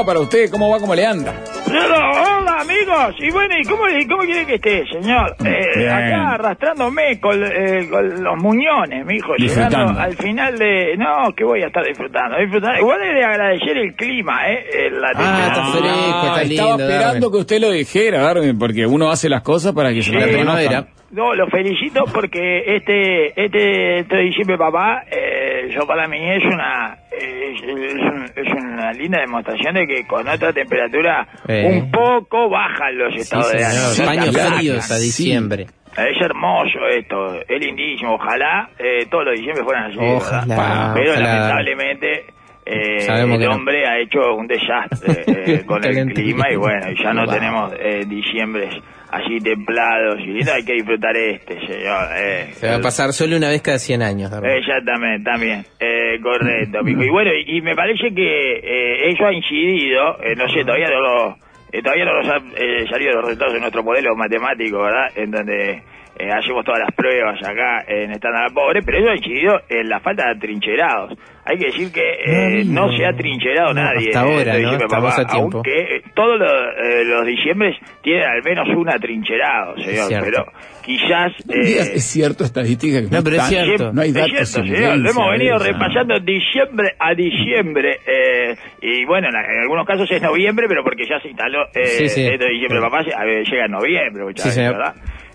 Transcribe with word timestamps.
Día 0.00 0.06
para 0.06 0.20
usted. 0.20 0.50
¿Cómo 0.50 0.70
va? 0.70 0.78
¿Cómo 0.78 0.94
le 0.94 1.06
anda? 1.06 1.34
Pero, 1.66 1.94
hola 1.94 2.60
amigos, 2.60 3.14
y 3.20 3.30
bueno, 3.30 3.54
¿y 3.58 3.64
cómo, 3.64 3.88
y 3.88 4.06
cómo 4.06 4.22
quiere 4.22 4.44
que 4.44 4.54
esté, 4.56 4.84
señor? 4.92 5.34
Eh, 5.44 5.88
acá 5.88 6.32
arrastrándome 6.34 7.18
con, 7.20 7.42
eh, 7.42 7.88
con 7.90 8.22
los 8.22 8.36
muñones, 8.42 9.06
mi 9.06 9.16
hijo, 9.16 9.34
llegando 9.36 9.68
Disfrutando. 9.68 10.00
al 10.00 10.16
final 10.16 10.58
de... 10.58 10.96
No, 10.98 11.32
que 11.34 11.44
voy 11.44 11.62
a 11.62 11.68
estar 11.68 11.84
disfrutando, 11.84 12.36
disfrutando. 12.38 12.78
Igual 12.80 13.00
he 13.02 13.14
de 13.14 13.24
agradecer 13.24 13.78
el 13.78 13.94
clima, 13.94 14.48
¿eh? 14.50 14.90
La 14.90 15.08
Ah, 15.14 15.46
está 15.48 15.62
temperatura. 15.62 15.94
fresco, 15.94 16.26
está 16.26 16.42
lindo. 16.42 16.62
estaba 16.62 16.82
esperando 16.82 17.04
Darwin. 17.14 17.30
que 17.32 17.38
usted 17.38 17.60
lo 17.60 17.70
dijera, 17.70 18.22
Darwin, 18.22 18.58
porque 18.58 18.86
uno 18.86 19.10
hace 19.10 19.28
las 19.28 19.42
cosas 19.42 19.72
para 19.72 19.90
que 19.92 20.02
se 20.02 20.10
Sí, 20.10 20.12
lo 20.12 20.20
La 20.20 20.26
primavera. 20.26 20.86
No, 21.12 21.34
lo 21.34 21.46
felicito 21.48 22.04
porque 22.12 22.76
este 22.76 23.28
este, 23.44 23.98
este 24.00 24.16
diciembre, 24.18 24.56
papá, 24.58 25.02
eh, 25.10 25.68
yo 25.74 25.84
para 25.86 26.06
mí 26.06 26.18
es 26.18 26.44
una 26.44 26.98
es, 27.20 27.62
es 27.62 27.94
un- 27.94 28.30
es 28.34 28.52
una 28.64 28.92
linda 28.92 29.20
demostración 29.20 29.74
de 29.74 29.86
que 29.86 30.06
con 30.06 30.26
otra 30.28 30.52
temperatura 30.52 31.26
Eh. 31.48 31.66
un 31.66 31.90
poco 31.90 32.48
bajan 32.48 32.96
los 32.98 33.12
Sí, 33.14 33.20
estados 33.20 33.52
de 33.52 33.64
ánimo. 33.64 34.10
aplacan. 34.30 34.54
fríos 34.58 34.90
a 34.90 34.96
sí. 34.96 35.02
diciembre. 35.04 35.66
Es 35.96 36.20
hermoso 36.22 36.78
esto, 36.88 37.34
es 37.48 37.60
lindísimo. 37.60 38.14
Ojalá 38.14 38.70
eh, 38.78 39.06
todos 39.10 39.24
los 39.24 39.34
diciembre 39.34 39.64
fueran 39.64 39.84
así. 39.86 39.98
Pero 39.98 40.16
ojalá. 40.16 40.94
lamentablemente 41.20 42.24
eh, 42.70 43.06
el 43.22 43.40
no. 43.40 43.50
hombre 43.54 43.86
ha 43.86 43.98
hecho 43.98 44.34
un 44.34 44.46
desastre 44.46 45.24
eh, 45.26 45.64
con 45.66 45.84
el 45.84 46.12
clima 46.12 46.44
y 46.50 46.56
bueno, 46.56 46.86
ya 47.02 47.12
no 47.12 47.26
tenemos 47.26 47.72
eh, 47.78 48.04
diciembres 48.06 48.74
así 49.10 49.38
templados 49.40 50.20
y. 50.20 50.48
Hay 50.48 50.64
que 50.64 50.74
disfrutar 50.74 51.16
este, 51.16 51.54
señor. 51.66 52.08
eh. 52.16 52.48
Se 52.52 52.68
va 52.68 52.76
a 52.76 52.80
pasar 52.80 53.12
solo 53.12 53.36
una 53.36 53.48
vez 53.48 53.60
cada 53.62 53.78
100 53.78 54.02
años. 54.02 54.30
Exactamente, 54.42 55.24
también. 55.24 55.64
Eh, 55.80 56.20
correcto. 56.22 56.78
Y 56.86 57.08
bueno, 57.10 57.30
y, 57.34 57.58
y 57.58 57.60
me 57.60 57.74
parece 57.74 58.14
que 58.14 58.52
eh, 58.62 59.10
eso 59.10 59.26
ha 59.26 59.32
incidido, 59.32 60.16
eh, 60.22 60.34
no 60.36 60.48
sé, 60.48 60.64
todavía 60.64 60.88
no 60.90 61.00
lo, 61.00 61.36
todavía 61.82 62.04
no 62.04 62.22
nos 62.22 62.28
han 62.28 62.52
eh, 62.56 62.86
salido 62.88 63.12
los 63.14 63.24
resultados 63.24 63.54
de 63.54 63.60
nuestro 63.60 63.82
modelo 63.82 64.14
matemático, 64.16 64.78
¿verdad? 64.82 65.08
En 65.16 65.30
donde 65.30 65.82
eh, 66.18 66.30
hacemos 66.30 66.64
todas 66.64 66.80
las 66.80 66.94
pruebas 66.94 67.38
acá 67.42 67.84
en 67.88 68.10
Estándar 68.12 68.52
Pobre, 68.52 68.82
pero 68.82 68.98
eso 68.98 69.10
ha 69.10 69.16
incidido 69.16 69.60
en 69.68 69.88
la 69.88 70.00
falta 70.00 70.24
de 70.26 70.30
atrincherados. 70.36 71.18
Hay 71.44 71.56
que 71.58 71.66
decir 71.66 71.90
que 71.90 72.00
eh, 72.00 72.64
No, 72.66 72.86
no 72.86 72.96
se 72.96 73.04
ha 73.06 73.12
trincherado 73.12 73.72
no, 73.74 73.82
nadie. 73.82 74.08
hasta 74.08 74.20
en 74.20 74.26
ahora, 74.26 74.38
este 74.40 74.50
¿no? 74.50 74.58
diciembre, 74.58 74.84
Estamos 74.86 75.10
papá, 75.16 75.22
a 75.22 75.26
tiempo. 75.26 75.56
Aunque 75.56 75.96
eh, 75.96 76.02
todos 76.14 76.38
los, 76.38 76.52
eh, 76.52 77.04
los 77.06 77.26
diciembres 77.26 77.76
tienen 78.02 78.24
al 78.24 78.42
menos 78.44 78.68
un 78.76 78.88
atrincherado, 78.88 79.76
señor. 79.78 80.06
cierto. 80.08 80.24
Pero 80.30 80.44
quizás... 80.82 81.32
Eh, 81.48 81.92
Es 81.96 82.04
cierto, 82.04 82.44
estadística 82.44 83.00
que 83.00 83.08
No, 83.16 83.22
pero 83.24 83.36
es 83.36 83.42
cierto. 83.48 83.92
No 83.92 84.02
hay 84.02 84.08
es 84.08 84.14
datos 84.14 84.48
cierto, 84.50 84.68
en 84.68 84.76
señor, 84.76 84.98
lo 84.98 85.10
hemos 85.10 85.30
venido 85.32 85.58
repasando 85.58 86.20
diciembre 86.20 86.88
a 86.98 87.14
diciembre. 87.14 87.98
eh, 88.06 88.56
y 88.82 89.04
bueno, 89.06 89.28
en, 89.28 89.34
en 89.36 89.60
algunos 89.62 89.86
casos 89.86 90.08
es 90.10 90.20
noviembre, 90.22 90.66
pero 90.68 90.84
porque 90.84 91.04
ya 91.08 91.18
se 91.20 91.28
instaló 91.28 91.64
eh, 91.74 91.84
Sí, 91.86 92.08
sí. 92.08 92.26
esto 92.26 92.44
de 92.44 92.50
diciembre, 92.50 92.80
papá, 92.80 92.98
a 93.16 93.24
ver, 93.24 93.44
llega 93.44 93.64
en 93.64 93.72
noviembre, 93.72 94.24
muchas 94.24 94.44
Sí, 94.44 94.50
señor. 94.52 94.76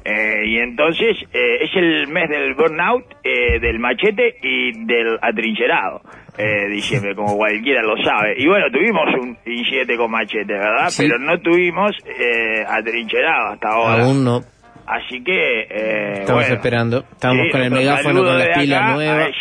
Eh, 0.07 0.45
y 0.45 0.57
entonces 0.59 1.17
eh, 1.33 1.63
es 1.63 1.71
el 1.75 2.07
mes 2.09 2.29
del 2.29 2.53
burnout, 2.53 3.05
eh, 3.23 3.59
del 3.59 3.79
machete 3.79 4.35
y 4.43 4.85
del 4.85 5.17
atrincherado. 5.19 6.01
Eh, 6.37 6.67
diciembre, 6.69 7.15
como 7.15 7.35
cualquiera 7.37 7.81
lo 7.81 7.95
sabe. 8.03 8.35
Y 8.37 8.45
bueno, 8.45 8.67
tuvimos 8.71 9.05
un 9.19 9.37
incidente 9.45 9.97
con 9.97 10.11
machete, 10.11 10.53
¿verdad? 10.53 10.89
Sí. 10.89 11.03
Pero 11.07 11.17
no 11.17 11.39
tuvimos 11.39 11.91
eh, 12.05 12.63
atrincherado 12.67 13.53
hasta 13.53 13.69
ahora. 13.69 14.03
Aún 14.03 14.23
no. 14.23 14.41
Así 14.85 15.23
que, 15.23 15.61
eh, 15.61 16.11
Estamos 16.19 16.43
bueno. 16.43 16.55
esperando. 16.55 16.97
Estamos 17.11 17.47
con 17.51 17.61
el 17.61 17.71
megáfono, 17.71 18.23
con 18.23 18.37
pilas 18.59 18.81
acá 18.81 18.93
nuevas. 18.93 19.31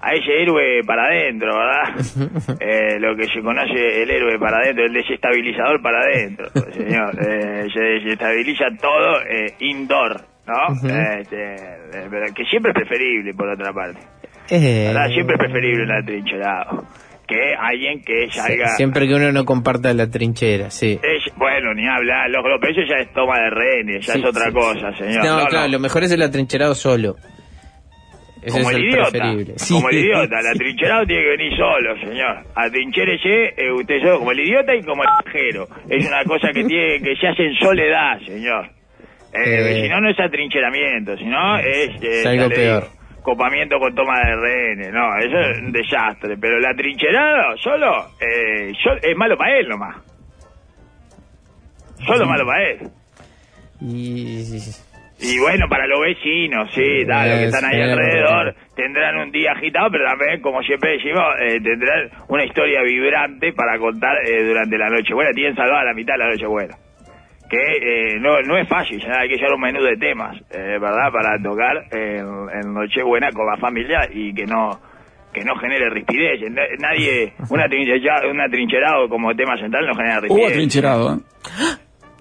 A 0.00 0.12
ese, 0.14 0.42
héroe 0.42 0.82
para 0.86 1.06
adentro, 1.06 1.52
¿verdad? 1.56 2.56
Eh, 2.60 2.98
lo 3.00 3.16
que 3.16 3.26
se 3.28 3.40
conoce 3.42 4.02
el 4.02 4.10
héroe 4.10 4.38
para 4.38 4.58
adentro, 4.58 4.84
el 4.84 4.92
desestabilizador 4.92 5.82
para 5.82 6.00
adentro, 6.00 6.46
señor. 6.72 7.14
Eh, 7.20 7.66
se 7.72 7.80
desestabiliza 7.80 8.66
todo 8.80 9.20
eh, 9.22 9.54
indoor, 9.60 10.20
¿no? 10.46 10.88
Este, 11.20 11.54
eh, 11.54 12.32
que 12.34 12.44
siempre 12.44 12.72
es 12.72 12.76
preferible, 12.76 13.34
por 13.34 13.48
otra 13.48 13.72
parte. 13.72 14.00
¿verdad? 14.50 15.08
Siempre 15.12 15.34
es 15.34 15.40
preferible 15.40 15.82
un 15.84 15.92
atrincherado 15.92 16.84
que 17.26 17.54
alguien 17.54 18.00
que 18.02 18.30
salga... 18.30 18.68
Siempre 18.68 19.06
que 19.06 19.14
uno 19.14 19.30
no 19.30 19.44
comparta 19.44 19.92
la 19.92 20.08
trinchera, 20.10 20.70
sí. 20.70 20.98
Es, 21.02 21.30
bueno, 21.36 21.74
ni 21.74 21.86
hablar, 21.86 22.30
loco, 22.30 22.48
pero 22.58 22.72
eso 22.72 22.80
ya 22.88 23.02
es 23.02 23.12
toma 23.12 23.38
de 23.38 23.50
rehenes, 23.50 24.06
ya 24.06 24.14
Sí, 24.14 24.20
es 24.20 24.24
otra 24.24 24.46
sí, 24.46 24.52
cosa, 24.52 24.92
sí. 24.92 25.04
señor. 25.04 25.24
No, 25.26 25.40
No, 25.40 25.46
claro, 25.46 25.66
no. 25.66 25.72
lo 25.72 25.78
mejor 25.78 26.04
es 26.04 26.12
el 26.12 26.22
atrincherado 26.22 26.74
solo. 26.74 27.16
Ese 28.42 28.58
como 28.58 28.70
es 28.70 28.76
el, 28.76 28.82
el 28.82 28.88
idiota, 28.90 29.10
preferible. 29.10 29.54
como 29.68 29.88
el 29.88 29.94
Sí. 29.98 30.00
idiota, 30.00 30.40
el 30.40 30.46
atrincherado 30.46 31.06
tiene 31.06 31.22
que 31.22 31.28
venir 31.30 31.56
solo, 31.56 31.96
señor. 32.00 32.36
Atrinchérese 32.54 33.54
eh, 33.56 33.72
usted 33.72 33.98
solo, 34.00 34.18
como 34.18 34.32
el 34.32 34.40
idiota 34.40 34.74
y 34.74 34.82
como 34.82 35.02
el 35.02 35.08
viajero. 35.24 35.66
Es 35.88 36.06
una 36.06 36.24
cosa 36.24 36.48
que 36.52 36.64
tiene 36.64 36.98
que 37.00 37.16
se 37.16 37.28
hace 37.28 37.42
en 37.44 37.54
soledad, 37.54 38.18
señor. 38.26 38.66
Eh, 39.34 39.40
Eh. 39.44 39.82
si 39.82 39.88
no, 39.90 40.00
no 40.00 40.10
es 40.10 40.18
atrincheramiento, 40.20 41.16
sino 41.18 41.58
es, 41.58 41.90
eh, 42.02 42.20
Es 42.20 42.26
algo 42.26 42.42
ya 42.44 42.48
le 42.48 42.54
peor. 42.54 42.82
digo, 42.84 43.22
copamiento 43.22 43.78
con 43.78 43.94
toma 43.94 44.18
de 44.24 44.36
rehenes. 44.36 44.90
No, 44.92 45.18
eso 45.18 45.38
es 45.50 45.58
un 45.58 45.70
desastre. 45.72 46.36
Pero 46.40 46.56
el 46.58 46.64
atrincherado 46.66 47.56
solo 47.58 48.06
eh, 48.20 48.72
yo- 48.84 48.96
es 49.02 49.16
malo 49.16 49.36
para 49.36 49.58
él 49.58 49.68
nomás. 49.68 49.96
Solo 52.06 52.26
malo 52.26 52.46
para 52.46 52.70
él. 52.70 52.78
Y... 53.80 54.44
Y 55.20 55.38
bueno, 55.40 55.66
para 55.68 55.86
los 55.88 56.00
vecinos, 56.00 56.70
sí, 56.74 57.04
da, 57.04 57.26
los 57.26 57.38
que 57.38 57.44
Es 57.46 57.54
están 57.54 57.64
ahí 57.70 57.76
cierto. 57.76 57.92
alrededor 58.00 58.54
tendrán 58.76 59.16
un 59.18 59.30
día 59.32 59.50
agitado, 59.52 59.88
pero 59.90 60.04
también, 60.06 60.40
como 60.40 60.62
siempre 60.62 60.92
decimos, 60.92 61.24
eh, 61.40 61.60
tendrán 61.60 62.08
una 62.28 62.44
historia 62.44 62.82
vibrante 62.82 63.52
para 63.52 63.78
contar 63.78 64.16
eh, 64.24 64.44
durante 64.44 64.78
la 64.78 64.88
noche 64.88 65.12
buena. 65.14 65.32
Tienen 65.32 65.56
salvada 65.56 65.84
la 65.84 65.94
mitad 65.94 66.14
de 66.14 66.18
la 66.18 66.28
noche 66.30 66.46
buena. 66.46 66.74
Que 67.50 67.56
eh, 67.56 68.18
no, 68.20 68.40
no 68.42 68.58
es 68.58 68.68
fácil, 68.68 69.00
ya 69.00 69.20
hay 69.20 69.28
que 69.28 69.36
llevar 69.36 69.54
un 69.54 69.60
menú 69.62 69.82
de 69.82 69.96
temas, 69.96 70.36
eh, 70.50 70.78
¿verdad? 70.78 71.10
Para 71.10 71.42
tocar 71.42 71.76
en, 71.90 72.26
en 72.52 72.74
Nochebuena 72.74 73.30
con 73.32 73.46
la 73.46 73.56
familia 73.56 74.00
y 74.12 74.32
que 74.34 74.44
no 74.44 74.78
que 75.32 75.44
no 75.44 75.54
genere 75.56 75.90
rispidez. 75.90 76.40
Na- 76.50 76.62
Nadie, 76.78 77.32
una 77.50 77.66
trinchera, 77.68 78.20
un 78.30 78.40
atrincherado 78.40 79.08
como 79.08 79.34
tema 79.34 79.56
central 79.58 79.86
no 79.86 79.94
genera 79.94 80.20
rispidez. 80.20 80.42
Hubo 80.42 80.48
atrincherado, 80.48 81.14
¿eh? 81.14 81.18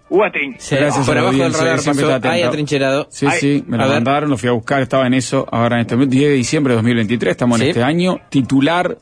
Atrin- 0.09 0.55
Sí, 0.57 0.75
Gracias 0.75 1.05
por 1.05 1.17
abajo 1.17 1.33
del 1.37 1.53
radar 1.53 1.75
pasó, 1.83 2.29
hay 2.29 2.41
atrincherado. 2.43 3.07
Sí, 3.09 3.25
sí, 3.39 3.63
me 3.67 3.77
lo 3.77 3.83
mandaron, 3.95 4.29
lo 4.29 4.37
fui 4.37 4.49
a 4.49 4.53
buscar, 4.53 4.81
estaba 4.81 5.05
en 5.07 5.13
eso. 5.13 5.45
Ahora 5.51 5.75
en 5.75 5.81
este 5.81 5.95
momento, 5.95 6.11
10 6.15 6.29
de 6.29 6.35
diciembre 6.35 6.71
de 6.71 6.75
2023, 6.77 7.31
estamos 7.31 7.59
en 7.59 7.67
este 7.67 7.83
año. 7.83 8.19
Titular, 8.29 8.97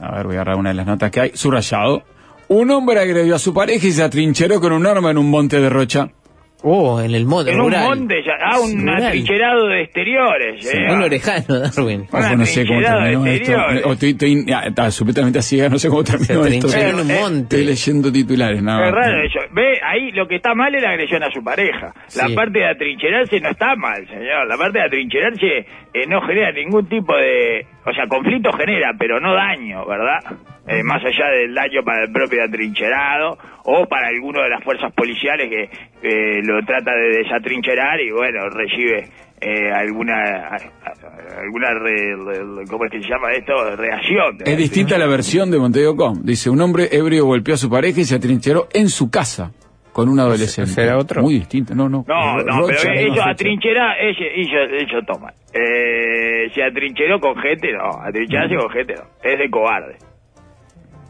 a 0.00 0.16
ver, 0.16 0.26
voy 0.26 0.34
a 0.36 0.40
agarrar 0.40 0.56
una 0.56 0.70
de 0.70 0.74
las 0.74 0.86
notas 0.86 1.10
que 1.10 1.20
hay, 1.20 1.30
subrayado. 1.34 2.02
Un 2.48 2.70
hombre 2.70 2.98
agredió 2.98 3.34
a 3.34 3.38
su 3.38 3.52
pareja 3.54 3.86
y 3.86 3.92
se 3.92 4.02
atrincheró 4.02 4.60
con 4.60 4.72
un 4.72 4.86
arma 4.86 5.10
en 5.10 5.18
un 5.18 5.30
monte 5.30 5.60
de 5.60 5.68
Rocha. 5.68 6.08
Oh, 6.62 7.00
en 7.00 7.14
el 7.14 7.24
monte 7.24 7.52
En 7.52 7.60
un 7.60 7.66
rural. 7.66 7.84
monte, 7.84 8.16
ya- 8.24 8.32
ah, 8.44 8.58
un 8.58 8.80
Rural. 8.80 9.04
atrincherado 9.06 9.68
de 9.68 9.82
exteriores. 9.82 10.64
Sí, 10.66 10.76
eh. 10.76 10.92
Un 10.92 11.02
orejano, 11.02 11.44
Darwin. 11.60 12.06
Una 12.12 12.26
Ojo, 12.26 12.36
no 12.36 12.44
sé 12.46 12.66
cómo 12.66 12.80
terminó 12.80 13.22
de 13.24 13.34
esto. 13.36 13.52
O 13.84 13.92
estoy, 13.92 14.10
estoy 14.10 14.46
ah, 14.52 14.62
está 14.66 14.84
absolutamente 14.86 15.40
ciega, 15.42 15.68
no 15.68 15.78
sé 15.78 15.88
cómo 15.88 16.02
terminó 16.02 16.44
Se 16.44 16.56
esto. 16.56 16.76
en 16.76 16.94
un 16.96 17.10
eh, 17.10 17.18
monte. 17.20 17.42
Estoy 17.56 17.64
leyendo 17.64 18.10
titulares, 18.12 18.60
nada 18.62 18.88
Es 18.88 18.92
más. 18.92 19.04
raro 19.06 19.22
eso. 19.24 19.38
Ve, 19.52 19.78
ahí 19.84 20.10
lo 20.12 20.26
que 20.26 20.36
está 20.36 20.54
mal 20.54 20.74
es 20.74 20.82
la 20.82 20.90
agresión 20.90 21.22
a 21.22 21.30
su 21.30 21.44
pareja. 21.44 21.92
La 22.16 22.26
Sí. 22.26 22.34
parte 22.34 22.58
de 22.58 22.66
atrincherarse 22.66 23.40
no 23.40 23.50
está 23.50 23.76
mal, 23.76 24.04
señor. 24.08 24.46
La 24.48 24.56
parte 24.56 24.78
de 24.80 24.84
atrincherarse 24.84 25.46
eh, 25.94 26.06
no 26.08 26.20
genera 26.22 26.50
ningún 26.52 26.86
tipo 26.88 27.14
de 27.16 27.66
o 27.86 27.92
sea, 27.92 28.06
conflicto 28.08 28.52
genera, 28.52 28.92
pero 28.98 29.18
no 29.20 29.34
daño, 29.34 29.86
¿verdad? 29.86 30.18
Eh, 30.66 30.82
más 30.82 31.02
allá 31.04 31.28
del 31.30 31.54
daño 31.54 31.82
para 31.82 32.04
el 32.04 32.12
propio 32.12 32.44
atrincherado 32.44 33.38
o 33.64 33.86
para 33.86 34.08
alguno 34.08 34.42
de 34.42 34.50
las 34.50 34.62
fuerzas 34.62 34.92
policiales 34.92 35.48
que 35.48 35.62
eh, 36.02 36.42
lo 36.42 36.62
trata 36.66 36.92
de 36.94 37.18
desatrincherar 37.22 37.98
y 38.00 38.10
bueno, 38.10 38.48
recibe 38.50 39.08
eh, 39.40 39.70
alguna, 39.72 40.48
alguna 41.40 41.74
re- 41.74 42.16
re- 42.16 42.64
¿cómo 42.68 42.84
es 42.84 42.90
que 42.90 43.02
se 43.02 43.08
llama 43.08 43.32
esto? 43.32 43.76
Reacción. 43.76 44.38
Es 44.44 44.56
distinta 44.58 44.98
la 44.98 45.06
versión 45.06 45.50
de 45.50 45.58
Montevideo.com. 45.58 46.20
Dice, 46.22 46.50
un 46.50 46.60
hombre 46.60 46.88
ebrio 46.92 47.24
golpeó 47.24 47.54
a 47.54 47.56
su 47.58 47.70
pareja 47.70 48.00
y 48.00 48.04
se 48.04 48.16
atrincheró 48.16 48.68
en 48.74 48.88
su 48.88 49.10
casa 49.10 49.52
con 49.98 50.08
un 50.08 50.20
adolescente. 50.20 50.70
¿Ese 50.70 50.84
era 50.84 50.96
otro? 50.96 51.22
Muy 51.22 51.34
distinto. 51.34 51.74
No, 51.74 51.88
no. 51.88 52.04
No, 52.06 52.36
no, 52.36 52.60
Rocha, 52.60 52.76
pero 52.82 52.94
no, 52.94 53.00
ellos 53.00 53.16
Rocha. 53.16 53.30
atrincherar, 53.30 53.96
ellos, 54.00 54.28
ellos, 54.32 54.68
ellos 54.72 55.06
toman. 55.06 55.34
Eh, 55.52 56.48
se 56.54 56.62
atrincheró 56.62 57.18
con 57.18 57.34
gente, 57.36 57.72
no, 57.72 58.00
atrincherarse 58.00 58.54
con 58.54 58.70
gente 58.70 58.94
no, 58.94 59.02
es 59.28 59.38
de 59.40 59.50
cobarde. 59.50 59.96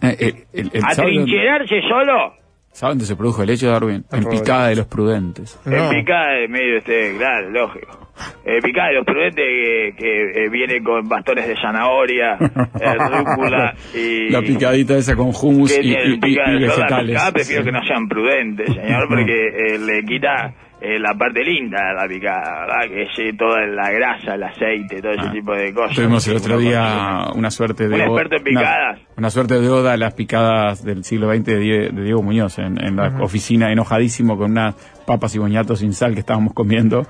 Eh, 0.00 0.16
el- 0.20 0.60
el- 0.60 0.70
el- 0.72 0.80
¿sabe 0.80 1.12
dónde- 1.12 1.20
Atrincherarse 1.20 1.80
solo, 1.82 2.32
¿Sabe 2.72 2.92
dónde 2.92 3.04
se 3.06 3.16
produjo 3.16 3.42
el 3.42 3.50
hecho, 3.50 3.68
Darwin? 3.70 4.04
En 4.12 4.24
picada 4.24 4.68
de 4.68 4.76
los 4.76 4.86
prudentes. 4.86 5.58
No. 5.66 5.90
en 5.90 5.98
picada 5.98 6.32
de 6.32 6.48
medio 6.48 6.78
este, 6.78 7.14
claro, 7.18 7.50
lógico. 7.50 8.07
Eh, 8.44 8.60
picada 8.62 8.88
de 8.88 8.94
los 8.94 9.04
prudentes 9.04 9.44
que, 9.44 9.94
que 9.98 10.44
eh, 10.44 10.48
viene 10.50 10.82
con 10.82 11.08
bastones 11.08 11.46
de 11.46 11.54
zanahoria, 11.60 12.36
eh, 12.80 12.94
rúcula 12.94 13.74
y... 13.94 14.30
La 14.30 14.40
picadita 14.40 14.96
esa 14.96 15.14
con 15.16 15.30
hummus 15.40 15.76
y, 15.76 15.80
tiene 15.80 16.04
y- 16.10 16.14
y- 16.14 16.18
picada 16.20 16.52
y 16.54 16.60
de 16.60 16.66
soda 16.68 16.76
vegetales. 16.84 17.10
picada, 17.10 17.32
prefiero 17.32 17.64
que 17.64 17.72
no 17.72 17.84
sean 17.86 18.08
prudentes, 18.08 18.66
señor, 18.74 19.06
porque 19.08 19.48
eh, 19.48 19.78
le 19.78 20.02
quita 20.04 20.54
eh, 20.80 20.98
la 21.00 21.12
parte 21.14 21.42
linda 21.42 21.78
de 21.88 21.94
la 21.94 22.06
picada, 22.08 22.60
¿verdad? 22.60 22.88
Que 22.88 23.02
es 23.02 23.08
eh, 23.18 23.32
toda 23.36 23.66
la 23.66 23.90
grasa, 23.90 24.34
el 24.36 24.42
aceite, 24.44 25.02
todo 25.02 25.10
ese 25.12 25.26
Ah. 25.28 25.32
tipo 25.32 25.52
de 25.52 25.74
cosas. 25.74 25.96
Tuvimos 25.96 26.26
el 26.28 26.36
otro 26.36 26.58
día 26.58 27.26
una 27.34 27.50
suerte 27.50 27.88
de... 27.88 27.96
Un 27.96 28.00
experto 28.02 28.36
en 28.36 28.42
una- 28.42 28.60
picadas. 28.60 29.00
Una, 29.16 29.30
suerte 29.30 29.60
de 29.60 29.68
oda 29.68 29.92
a 29.94 29.96
las 29.96 30.14
picadas 30.14 30.84
del 30.84 31.02
siglo 31.02 31.32
XX 31.34 31.44
de, 31.44 31.58
Die- 31.58 31.90
de 31.90 32.02
Diego 32.04 32.22
Muñoz 32.22 32.58
en, 32.60 32.82
en 32.82 32.94
la 32.94 33.08
oficina, 33.20 33.72
enojadísimo 33.72 34.36
con 34.38 34.52
unas 34.52 34.76
papas 35.04 35.34
y 35.34 35.38
boñatos 35.40 35.80
sin 35.80 35.92
sal 35.92 36.14
que 36.14 36.20
estábamos 36.20 36.54
comiendo. 36.54 37.04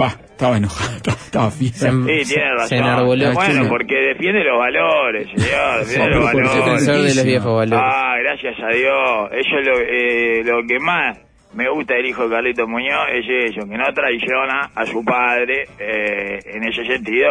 Pa, 0.00 0.08
estaba 0.30 0.56
enojado, 0.56 0.96
estaba. 1.24 1.50
Se- 1.50 1.70
Sí, 1.70 2.34
tiene 2.34 2.50
razón. 2.54 2.68
se 2.68 2.76
enarboló. 2.76 3.32
Bueno, 3.34 3.68
porque 3.68 3.94
defiende 3.96 4.42
los 4.44 4.58
valores, 4.58 5.28
señor. 5.36 5.78
Defiende 5.80 6.10
los 6.16 6.24
valores. 6.24 6.54
Defensor 6.54 6.94
de 6.96 7.14
los 7.14 7.24
viejos 7.24 7.56
valores. 7.56 7.84
Ah, 7.86 8.14
gracias 8.22 8.54
a 8.60 8.68
Dios. 8.74 9.30
Eso 9.32 9.58
es 9.58 9.66
lo, 9.66 9.78
eh, 9.80 10.42
lo 10.44 10.66
que 10.66 10.78
más 10.78 11.18
me 11.54 11.68
gusta 11.68 11.94
del 11.94 12.06
hijo 12.06 12.28
de 12.28 12.34
Carlito 12.36 12.66
Muñoz, 12.68 13.08
es 13.12 13.26
eso, 13.52 13.68
que 13.68 13.76
no 13.76 13.84
traiciona 13.92 14.70
a 14.74 14.86
su 14.86 15.04
padre 15.04 15.64
eh, 15.78 16.38
en 16.46 16.62
ese 16.64 16.84
sentido. 16.84 17.28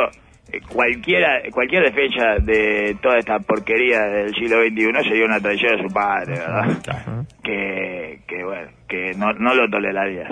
Eh, 0.52 0.60
Cualquiera, 0.68 1.42
cualquier 1.52 1.84
defensa 1.84 2.36
de 2.42 2.98
toda 3.02 3.18
esta 3.20 3.40
porquería 3.40 4.00
del 4.02 4.34
siglo 4.34 4.58
XXI 4.62 5.08
sería 5.08 5.26
una 5.26 5.40
traición 5.40 5.80
a 5.80 5.84
su 5.88 5.94
padre, 5.94 6.34
¿verdad? 6.40 6.78
Que, 7.44 8.20
que 8.28 8.44
bueno, 8.44 8.70
que 8.88 9.12
no, 9.16 9.32
no 9.34 9.54
lo 9.56 9.70
toleraría. 9.70 10.28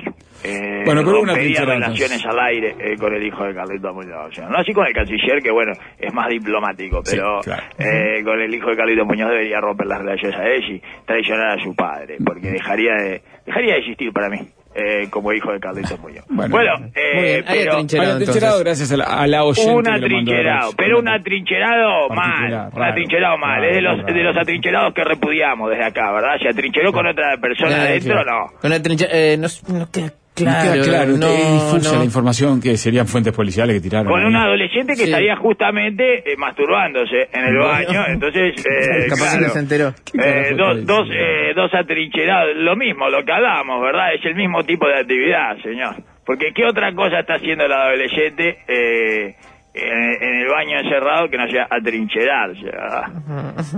Eh, 0.47 0.83
Bueno, 0.85 1.01
pero 1.03 1.21
una 1.21 1.33
relaciones 1.33 2.25
al 2.25 2.39
aire 2.39 2.75
eh, 2.79 2.95
con 2.97 3.13
el 3.13 3.25
hijo 3.25 3.43
de 3.43 3.53
Carlito 3.53 3.93
Muñoz. 3.93 4.29
O 4.29 4.31
sea, 4.31 4.47
no 4.47 4.57
así 4.57 4.73
con 4.73 4.85
el 4.87 4.93
canciller, 4.93 5.41
que 5.41 5.51
bueno, 5.51 5.73
es 5.99 6.13
más 6.13 6.29
diplomático, 6.29 7.01
Sí, 7.03 7.15
pero 7.17 7.39
claro. 7.41 7.63
eh, 7.77 8.23
con 8.23 8.39
el 8.39 8.53
hijo 8.53 8.69
de 8.69 8.75
Carlito 8.77 9.05
Muñoz 9.05 9.29
debería 9.29 9.59
romper 9.59 9.87
las 9.87 9.99
relaciones 9.99 10.39
a 10.39 10.45
él 10.47 10.63
y 10.75 10.81
traicionar 11.05 11.59
a 11.59 11.63
su 11.63 11.75
padre, 11.75 12.17
porque 12.25 12.49
dejaría 12.51 12.93
de, 12.93 13.21
dejaría 13.45 13.73
de 13.73 13.79
existir 13.79 14.11
para 14.13 14.29
mí. 14.29 14.39
eh, 14.79 15.09
como 15.09 15.33
hijo 15.33 15.51
de 15.51 15.59
Carlito 15.59 15.97
Muñoz. 15.97 16.23
Bueno. 16.29 16.51
Bueno, 16.55 16.71
eh, 16.95 17.43
pero 17.47 17.73
atrincherado, 17.77 18.59
gracias 18.59 18.91
a 18.91 18.97
la, 18.97 19.05
a 19.05 19.25
la 19.25 19.43
oyente 19.43 19.73
un 19.73 19.87
atrincherado, 19.87 20.71
pero 20.77 20.99
un 20.99 21.07
atrincherado 21.07 22.09
mal, 22.09 22.45
un 22.45 22.51
raro, 22.79 22.83
atrincherado 22.91 23.37
mal, 23.39 23.63
es 23.65 23.75
de 23.75 23.81
los, 23.81 23.97
raro, 23.97 24.13
de 24.13 24.23
los 24.23 24.33
raro. 24.35 24.41
atrincherados 24.41 24.93
que 24.93 25.03
repudiamos 25.03 25.69
desde 25.71 25.83
acá, 25.85 26.11
¿verdad? 26.13 26.37
Se 26.41 26.49
atrincheró 26.49 26.91
con 26.91 27.07
otra 27.07 27.37
persona 27.41 27.81
adentro, 27.81 28.23
no. 28.23 28.59
Con 28.61 28.71
eh, 28.71 29.37
no, 29.39 29.47
no 29.79 29.89
queda 29.91 30.11
No 30.43 30.51
claro. 30.51 30.73
queda 30.73 30.83
claro, 30.83 31.11
no, 31.17 31.27
difusa 31.27 31.91
no. 31.93 31.99
la 31.99 32.05
información 32.05 32.61
que 32.61 32.77
serían 32.77 33.07
fuentes 33.07 33.33
policiales 33.33 33.75
que 33.75 33.81
tiraron. 33.81 34.07
Con 34.11 34.19
ahí. 34.19 34.25
un 34.27 34.35
adolescente 34.35 34.93
que 34.93 34.97
Sí. 34.99 35.03
estaría 35.05 35.35
justamente 35.37 36.31
eh, 36.31 36.35
masturbándose 36.37 37.29
en 37.33 37.43
el 37.45 37.57
Bueno. 37.57 37.67
baño, 37.67 38.03
entonces, 38.07 38.53
eh, 38.65 39.05
Capaz 39.09 39.31
que 39.33 39.37
claro. 39.37 39.47
no 39.47 39.49
se 39.53 39.59
enteró. 39.59 39.93
¿Qué 40.05 40.17
carajo 40.17 40.39
Eh, 40.39 40.53
dos, 40.55 40.85
dos, 40.85 41.07
eh, 41.11 41.53
dos 41.55 41.73
atrincherados, 41.73 42.55
lo 42.57 42.75
mismo, 42.75 43.09
lo 43.09 43.23
que 43.25 43.31
hablábamos, 43.31 43.81
¿verdad? 43.81 44.13
Es 44.13 44.23
el 44.25 44.35
mismo 44.35 44.63
tipo 44.63 44.87
de 44.87 44.99
actividad, 44.99 45.57
señor. 45.63 45.95
Porque 46.25 46.51
¿qué 46.53 46.65
otra 46.65 46.93
cosa 46.93 47.19
está 47.21 47.35
haciendo 47.35 47.65
el 47.65 47.71
adolescente 47.71 48.57
eh, 48.67 49.35
en, 49.77 50.23
en 50.23 50.35
el 50.41 50.47
baño 50.47 50.79
encerrado 50.79 51.29
que 51.29 51.37
no 51.37 51.47
sea 51.49 51.67
atrincherarse. 51.69 52.67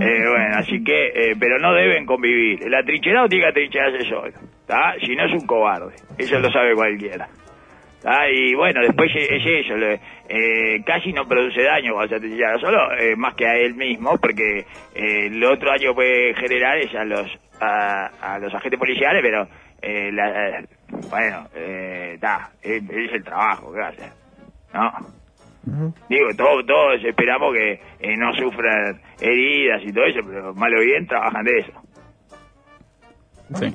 Eh, 0.00 0.28
bueno, 0.28 0.56
así 0.56 0.82
que, 0.84 1.08
eh, 1.08 1.36
pero 1.38 1.58
no 1.58 1.72
deben 1.74 2.06
convivir. 2.06 2.62
El 2.64 2.74
atrincherado 2.74 3.28
tiene 3.28 3.44
que 3.44 3.50
atrincherarse 3.50 4.08
solo, 4.08 4.32
¿está? 4.60 4.94
Si 5.04 5.14
no 5.16 5.24
es 5.26 5.32
un 5.32 5.46
cobarde, 5.46 5.94
eso 6.18 6.38
lo 6.38 6.50
sabe 6.50 6.74
cualquiera. 6.74 7.28
¿tá? 8.02 8.30
Y 8.30 8.54
bueno, 8.54 8.80
después 8.80 9.10
es 9.14 9.30
es 9.30 9.66
eso, 9.66 9.76
le- 9.76 10.00
eh, 10.28 10.82
casi 10.86 11.12
no 11.12 11.26
produce 11.28 11.62
daño 11.62 11.92
cuando 11.92 12.08
se 12.08 12.14
atrinchera 12.16 12.58
solo, 12.58 12.92
eh, 12.98 13.14
más 13.16 13.34
que 13.34 13.46
a 13.46 13.56
él 13.58 13.74
mismo, 13.74 14.16
porque 14.18 14.60
eh, 14.94 15.26
el 15.26 15.44
otro 15.44 15.68
daño 15.70 15.94
puede 15.94 16.34
generar 16.34 16.78
es 16.78 16.94
a 16.94 17.04
los 17.04 17.38
a, 17.60 18.06
a 18.22 18.38
los 18.38 18.54
agentes 18.54 18.78
policiales, 18.78 19.20
pero 19.22 19.46
eh, 19.82 20.10
la- 20.12 20.62
bueno, 21.10 21.46
eh, 21.54 22.16
ta, 22.20 22.48
es, 22.62 22.82
es 22.88 23.12
el 23.12 23.22
trabajo 23.24 23.70
que 23.72 23.80
Digo, 26.08 26.28
todos, 26.36 26.64
todos 26.66 27.04
esperamos 27.04 27.52
que 27.54 27.72
eh, 28.00 28.16
no 28.16 28.32
sufran 28.34 29.00
heridas 29.20 29.82
y 29.84 29.92
todo 29.92 30.04
eso, 30.06 30.20
pero 30.26 30.54
mal 30.54 30.74
o 30.74 30.80
bien 30.80 31.06
trabajan 31.06 31.44
de 31.44 31.58
eso, 31.58 31.72
Sí. 33.54 33.74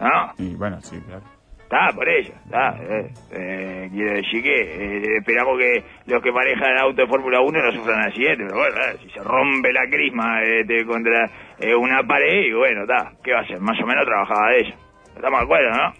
¿no? 0.00 0.32
Y 0.38 0.54
bueno, 0.54 0.80
sí, 0.80 0.96
claro. 1.06 1.22
Está, 1.62 1.88
por 1.96 2.08
eso, 2.08 2.32
está. 2.44 2.76
Eh, 2.80 3.10
eh, 3.32 3.88
quiero 3.92 4.12
decir 4.14 4.40
que 4.40 4.54
eh, 4.62 5.16
esperamos 5.18 5.58
que 5.58 5.82
los 6.06 6.22
que 6.22 6.30
manejan 6.30 6.78
auto 6.78 7.02
de 7.02 7.08
Fórmula 7.08 7.40
1 7.40 7.58
no 7.60 7.72
sufran 7.72 8.02
accidentes, 8.06 8.46
pero 8.48 8.56
bueno, 8.60 8.76
eh, 8.76 8.96
si 9.02 9.10
se 9.10 9.20
rompe 9.20 9.72
la 9.72 9.82
crisma 9.90 10.42
este, 10.44 10.86
contra 10.86 11.24
eh, 11.58 11.74
una 11.74 12.04
pared, 12.06 12.44
y 12.46 12.52
bueno, 12.52 12.82
está, 12.82 13.12
¿qué 13.24 13.32
va 13.32 13.40
a 13.40 13.42
hacer? 13.42 13.60
Más 13.60 13.76
o 13.82 13.86
menos 13.86 14.04
trabajaba 14.06 14.50
de 14.50 14.60
eso. 14.60 14.74
Estamos 15.16 15.40
de 15.40 15.44
acuerdo, 15.44 15.70
¿no? 15.70 15.92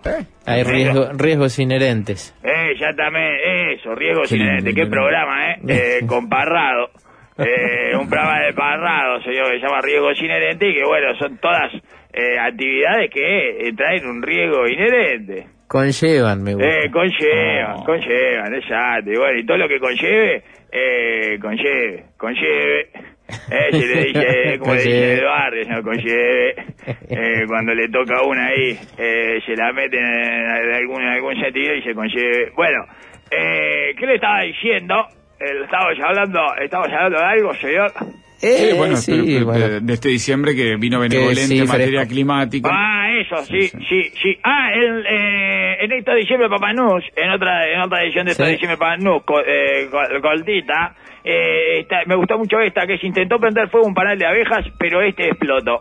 Hay 0.46 0.62
riesgo- 0.62 1.10
riesgos 1.18 1.58
inherentes. 1.58 2.32
Eh, 2.44 2.55
ya 2.74 2.92
también, 2.94 3.32
eso, 3.78 3.94
riesgos 3.94 4.28
Qué 4.28 4.36
lindo, 4.36 4.52
inherentes. 4.52 4.74
Qué 4.74 4.86
programa, 4.90 5.50
¿eh? 5.52 5.56
eh 5.68 6.06
con 6.06 6.28
Parrado. 6.28 6.90
Eh, 7.38 7.94
un 7.94 8.08
programa 8.08 8.40
de 8.46 8.52
Parrado, 8.54 9.22
señor, 9.22 9.50
que 9.52 9.60
se 9.60 9.66
llama 9.66 9.80
Riesgos 9.82 10.18
Inherentes 10.22 10.70
y 10.70 10.74
que, 10.74 10.84
bueno, 10.84 11.14
son 11.18 11.36
todas 11.38 11.70
eh, 12.14 12.38
actividades 12.38 13.10
que 13.10 13.68
eh, 13.68 13.72
traen 13.76 14.06
un 14.06 14.22
riesgo 14.22 14.66
inherente. 14.66 15.46
Conllevan, 15.68 16.42
me 16.42 16.54
gusta. 16.54 16.68
Eh, 16.68 16.90
conllevan, 16.90 17.76
Oh. 17.78 17.84
conllevan, 17.84 18.54
exacto. 18.54 19.10
Y 19.12 19.16
bueno, 19.16 19.38
y 19.38 19.44
todo 19.44 19.58
lo 19.58 19.68
que 19.68 19.78
conlleve, 19.80 20.42
eh, 20.72 21.38
conlleve, 21.40 22.04
conlleve. 22.16 22.88
Eh, 23.28 23.68
se 23.72 23.86
le 23.86 24.04
dice, 24.04 24.58
como 24.60 24.74
le 24.74 24.82
dice 24.82 25.12
en 25.12 25.18
el 25.18 25.24
barrio, 25.24 25.64
señor, 25.64 25.82
conlleve. 25.82 26.50
Eh, 27.10 27.44
cuando 27.48 27.74
le 27.74 27.88
toca 27.88 28.16
a 28.18 28.22
una 28.26 28.46
ahí, 28.46 28.78
eh, 28.98 29.40
se 29.44 29.56
la 29.56 29.72
meten 29.72 30.04
en 30.04 30.74
algún, 30.74 31.02
en 31.02 31.08
algún 31.08 31.34
sentido 31.40 31.74
y 31.74 31.82
se 31.82 31.94
conlleve. 31.94 32.52
Bueno, 32.54 32.84
eh, 33.30 33.94
¿qué 33.98 34.06
le 34.06 34.14
estaba 34.16 34.42
diciendo? 34.42 34.94
Eh, 35.40 35.44
estaba 35.64 35.92
ya 35.98 36.04
hablando, 36.06 36.40
hablando 36.40 37.18
de 37.18 37.24
algo, 37.24 37.54
señor. 37.54 37.92
Eh, 38.42 38.70
Eh, 38.70 38.74
bueno, 38.76 38.96
sí, 38.96 39.12
pero- 39.12 39.24
pero- 39.26 39.46
bueno. 39.46 39.80
de 39.80 39.92
este 39.94 40.08
diciembre 40.10 40.54
que 40.54 40.76
vino 40.76 41.00
benevolente 41.00 41.40
sí, 41.46 41.58
en 41.58 41.66
materia 41.66 42.00
fresco. 42.00 42.12
climática. 42.12 42.70
Ah, 42.72 43.08
eso, 43.18 43.42
sí, 43.46 43.62
Sí, 43.62 43.68
sí, 43.70 43.78
sí. 43.88 44.12
sí. 44.22 44.38
Ah, 44.44 44.70
el, 44.74 45.06
eh, 45.06 45.76
en 45.84 45.92
esta 45.92 46.14
diciembre 46.14 46.48
Papá 46.48 46.72
Nus, 46.74 47.02
en 47.16 47.30
otra, 47.30 47.66
en 47.72 47.80
otra 47.80 48.02
edición 48.04 48.26
de 48.26 48.32
esta 48.32 48.44
Sí. 48.44 48.52
diciembre 48.52 48.76
Papá 48.76 48.96
Nus, 48.98 49.22
co- 49.24 49.40
eh, 49.40 49.88
col- 49.90 50.20
Coltita, 50.20 50.94
eh, 51.26 51.80
esta- 51.80 52.04
me 52.06 52.14
gustó 52.14 52.38
mucho 52.38 52.60
esta, 52.60 52.86
que 52.86 52.98
se 52.98 53.06
intentó 53.06 53.38
prender 53.38 53.68
fuego 53.68 53.86
un 53.86 53.94
panal 53.94 54.16
de 54.18 54.26
abejas, 54.26 54.64
pero 54.78 55.02
este 55.02 55.28
explotó. 55.28 55.80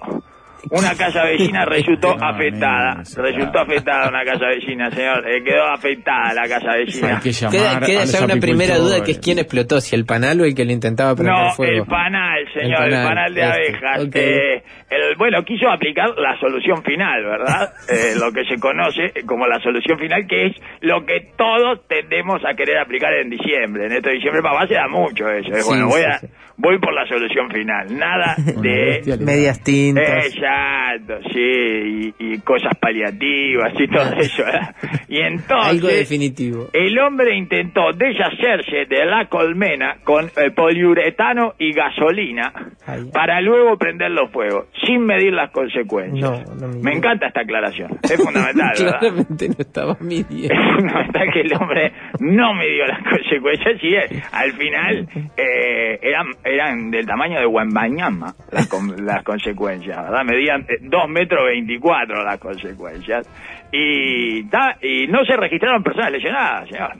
Una 0.72 0.95
casa 0.95 1.24
vecina 1.25 1.65
resultó 1.69 2.15
afectada. 2.22 2.95
Resultó 3.15 3.51
claro. 3.51 3.62
afectada 3.62 4.10
una 4.10 4.24
casa 4.24 4.45
vecina, 4.48 4.89
señor. 4.91 5.27
Eh, 5.27 5.43
quedó 5.43 5.63
afectada 5.65 6.34
la 6.34 6.48
casa 6.48 6.74
vecina. 6.77 7.15
Hay 7.15 7.22
que 7.22 7.31
llamar 7.31 7.51
Queda, 7.55 7.79
queda 7.86 8.05
ya 8.05 8.25
una 8.25 8.36
primera 8.38 8.77
duda 8.77 9.03
que 9.03 9.12
es 9.12 9.19
quién 9.19 9.39
explotó, 9.39 9.79
si 9.81 9.95
el 9.95 10.05
panal 10.05 10.41
o 10.41 10.45
el 10.45 10.55
que 10.55 10.65
le 10.65 10.74
intentaba 10.74 11.15
prender 11.15 11.36
No, 11.36 11.51
fuego. 11.51 11.84
el 11.84 11.86
panal, 11.89 12.45
señor, 12.53 12.84
el 12.88 12.93
El 12.93 13.03
panal, 13.03 13.34
de 13.34 13.41
este, 13.41 13.53
abejas. 13.53 14.10
Eh, 14.15 14.63
el, 14.89 15.15
bueno, 15.17 15.43
quiso 15.43 15.69
aplicar 15.69 16.10
la 16.17 16.38
solución 16.39 16.84
final, 16.84 17.24
¿verdad? 17.24 17.74
Eh, 17.88 18.13
lo 18.19 18.31
que 18.31 18.43
se 18.45 18.60
conoce 18.60 19.13
como 19.25 19.45
la 19.48 19.60
solución 19.60 19.98
final, 20.00 20.25
que 20.27 20.48
es 20.48 20.53
lo 20.81 21.05
que 21.05 21.31
todos 21.38 21.88
tendemos 21.88 22.41
a 22.43 22.55
querer 22.55 22.77
aplicar 22.79 23.13
en 23.13 23.29
diciembre. 23.29 23.86
En 23.86 23.91
este 23.93 24.12
diciembre, 24.12 24.41
papá, 24.41 24.67
se 24.67 24.74
da 24.74 24.88
mucho 24.88 25.29
eso. 25.29 25.50
eh. 25.50 25.62
Sí, 25.62 25.67
bueno, 25.67 25.88
voy, 25.88 26.01
sí, 26.01 26.07
a, 26.07 26.17
sí. 26.19 26.27
Voy 26.57 26.79
por 26.79 26.93
la 26.93 27.05
solución 27.07 27.50
final. 27.51 27.88
Nada 27.97 28.35
de... 28.62 29.17
Medias 29.19 29.62
tintas. 29.63 30.27
Exacto, 30.27 31.15
sí, 31.33 32.13
y, 32.19 32.33
y 32.33 32.39
cosas 32.39 32.74
paliativas 32.79 33.74
y 33.79 33.88
todo 33.88 34.13
eso. 34.17 34.43
¿verdad? 34.43 34.75
Y 35.07 35.21
Algo 35.21 35.38
entonces 35.39 36.00
definitivo. 36.00 36.67
el 36.74 36.97
hombre 37.00 37.35
intentó 37.38 37.91
deshacerse 37.93 38.85
de 38.89 39.05
la 39.05 39.25
colmena 39.27 39.97
con 40.03 40.25
eh, 40.25 40.51
poliuretano 40.55 41.53
y 41.59 41.74
gasolina 41.74 42.51
Ay. 42.85 43.05
para 43.13 43.41
luego 43.41 43.77
prenderlo 43.77 44.27
fuego, 44.29 44.65
sin 44.85 45.05
medir 45.05 45.33
las 45.33 45.51
consecuencias. 45.51 46.21
No, 46.47 46.55
no 46.55 46.67
midió. 46.67 46.83
Me 46.83 46.91
encanta 46.93 47.27
esta 47.27 47.41
aclaración, 47.41 47.91
es 48.03 48.15
fundamental, 48.24 48.71
¿verdad? 48.79 49.00
Claramente 49.00 49.47
no 49.50 49.55
estaba 49.59 49.97
midiendo. 50.00 50.53
Es 50.53 50.75
fundamental 50.75 51.27
que 51.33 51.41
el 51.41 51.53
hombre 51.59 51.91
no 52.19 52.53
midió 52.53 52.85
las 52.88 53.00
consecuencias 53.03 53.83
y 53.83 53.95
eh, 53.95 54.24
al 54.31 54.51
final 54.53 55.07
eh, 55.38 56.00
eran, 56.01 56.27
eran 56.45 56.91
del 56.91 57.05
tamaño 57.05 57.39
de 57.39 57.45
Wembanyama 57.47 58.33
las, 58.51 58.67
con- 58.67 58.95
las 59.05 59.23
consecuencias, 59.23 59.97
¿verdad? 60.03 60.23
Medían 60.23 60.61
eh, 60.69 60.77
2 60.81 61.09
metros 61.09 61.43
24 61.45 62.23
las 62.23 62.37
consecuencias 62.39 63.27
y, 63.71 64.43
ta- 64.45 64.77
y 64.81 65.07
no 65.07 65.25
se 65.25 65.35
registraron 65.35 65.83
personas 65.83 66.11
lesionadas, 66.11 66.69
señor. 66.69 66.91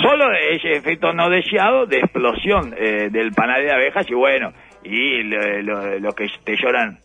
Solo 0.00 0.32
ese 0.32 0.72
efecto 0.72 1.12
no 1.12 1.28
deseado 1.28 1.84
de 1.86 1.98
explosión 1.98 2.74
eh, 2.78 3.08
del 3.10 3.32
panal 3.32 3.62
de 3.62 3.72
abejas 3.72 4.08
y 4.10 4.14
bueno, 4.14 4.52
y 4.84 5.22
lo- 5.24 5.62
lo- 5.62 5.98
los 5.98 6.14
que 6.14 6.28
te 6.44 6.56
lloran 6.56 6.98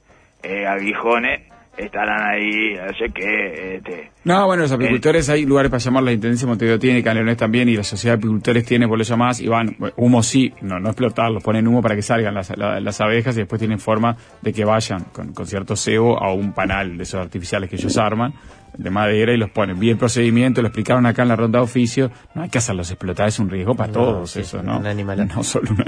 eh, 0.44 0.66
aguijones 0.66 1.42
estarán 1.78 2.22
ahí, 2.34 2.74
no 2.76 2.88
sé 2.98 3.12
qué, 3.14 3.76
este, 3.76 4.12
No, 4.24 4.46
bueno, 4.48 4.64
los 4.64 4.72
apicultores 4.72 5.30
hay 5.30 5.46
lugares 5.46 5.70
para 5.70 5.80
llamar, 5.80 6.04
la 6.04 6.12
Intendencia 6.12 6.46
de 6.46 6.50
Montevideo 6.50 6.80
tiene, 6.80 7.04
Canelones 7.04 7.38
también, 7.38 7.70
y 7.70 7.76
la 7.76 7.84
Sociedad 7.84 8.16
de 8.16 8.20
Apicultores 8.20 8.66
tiene, 8.66 8.88
por 8.88 8.98
lo 8.98 9.04
llamás, 9.04 9.40
y 9.40 9.48
van, 9.48 9.76
humo 9.96 10.24
sí, 10.24 10.52
no, 10.62 10.80
no 10.80 10.90
explotarlos, 10.90 11.44
ponen 11.44 11.68
humo 11.68 11.82
para 11.82 11.96
que 11.96 12.02
salgan 12.02 12.34
las, 12.34 12.56
la- 12.58 12.80
las 12.80 13.00
abejas 13.02 13.36
y 13.36 13.42
después 13.42 13.60
tienen 13.60 13.80
forma 13.80 14.18
de 14.42 14.52
que 14.54 14.66
vayan 14.66 15.06
con, 15.14 15.34
con 15.34 15.46
cierto 15.46 15.76
cebo 15.76 16.22
a 16.22 16.34
un 16.34 16.54
panal 16.54 16.98
de 16.98 17.04
esos 17.04 17.22
artificiales 17.22 17.70
que 17.70 17.76
ellos 17.76 17.96
arman, 17.98 18.34
de 18.78 18.90
madera, 18.90 19.34
y 19.34 19.38
los 19.38 19.50
ponen. 19.50 19.80
Vi 19.80 19.90
el 19.90 19.98
procedimiento, 19.98 20.62
lo 20.62 20.68
explicaron 20.68 21.06
acá 21.06 21.24
en 21.24 21.30
la 21.30 21.36
ronda 21.36 21.60
de 21.60 21.64
oficio, 21.66 22.10
no 22.36 22.44
hay 22.44 22.50
que 22.50 22.58
hacerlos 22.60 22.90
explotar, 22.92 23.28
es 23.28 23.40
un 23.40 23.50
riesgo 23.50 23.76
para 23.76 23.88
No, 23.88 23.94
todos 23.94 24.32
sí, 24.32 24.42
eso, 24.42 24.60
un 24.60 24.66
¿no? 24.66 24.74
animal. 24.88 25.28
No 25.28 25.44
solo 25.44 25.70
una, 25.72 25.86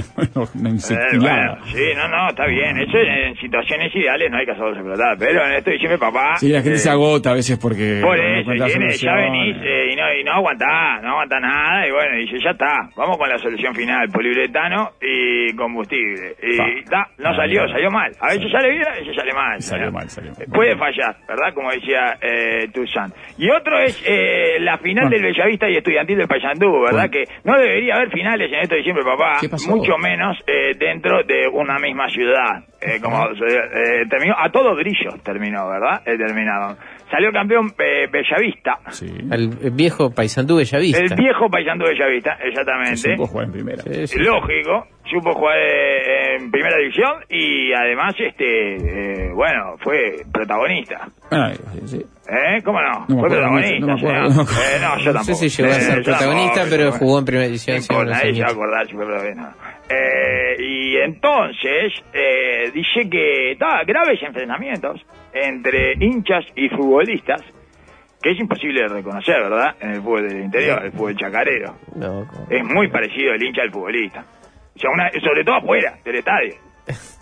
una 0.56 0.70
Eh, 0.70 0.74
insectilada. 0.74 1.56
bueno, 1.56 1.66
sí, 1.68 1.84
no, 1.96 2.08
no, 2.08 2.30
está 2.30 2.46
bien. 2.48 2.78
Eso 2.80 2.98
en 2.98 3.36
situaciones 3.38 3.96
ideales 3.96 4.30
no 4.32 4.38
hay 4.38 4.46
que 4.46 4.52
hacerlos 4.52 4.78
explotar. 4.78 5.18
Pero 5.18 5.46
en 5.46 5.54
esto 5.54 5.72
diciembre, 5.72 5.98
papá. 6.00 6.38
Sí, 6.38 6.50
la 6.50 6.62
gente 6.62 6.76
eh, 6.76 6.80
se 6.80 6.90
agota 6.90 7.32
a 7.32 7.34
veces 7.36 7.58
porque... 7.60 8.00
Por 8.02 8.18
no 8.18 8.40
eso, 8.40 8.66
tiene, 8.66 8.90
ya 8.98 9.14
venís 9.16 9.56
eh, 9.64 9.92
y, 9.94 9.96
no, 9.96 10.14
y 10.14 10.24
no 10.24 10.32
aguantás, 10.34 11.02
no 11.04 11.10
aguantás 11.12 11.42
nada. 11.42 11.88
Y 11.88 11.92
bueno, 11.92 12.18
dice, 12.18 12.38
ya 12.44 12.52
está, 12.52 12.90
vamos 12.96 13.18
con 13.18 13.30
la 13.30 13.38
solución 13.38 13.74
final: 13.76 14.08
poliuretano 14.10 14.92
y 15.02 15.54
combustible. 15.56 16.36
Y 16.42 16.58
da, 16.90 17.08
no 17.18 17.30
Ah, 17.30 17.36
salió, 17.36 17.68
salió 17.70 17.92
mal. 17.92 18.12
A 18.20 18.28
veces 18.34 18.52
sale 18.52 18.70
bien, 18.72 18.88
a 18.88 18.92
veces 19.00 19.16
sale 19.16 19.34
mal. 19.34 19.62
Salió 19.62 19.86
¿no? 19.88 19.92
mal, 19.92 20.10
salió 20.10 20.32
mal. 20.32 20.46
Puede 20.52 20.76
fallar, 20.78 21.16
¿verdad? 21.28 21.54
Como 21.54 21.70
decía 21.72 22.18
eh, 22.22 22.68
Tuzán. 22.80 23.12
Y 23.38 23.50
otro 23.50 23.80
es 23.80 24.02
eh, 24.06 24.60
la 24.60 24.78
final 24.78 25.10
del 25.10 25.22
Bellavista 25.22 25.70
y 25.70 25.76
Estudiantil 25.76 26.18
del 26.18 26.28
Paysandú, 26.28 26.82
¿verdad? 26.82 27.10
Bueno. 27.10 27.12
Que 27.12 27.24
no 27.44 27.58
debería 27.58 27.96
haber 27.96 28.10
finales 28.12 28.52
en 28.52 28.60
esto 28.60 28.76
de 28.76 28.80
diciembre, 28.80 29.04
papá. 29.04 29.40
Mucho 29.68 29.98
menos 29.98 30.38
eh, 30.48 30.74
dentro 30.78 31.24
de 31.24 31.48
una 31.52 31.78
misma 31.80 32.08
ciudad. 32.10 32.64
Eh, 32.82 33.00
como 33.02 33.26
eh, 33.26 34.06
terminó, 34.10 34.36
a 34.38 34.50
todo 34.52 34.74
brillo 34.76 35.12
terminó, 35.24 35.68
¿verdad? 35.70 36.02
Eh, 36.06 36.18
terminaron. 36.18 36.78
Salió 37.12 37.32
campeón 37.32 37.74
eh, 37.80 38.08
Bellavista. 38.12 38.80
Sí. 38.92 39.12
Al 39.32 39.50
viejo 39.74 40.12
Paisandú 40.12 40.58
Bellavista. 40.58 41.00
El 41.00 41.16
viejo 41.16 41.50
Paysandú 41.50 41.86
Bellavista, 41.86 42.38
exactamente. 42.42 42.98
supo 42.98 43.26
jugar 43.28 43.46
en 43.48 43.52
primera. 43.52 43.82
Sí, 43.84 44.08
sí. 44.08 44.20
Lógico, 44.20 44.88
supo 45.10 45.34
jugar 45.34 45.58
eh, 45.58 46.36
en 46.40 46.52
primera 46.52 46.78
división 46.78 47.12
y 47.30 47.74
además, 47.74 48.14
este, 48.18 48.76
eh, 49.28 49.32
bueno, 49.34 49.76
fue 49.84 50.18
protagonista. 50.32 51.10
Ah, 51.32 51.52
sí, 51.74 51.88
sí. 51.88 52.06
¿Eh? 52.30 52.62
¿Cómo 52.64 52.80
no? 52.80 52.92
No 52.92 53.06
Fue 53.08 53.16
acuerdo 53.16 53.36
protagonista. 53.40 53.80
no 53.80 53.88
me 53.88 53.94
acuerdo, 53.94 54.22
no 54.22 54.30
me 54.36 54.42
acuerdo. 54.44 54.62
Eh, 54.62 54.80
no, 54.82 54.98
yo 55.00 55.06
No 55.06 55.14
tampoco. 55.14 55.36
sé 55.38 55.50
si 55.50 55.62
llegó 55.64 55.74
a 55.74 55.80
ser 55.80 56.04
protagonista, 56.04 56.62
pero 56.70 56.92
jugó 56.92 57.20
en 57.20 57.26
primera 57.26 57.46
división. 57.48 57.78
No 57.90 58.00
unos 58.02 58.12
nadie 58.12 58.36
se 58.36 58.42
va 58.44 58.48
a 58.48 58.52
acordar 58.52 58.88
si 58.88 58.94
fue 58.94 59.06
protagonista. 59.06 59.56
Eh, 59.90 60.56
y 60.60 60.98
entonces, 60.98 61.94
eh, 62.14 62.70
dice 62.74 63.10
que 63.10 63.54
estaba 63.54 63.84
graves 63.84 64.22
enfrentamientos 64.22 65.02
entre 65.34 65.94
hinchas 66.00 66.46
y 66.56 66.70
futbolistas, 66.70 67.42
que 68.22 68.32
es 68.32 68.40
imposible 68.40 68.82
de 68.82 68.88
reconocer, 68.90 69.42
¿verdad? 69.42 69.76
En 69.82 69.92
el 69.92 70.02
fútbol 70.02 70.28
del 70.30 70.42
interior, 70.44 70.84
el 70.86 70.92
fútbol 70.92 71.16
chacarero. 71.16 71.76
No, 71.96 72.28
Es 72.50 72.64
muy 72.64 72.88
parecido 72.90 73.34
el 73.34 73.42
hincha 73.44 73.64
al 73.64 73.72
futbolista. 73.72 74.24
O 74.76 74.80
sea, 74.80 74.92
una- 74.92 75.12
sobre 75.22 75.44
todo 75.44 75.56
afuera 75.56 75.98
del 76.06 76.16
estadio. 76.16 76.54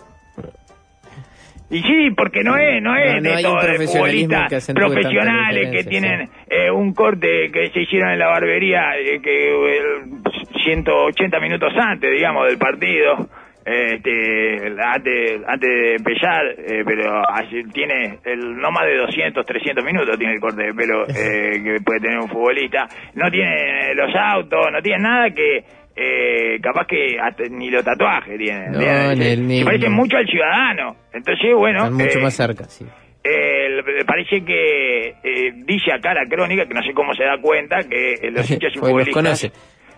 Y 1.70 1.82
sí, 1.82 2.12
porque 2.16 2.44
no 2.46 2.56
es, 2.56 2.82
no 2.82 2.96
es 2.96 3.16
No, 3.16 3.20
no 3.22 3.30
de 3.30 3.36
hay 3.36 3.44
todo 3.44 3.54
un 3.56 3.60
de 3.60 3.68
profesionalismo 3.68 4.38
futbolistas 4.38 4.74
profesionales 4.74 5.70
que 5.70 5.84
tienen 5.84 6.30
eh, 6.50 6.72
un 6.72 6.94
corte 6.94 7.50
que 7.52 7.70
se 7.72 7.82
hicieron 7.82 8.12
en 8.12 8.20
la 8.20 8.28
barbería 8.28 8.98
eh, 8.98 9.20
que 9.22 9.50
eh, 9.50 9.82
180 10.64 11.40
minutos 11.40 11.74
antes, 11.78 12.12
digamos, 12.12 12.48
del 12.48 12.58
partido. 12.58 13.28
Este, 13.70 14.66
antes, 14.82 15.42
antes 15.46 15.70
de 15.70 15.96
empezar, 15.96 16.42
eh, 16.58 16.84
pero 16.86 17.22
tiene 17.74 18.18
el, 18.24 18.56
no 18.56 18.72
más 18.72 18.86
de 18.86 18.96
200, 18.96 19.46
300 19.46 19.84
minutos 19.84 20.18
tiene 20.18 20.36
el 20.36 20.40
corte 20.40 20.64
de 20.64 20.74
pelo 20.74 21.04
eh, 21.10 21.62
que 21.62 21.78
puede 21.84 22.00
tener 22.00 22.18
un 22.20 22.30
futbolista. 22.30 22.88
No 23.16 23.30
tiene 23.30 23.94
los 23.94 24.10
autos, 24.16 24.68
no 24.72 24.82
tiene 24.82 25.00
nada 25.04 25.30
que 25.32 25.64
eh, 25.98 26.60
capaz 26.62 26.88
que 26.88 27.18
hasta 27.20 27.44
ni 27.50 27.70
los 27.70 27.84
tatuajes 27.84 28.38
tienen. 28.38 28.72
No, 28.72 28.80
¿entiendes? 28.80 29.40
ni 29.40 29.64
Se- 29.64 29.72
ni- 29.72 29.78
ni- 29.80 29.90
mucho 29.90 30.16
al 30.16 30.28
ciudadano. 30.28 30.96
Entonces, 31.12 31.54
bueno. 31.58 31.80
Están 31.80 31.94
mucho 31.96 32.20
eh, 32.20 32.24
más 32.24 32.34
cerca, 32.36 32.64
sí. 32.66 32.86
eh, 33.22 33.82
parece 34.06 34.46
que 34.46 35.08
eh, 35.24 35.52
dice 35.66 35.92
acá 35.92 36.14
la 36.14 36.24
crónica, 36.26 36.66
que 36.66 36.74
no 36.74 36.84
sé 36.84 36.94
cómo 36.94 37.14
se 37.16 37.26
da 37.26 37.38
cuenta, 37.42 37.80
que 37.84 38.14
eh, 38.14 38.32
los 38.32 38.50
hinchas 38.50 38.72
y 38.76 38.80
Porque 38.80 38.94
los 38.96 39.10
futbolistas... 39.10 39.14
conoce. 39.14 39.52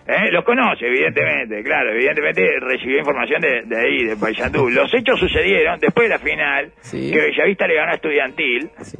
Eh, 0.06 0.30
los 0.32 0.44
conoce, 0.44 0.86
evidentemente, 0.86 1.62
claro, 1.62 1.92
evidentemente 1.92 2.42
recibió 2.60 2.98
información 2.98 3.40
de, 3.40 3.62
de 3.66 3.76
ahí, 3.80 4.04
de 4.04 4.16
Paysandú. 4.16 4.68
Los 4.70 4.92
hechos 4.94 5.20
sucedieron 5.20 5.78
después 5.78 6.08
de 6.08 6.14
la 6.16 6.18
final, 6.18 6.72
Sí. 6.80 7.10
que 7.12 7.18
Bellavista 7.20 7.66
le 7.68 7.74
ganó 7.76 7.92
a 7.92 7.94
Estudiantil, 7.94 8.70
sí. 8.80 8.96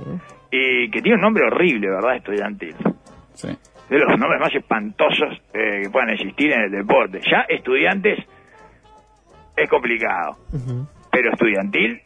y 0.53 0.91
que 0.91 1.01
tiene 1.03 1.17
un 1.17 1.23
nombre 1.23 1.45
horrible, 1.47 1.89
¿verdad? 1.91 2.17
Estudiantil. 2.17 2.77
Sí. 3.35 3.49
De 3.89 3.99
los 3.99 4.09
nombres 4.19 4.41
más 4.41 4.55
espantosos 4.55 5.41
eh, 5.53 5.81
que 5.83 5.91
puedan 5.91 6.11
existir 6.11 6.53
en 6.53 6.61
el 6.63 6.71
deporte. 6.71 7.21
Ya 7.29 7.41
estudiantes 7.49 8.19
es 9.57 9.69
complicado, 9.69 10.37
pero 11.11 11.33
estudiantil 11.33 12.01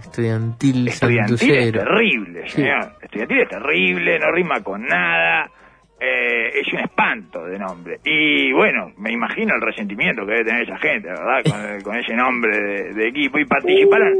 Estudiantil 0.00 0.88
Estudiantil 0.88 1.50
es 1.50 1.72
terrible, 1.72 2.48
Sí. 2.48 2.64
Estudiantil 3.02 3.40
es 3.40 3.48
terrible, 3.48 4.18
no 4.18 4.32
rima 4.32 4.62
con 4.62 4.82
nada. 4.86 5.50
Eh, 6.00 6.50
es 6.60 6.72
un 6.72 6.80
espanto 6.80 7.44
de 7.44 7.58
nombre. 7.58 7.98
Y 8.04 8.52
bueno, 8.52 8.90
me 8.98 9.12
imagino 9.12 9.54
el 9.54 9.60
resentimiento 9.60 10.24
que 10.24 10.32
debe 10.32 10.44
tener 10.44 10.62
esa 10.62 10.78
gente, 10.78 11.08
¿verdad? 11.08 11.42
Con, 11.44 11.80
con 11.82 11.96
ese 11.96 12.14
nombre 12.14 12.56
de, 12.58 12.94
de 12.94 13.08
equipo. 13.08 13.38
Y 13.38 13.44
participaron 13.44 14.14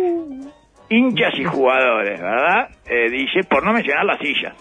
hinchas 0.89 1.33
y 1.39 1.45
jugadores, 1.45 2.21
¿verdad? 2.21 2.69
Eh, 2.87 3.09
dice, 3.11 3.41
por 3.49 3.65
no 3.65 3.73
mencionar 3.73 4.05
las 4.05 4.19
sillas. 4.19 4.55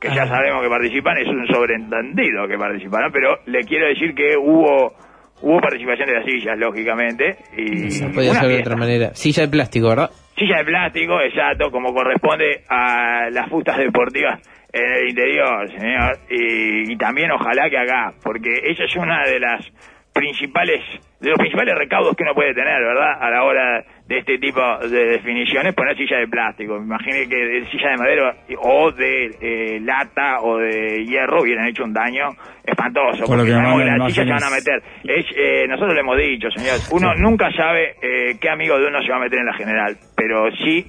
Que 0.00 0.08
ya 0.08 0.22
Ah. 0.22 0.28
sabemos 0.28 0.62
que 0.62 0.68
participan, 0.68 1.18
es 1.18 1.26
un 1.28 1.46
sobreentendido 1.48 2.46
que 2.46 2.56
participaron, 2.56 3.10
pero 3.12 3.36
le 3.46 3.60
quiero 3.64 3.86
decir 3.88 4.14
que 4.14 4.36
hubo 4.36 4.92
hubo 5.40 5.60
participación 5.60 6.08
de 6.08 6.14
las 6.14 6.24
sillas, 6.24 6.58
lógicamente. 6.58 7.36
Y 7.56 8.02
No 8.04 8.10
podía 8.12 8.34
ser 8.34 8.48
de 8.48 8.58
otra 8.58 8.76
manera. 8.76 9.14
Silla 9.14 9.44
de 9.44 9.48
plástico, 9.48 9.88
¿verdad? 9.88 10.10
Silla 10.38 10.58
de 10.58 10.64
plástico, 10.64 11.20
exacto, 11.20 11.70
como 11.70 11.92
corresponde 11.92 12.62
a 12.68 13.28
las 13.30 13.48
fustas 13.48 13.76
deportivas 13.76 14.40
en 14.72 14.84
el 14.84 15.08
interior, 15.08 15.68
señor. 15.70 16.18
Y, 16.30 16.92
y 16.92 16.96
también 16.96 17.30
ojalá 17.32 17.68
que 17.68 17.78
acá, 17.78 18.12
porque 18.22 18.50
esa 18.64 18.84
es 18.84 18.96
una 18.96 19.24
de 19.24 19.40
las 19.40 19.66
principales, 20.12 20.80
de 21.20 21.30
los 21.30 21.38
principales 21.38 21.74
recaudos 21.76 22.14
que 22.16 22.22
uno 22.22 22.34
puede 22.34 22.54
tener, 22.54 22.80
¿verdad? 22.80 23.20
A 23.20 23.30
la 23.30 23.42
hora 23.42 23.84
de 24.06 24.18
este 24.18 24.38
tipo 24.38 24.60
de 24.88 25.04
definiciones, 25.06 25.74
poner 25.74 25.96
silla 25.96 26.18
de 26.18 26.28
plástico. 26.28 26.78
Me 26.78 26.84
imagino 26.84 27.16
que 27.28 27.36
de 27.36 27.70
silla 27.70 27.90
de 27.90 27.96
madera 27.96 28.36
o 28.62 28.92
de 28.92 29.26
eh, 29.40 29.80
lata 29.80 30.40
o 30.42 30.58
de 30.58 31.04
hierro 31.04 31.42
hubieran 31.42 31.66
hecho 31.66 31.82
un 31.84 31.92
daño 31.92 32.28
espantoso. 32.64 33.24
Por 33.24 33.36
porque 33.36 33.46
que 33.46 33.50
sabemos 33.52 33.84
las 33.84 34.12
sillas 34.14 34.26
se 34.26 34.32
van 34.32 34.44
a 34.44 34.56
meter. 34.56 34.82
Es, 35.04 35.26
eh, 35.36 35.66
nosotros 35.68 35.94
le 35.94 36.00
hemos 36.00 36.16
dicho, 36.18 36.48
señor, 36.50 36.78
uno 36.92 37.14
nunca 37.16 37.50
sabe 37.52 37.96
eh, 38.00 38.38
qué 38.40 38.48
amigo 38.48 38.78
de 38.78 38.86
uno 38.86 39.02
se 39.02 39.10
va 39.10 39.16
a 39.16 39.20
meter 39.20 39.40
en 39.40 39.46
la 39.46 39.54
general, 39.54 39.96
pero 40.16 40.50
sí 40.52 40.86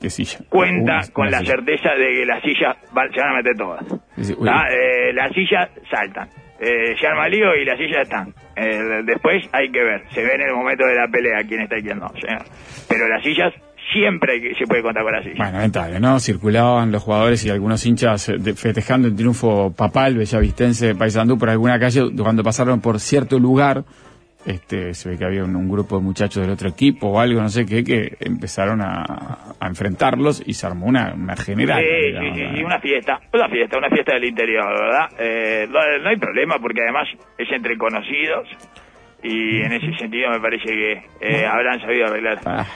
¿Qué, 0.00 0.10
silla? 0.10 0.38
cuenta 0.48 1.00
con 1.12 1.30
la 1.30 1.38
silla. 1.40 1.52
certeza 1.52 1.94
de 1.94 2.14
que 2.14 2.26
las 2.26 2.42
sillas 2.42 2.76
se 3.12 3.20
van 3.20 3.30
a 3.30 3.36
meter 3.36 3.56
todas. 3.56 3.84
Uy. 4.38 4.48
Ah, 4.50 4.66
eh, 4.70 5.12
las 5.12 5.32
sillas 5.32 5.70
saltan. 5.90 6.28
Eh, 6.64 6.94
se 7.00 7.06
arma 7.08 7.28
lío 7.28 7.56
y 7.56 7.64
las 7.64 7.76
sillas 7.76 8.02
están. 8.02 8.32
Eh, 8.54 9.02
después 9.04 9.42
hay 9.50 9.68
que 9.72 9.82
ver. 9.82 10.04
Se 10.14 10.22
ve 10.22 10.34
en 10.36 10.42
el 10.42 10.54
momento 10.54 10.86
de 10.86 10.94
la 10.94 11.08
pelea 11.08 11.42
quién 11.46 11.62
está 11.62 11.76
y 11.76 11.82
quién 11.82 11.98
no. 11.98 12.08
señor. 12.20 12.44
Pero 12.88 13.08
las 13.08 13.20
sillas 13.24 13.52
siempre 13.92 14.54
se 14.56 14.64
puede 14.68 14.80
contar 14.80 15.02
con 15.02 15.12
las 15.12 15.24
sillas. 15.24 15.38
Bueno, 15.38 15.54
lamentable, 15.54 15.98
¿no? 15.98 16.20
Circulaban 16.20 16.92
los 16.92 17.02
jugadores 17.02 17.44
y 17.44 17.50
algunos 17.50 17.84
hinchas 17.84 18.28
eh, 18.28 18.38
festejando 18.54 19.08
el 19.08 19.16
triunfo 19.16 19.74
papal 19.74 20.16
bellavistense 20.16 20.86
de 20.86 20.94
Paysandú 20.94 21.36
por 21.36 21.50
alguna 21.50 21.80
calle 21.80 22.00
cuando 22.16 22.44
pasaron 22.44 22.80
por 22.80 23.00
cierto 23.00 23.40
lugar 23.40 23.82
este, 24.46 24.94
se 24.94 25.10
ve 25.10 25.18
que 25.18 25.24
había 25.24 25.44
un, 25.44 25.54
un 25.54 25.68
grupo 25.68 25.96
de 25.98 26.02
muchachos 26.02 26.42
del 26.42 26.50
otro 26.52 26.68
equipo 26.68 27.08
o 27.08 27.20
algo, 27.20 27.40
no 27.40 27.48
sé 27.48 27.64
qué, 27.64 27.84
que 27.84 28.16
empezaron 28.20 28.80
a, 28.80 29.04
a 29.58 29.66
enfrentarlos 29.66 30.42
y 30.46 30.54
se 30.54 30.66
armó 30.66 30.86
una, 30.86 31.12
una 31.14 31.36
general. 31.36 31.80
Sí, 31.82 32.06
digamos, 32.06 32.34
sí, 32.34 32.40
sí, 32.40 32.46
¿no? 32.50 32.56
sí, 32.56 32.62
una 32.64 32.80
fiesta, 32.80 33.20
una 33.32 33.48
fiesta, 33.48 33.78
una 33.78 33.88
fiesta 33.88 34.14
del 34.14 34.24
interior, 34.24 34.64
¿verdad? 34.66 35.08
Eh, 35.18 35.66
no, 35.70 35.98
no 36.02 36.08
hay 36.08 36.16
problema 36.16 36.58
porque 36.60 36.82
además 36.82 37.08
es 37.38 37.48
entre 37.52 37.76
conocidos 37.78 38.48
y 39.22 39.62
en 39.62 39.72
ese 39.72 39.92
sentido 39.98 40.30
me 40.30 40.40
parece 40.40 40.66
que 40.66 40.92
eh, 41.20 41.46
habrán 41.46 41.80
sabido 41.80 42.06
arreglar 42.06 42.40
Ah, 42.44 42.66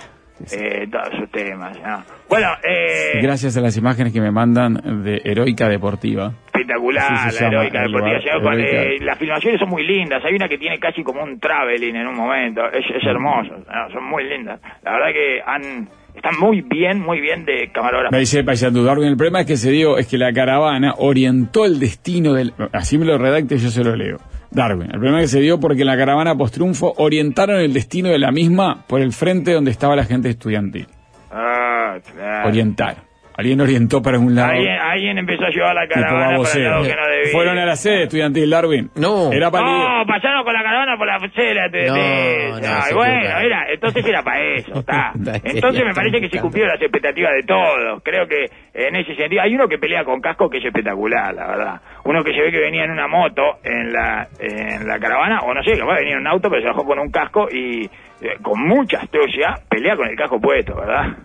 eh, 0.52 0.86
todos 0.90 1.08
sus 1.18 1.30
temas. 1.30 1.78
¿no? 1.80 2.02
Bueno, 2.28 2.48
eh, 2.62 3.20
Gracias 3.22 3.56
a 3.56 3.60
las 3.60 3.76
imágenes 3.76 4.12
que 4.12 4.20
me 4.20 4.30
mandan 4.30 5.04
de 5.04 5.20
Heroica 5.24 5.68
Deportiva. 5.68 6.32
espectacular 6.46 7.10
la 7.10 7.46
heroica 7.46 7.82
deportiva. 7.82 8.08
lugar, 8.08 8.22
señor, 8.22 8.42
con, 8.42 8.52
Heroica. 8.54 8.82
eh, 8.82 8.98
las 9.00 9.18
filmaciones 9.18 9.60
son 9.60 9.68
muy 9.70 9.86
lindas, 9.86 10.22
hay 10.24 10.34
una 10.34 10.48
que 10.48 10.58
tiene 10.58 10.78
casi 10.78 11.02
como 11.02 11.22
un 11.22 11.38
traveling 11.38 11.96
en 11.96 12.06
un 12.06 12.16
momento, 12.16 12.62
es, 12.70 12.84
es 12.94 13.04
hermoso, 13.04 13.56
¿no? 13.56 13.90
son 13.92 14.04
muy 14.04 14.24
lindas. 14.24 14.60
La 14.82 14.92
verdad 14.92 15.12
que 15.12 15.40
han 15.44 15.88
están 16.16 16.38
muy 16.40 16.62
bien, 16.62 17.00
muy 17.00 17.20
bien 17.20 17.44
de 17.44 17.70
camarógrafo. 17.72 18.12
Me 18.12 18.20
dice 18.20 18.42
Darwin, 18.42 19.08
el 19.08 19.16
problema 19.16 19.40
es 19.40 19.46
que 19.46 19.56
se 19.56 19.70
dio, 19.70 19.98
es 19.98 20.06
que 20.06 20.16
la 20.16 20.32
caravana 20.32 20.94
orientó 20.96 21.66
el 21.66 21.78
destino 21.78 22.32
del... 22.32 22.54
Así 22.72 22.96
me 22.96 23.04
lo 23.04 23.18
redacte 23.18 23.56
y 23.56 23.58
yo 23.58 23.68
se 23.68 23.84
lo 23.84 23.94
leo. 23.94 24.16
Darwin, 24.50 24.84
el 24.86 24.92
problema 24.98 25.20
que 25.20 25.28
se 25.28 25.40
dio 25.40 25.58
porque 25.60 25.84
la 25.84 25.96
caravana 25.96 26.34
post-triunfo 26.34 26.94
orientaron 26.98 27.56
el 27.60 27.72
destino 27.72 28.08
de 28.08 28.18
la 28.18 28.30
misma 28.32 28.84
por 28.86 29.00
el 29.00 29.12
frente 29.12 29.52
donde 29.52 29.70
estaba 29.70 29.96
la 29.96 30.04
gente 30.04 30.28
estudiantil. 30.30 30.86
Ah, 31.30 31.96
claro. 32.14 32.48
Orientaron. 32.48 33.06
Alguien 33.38 33.60
orientó 33.60 34.00
para 34.00 34.18
un 34.18 34.34
lado. 34.34 34.52
Alguien, 34.52 34.78
alguien 34.80 35.18
empezó 35.18 35.44
a 35.44 35.50
llevar 35.50 35.74
la 35.74 35.86
caravana 35.86 36.38
para 36.42 36.52
el 36.56 36.64
lado 36.64 36.82
que 36.84 36.88
no 36.96 37.06
debía. 37.06 37.32
Fueron 37.32 37.58
a 37.58 37.66
la 37.66 37.76
sede 37.76 38.04
estudiantil, 38.04 38.48
Darwin. 38.48 38.90
No. 38.96 39.30
Era 39.30 39.50
para 39.50 39.66
No, 39.66 40.06
pasaron 40.06 40.42
con 40.42 40.54
la 40.54 40.62
caravana 40.62 40.96
por 40.96 41.06
la 41.06 41.18
cera. 41.34 41.68
de- 41.68 41.86
No, 41.86 41.94
no, 41.94 42.66
Ay, 42.66 42.82
se 42.88 42.94
bueno, 42.94 43.38
era, 43.38 43.66
entonces 43.70 44.06
era 44.06 44.22
para 44.22 44.40
eso, 44.54 44.72
está. 44.80 45.12
Entonces 45.44 45.84
me 45.84 45.92
parece 45.92 46.18
que 46.22 46.30
se 46.30 46.40
cumplieron 46.40 46.72
las 46.72 46.80
expectativas 46.80 47.32
de 47.34 47.42
todos. 47.46 48.00
Creo 48.02 48.26
que 48.26 48.46
en 48.72 48.96
ese 48.96 49.14
sentido, 49.14 49.42
hay 49.42 49.54
uno 49.54 49.68
que 49.68 49.76
pelea 49.76 50.02
con 50.04 50.18
casco 50.22 50.48
que 50.48 50.56
es 50.56 50.64
espectacular, 50.64 51.34
la 51.34 51.46
verdad. 51.46 51.80
Uno 52.06 52.22
que 52.22 52.32
se 52.32 52.40
ve 52.40 52.50
que 52.52 52.60
venía 52.60 52.84
en 52.84 52.92
una 52.92 53.08
moto 53.08 53.42
en 53.64 53.92
la, 53.92 54.26
en 54.38 54.86
la 54.86 54.98
caravana, 54.98 55.40
o 55.40 55.52
no 55.52 55.62
sé, 55.62 55.76
capaz 55.78 55.96
venía 55.96 56.12
en 56.14 56.20
un 56.20 56.26
auto, 56.28 56.48
pero 56.48 56.62
se 56.62 56.68
bajó 56.68 56.84
con 56.84 56.98
un 57.00 57.10
casco 57.10 57.48
y 57.50 57.84
eh, 57.84 58.36
con 58.42 58.60
mucha 58.66 58.98
astucia 58.98 59.54
pelea 59.68 59.96
con 59.96 60.08
el 60.08 60.16
casco 60.16 60.40
puesto, 60.40 60.74
¿verdad? 60.76 61.16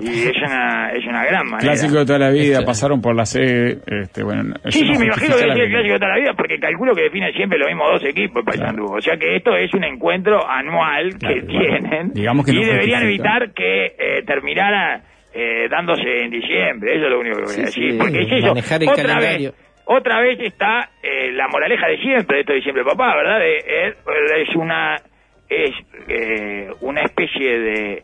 Y 0.00 0.08
es 0.28 0.36
una, 0.38 0.90
es 0.92 1.04
una 1.06 1.24
gran 1.24 1.46
manera. 1.46 1.72
Clásico 1.72 1.98
de 2.00 2.06
toda 2.06 2.18
la 2.18 2.30
vida, 2.30 2.54
Este- 2.54 2.66
pasaron 2.66 3.00
por 3.00 3.14
la 3.14 3.24
sede. 3.24 3.78
Este, 3.86 4.22
bueno, 4.22 4.42
Sí, 4.68 4.82
no 4.84 4.94
sí, 4.94 4.98
me 4.98 5.06
imagino 5.06 5.36
que 5.36 5.46
la 5.46 5.54
es 5.54 5.60
el 5.60 5.66
vida. 5.66 5.68
clásico 5.70 5.92
de 5.94 5.98
toda 5.98 6.10
la 6.12 6.18
vida, 6.20 6.32
porque 6.36 6.58
calculo 6.58 6.94
que 6.94 7.02
definen 7.02 7.32
siempre 7.34 7.58
los 7.58 7.68
mismos 7.68 7.86
dos 7.92 8.04
equipos, 8.04 8.44
Paysandú. 8.44 8.84
O 8.92 9.00
sea 9.00 9.16
que 9.16 9.36
esto 9.36 9.56
es 9.56 9.72
un 9.74 9.84
encuentro 9.84 10.40
anual 10.48 11.10
que 11.12 11.18
Claro, 11.42 11.46
tienen 11.46 12.12
digamos 12.12 12.44
que 12.46 12.52
y 12.52 12.56
no 12.56 12.66
deberían 12.66 13.02
evitar 13.04 13.52
que 13.52 13.86
eh, 13.98 14.22
terminara 14.26 15.02
eh, 15.32 15.68
dándose 15.70 16.24
en 16.24 16.30
diciembre. 16.30 16.96
Eso 16.96 17.04
es 17.06 17.10
lo 17.10 17.20
único 17.20 17.36
que 17.36 17.42
voy 17.44 17.52
Sí, 17.54 17.60
a 17.60 17.64
decir. 17.66 17.92
sí, 17.92 17.98
porque 17.98 18.20
es 18.22 18.32
eso. 18.32 18.48
manejar 18.48 18.82
el 18.82 18.88
otra 18.88 19.04
calendario. 19.04 19.50
vez, 19.52 19.69
otra 19.92 20.20
vez 20.20 20.38
está 20.38 20.90
eh, 21.02 21.32
la 21.32 21.48
moraleja 21.48 21.88
de 21.88 21.98
siempre 21.98 22.36
de 22.36 22.40
esto 22.42 22.52
de 22.52 22.58
diciembre, 22.58 22.84
papá, 22.84 23.16
¿verdad? 23.16 23.40
Eh, 23.44 23.94
es 24.36 24.54
una 24.54 24.96
es 25.48 25.70
eh, 26.06 26.70
una 26.80 27.02
especie 27.02 27.58
de 27.58 28.02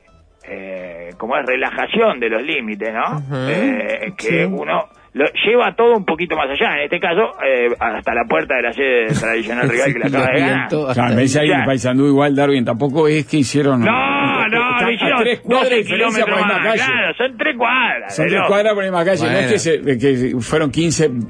eh, 0.49 1.11
como 1.17 1.37
es 1.37 1.47
relajación 1.47 2.19
de 2.19 2.29
los 2.29 2.43
límites, 2.43 2.93
¿no? 2.93 3.23
Eh, 3.49 4.13
que 4.19 4.27
sí. 4.27 4.45
uno 4.45 4.89
lo 5.17 5.25
lleva 5.47 5.75
todo 5.75 5.97
un 5.97 6.05
poquito 6.05 6.37
más 6.37 6.49
allá. 6.51 6.77
En 6.77 6.85
este 6.85 7.01
caso, 7.01 7.33
eh, 7.43 7.69
hasta 7.81 8.15
la 8.15 8.25
puerta 8.29 8.55
de 8.57 8.63
la 8.63 8.73
sede 8.73 9.07
tradicional 9.19 9.69
rival 9.69 9.93
que 9.95 9.99
le 9.99 10.07
acaba 10.07 10.27
de 10.33 10.41
ganar. 10.41 10.69
Claro, 10.69 11.15
me 11.15 11.23
dice 11.23 11.41
ahí 11.41 11.51
en 11.51 11.65
Paisandú 11.65 12.07
igual, 12.07 12.35
Darwin, 12.37 12.65
tampoco 12.65 13.09
es 13.09 13.27
que 13.27 13.39
hicieron... 13.39 13.81
No, 13.81 14.47
no, 14.49 14.81
lo 14.81 14.87
a 14.87 14.93
hicieron 14.93 15.23
tres 15.23 15.41
cuadras 15.41 15.63
12 15.71 15.75
de 15.75 15.83
diferencia 15.83 16.25
kilómetros 16.25 16.41
la 16.41 16.47
más. 16.55 16.67
calle. 16.67 16.83
Claro, 16.93 17.15
son 17.17 17.37
tres 17.39 17.57
cuadras. 17.57 18.17
Son 18.17 18.27
tres 18.29 18.41
cuadras 18.47 18.75
por 18.75 18.85
la 18.85 18.91
misma 18.91 19.05
calle, 19.05 19.25
no 19.33 19.39
es 19.39 19.53
que, 19.53 19.59
se- 19.59 19.81
que 19.99 20.37
fueron 20.41 20.71
15, 20.71 21.09
200 21.09 21.27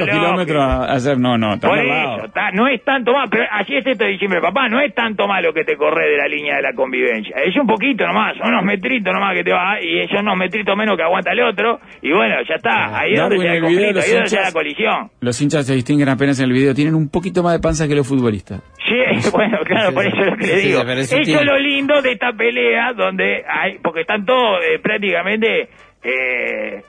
lógico. 0.00 0.04
kilómetros 0.18 0.62
a 0.64 0.84
hacer, 0.92 1.18
no, 1.18 1.38
no, 1.38 1.54
están 1.54 1.70
Por 1.70 1.78
eso, 1.78 2.24
está- 2.26 2.50
no 2.52 2.66
es 2.68 2.82
tanto 2.84 3.12
más, 3.12 3.28
pero 3.30 3.44
así 3.52 3.76
es 3.76 3.86
esto 3.86 4.04
de 4.04 4.10
diciembre, 4.10 4.40
papá, 4.40 4.68
no 4.68 4.80
es 4.80 4.92
tanto 4.94 5.26
malo 5.28 5.52
que 5.54 5.64
te 5.64 5.76
corre 5.76 6.10
de 6.10 6.16
la 6.16 6.26
línea 6.26 6.56
de 6.56 6.62
la 6.62 6.72
convivencia, 6.72 7.36
es 7.44 7.54
un 7.56 7.66
poquito 7.66 8.04
nomás, 8.06 8.36
son 8.36 8.48
unos 8.52 8.64
metritos 8.64 9.12
nomás 9.14 9.34
que 9.36 9.44
te 9.44 9.52
va, 9.52 9.80
y 9.80 10.06
son 10.08 10.20
unos 10.26 10.36
metritos 10.36 10.76
menos 10.76 10.96
que 10.96 11.02
aguanta 11.04 11.30
el 11.32 11.40
otro, 11.42 11.78
y 12.02 12.12
bueno, 12.12 12.34
ya 12.48 12.56
está, 12.56 12.98
ahí 12.98 13.12
es 13.12 13.20
en 13.34 13.42
el 13.52 13.62
video 13.66 13.92
los 13.92 14.08
la 14.12 14.20
hinchas- 14.20 14.52
colisión. 14.52 15.10
Los 15.20 15.40
hinchas 15.40 15.66
se 15.66 15.74
distinguen 15.74 16.08
apenas 16.08 16.38
en 16.40 16.46
el 16.46 16.52
video, 16.52 16.74
tienen 16.74 16.94
un 16.94 17.08
poquito 17.08 17.42
más 17.42 17.52
de 17.54 17.60
panza 17.60 17.86
que 17.88 17.94
los 17.94 18.06
futbolistas. 18.08 18.62
Sí, 18.88 19.30
bueno, 19.32 19.58
claro, 19.64 19.92
por 19.92 20.06
eso 20.06 20.16
es 20.20 20.26
lo 20.26 20.36
que 20.36 20.46
le 20.46 20.56
digo. 20.56 20.82
Eso 20.82 21.16
es 21.16 21.44
lo 21.44 21.58
lindo 21.58 22.00
de 22.02 22.12
esta 22.12 22.32
pelea, 22.32 22.92
donde 22.94 23.44
hay, 23.48 23.78
porque 23.82 24.02
están 24.02 24.24
todos 24.24 24.60
eh, 24.64 24.78
prácticamente 24.82 25.68
eh, 26.02 26.82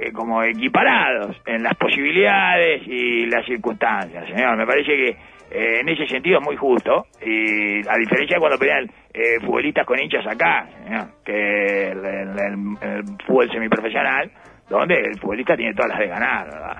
eh, 0.00 0.12
como 0.12 0.42
equiparados 0.42 1.36
en 1.46 1.62
las 1.62 1.74
posibilidades 1.76 2.82
y 2.86 3.26
las 3.26 3.44
circunstancias, 3.46 4.24
señor. 4.28 4.56
Me 4.56 4.66
parece 4.66 4.90
que 4.96 5.08
eh, 5.52 5.80
en 5.80 5.88
ese 5.88 6.06
sentido 6.08 6.38
es 6.40 6.44
muy 6.44 6.56
justo, 6.56 7.06
y 7.24 7.78
a 7.86 7.96
diferencia 7.98 8.36
de 8.36 8.40
cuando 8.40 8.58
pelean 8.58 8.84
eh, 9.12 9.38
futbolistas 9.40 9.86
con 9.86 10.00
hinchas 10.02 10.26
acá, 10.26 10.66
señor, 10.84 11.06
que 11.24 11.88
el, 11.92 11.98
el- 11.98 12.38
el- 12.38 12.90
el 12.90 13.04
fútbol 13.24 13.48
semiprofesional, 13.52 14.30
donde 14.68 14.94
el 15.00 15.18
futbolista 15.18 15.56
tiene 15.56 15.74
todas 15.74 15.90
las 15.90 15.98
de 15.98 16.06
ganar, 16.08 16.46
¿verdad? 16.46 16.76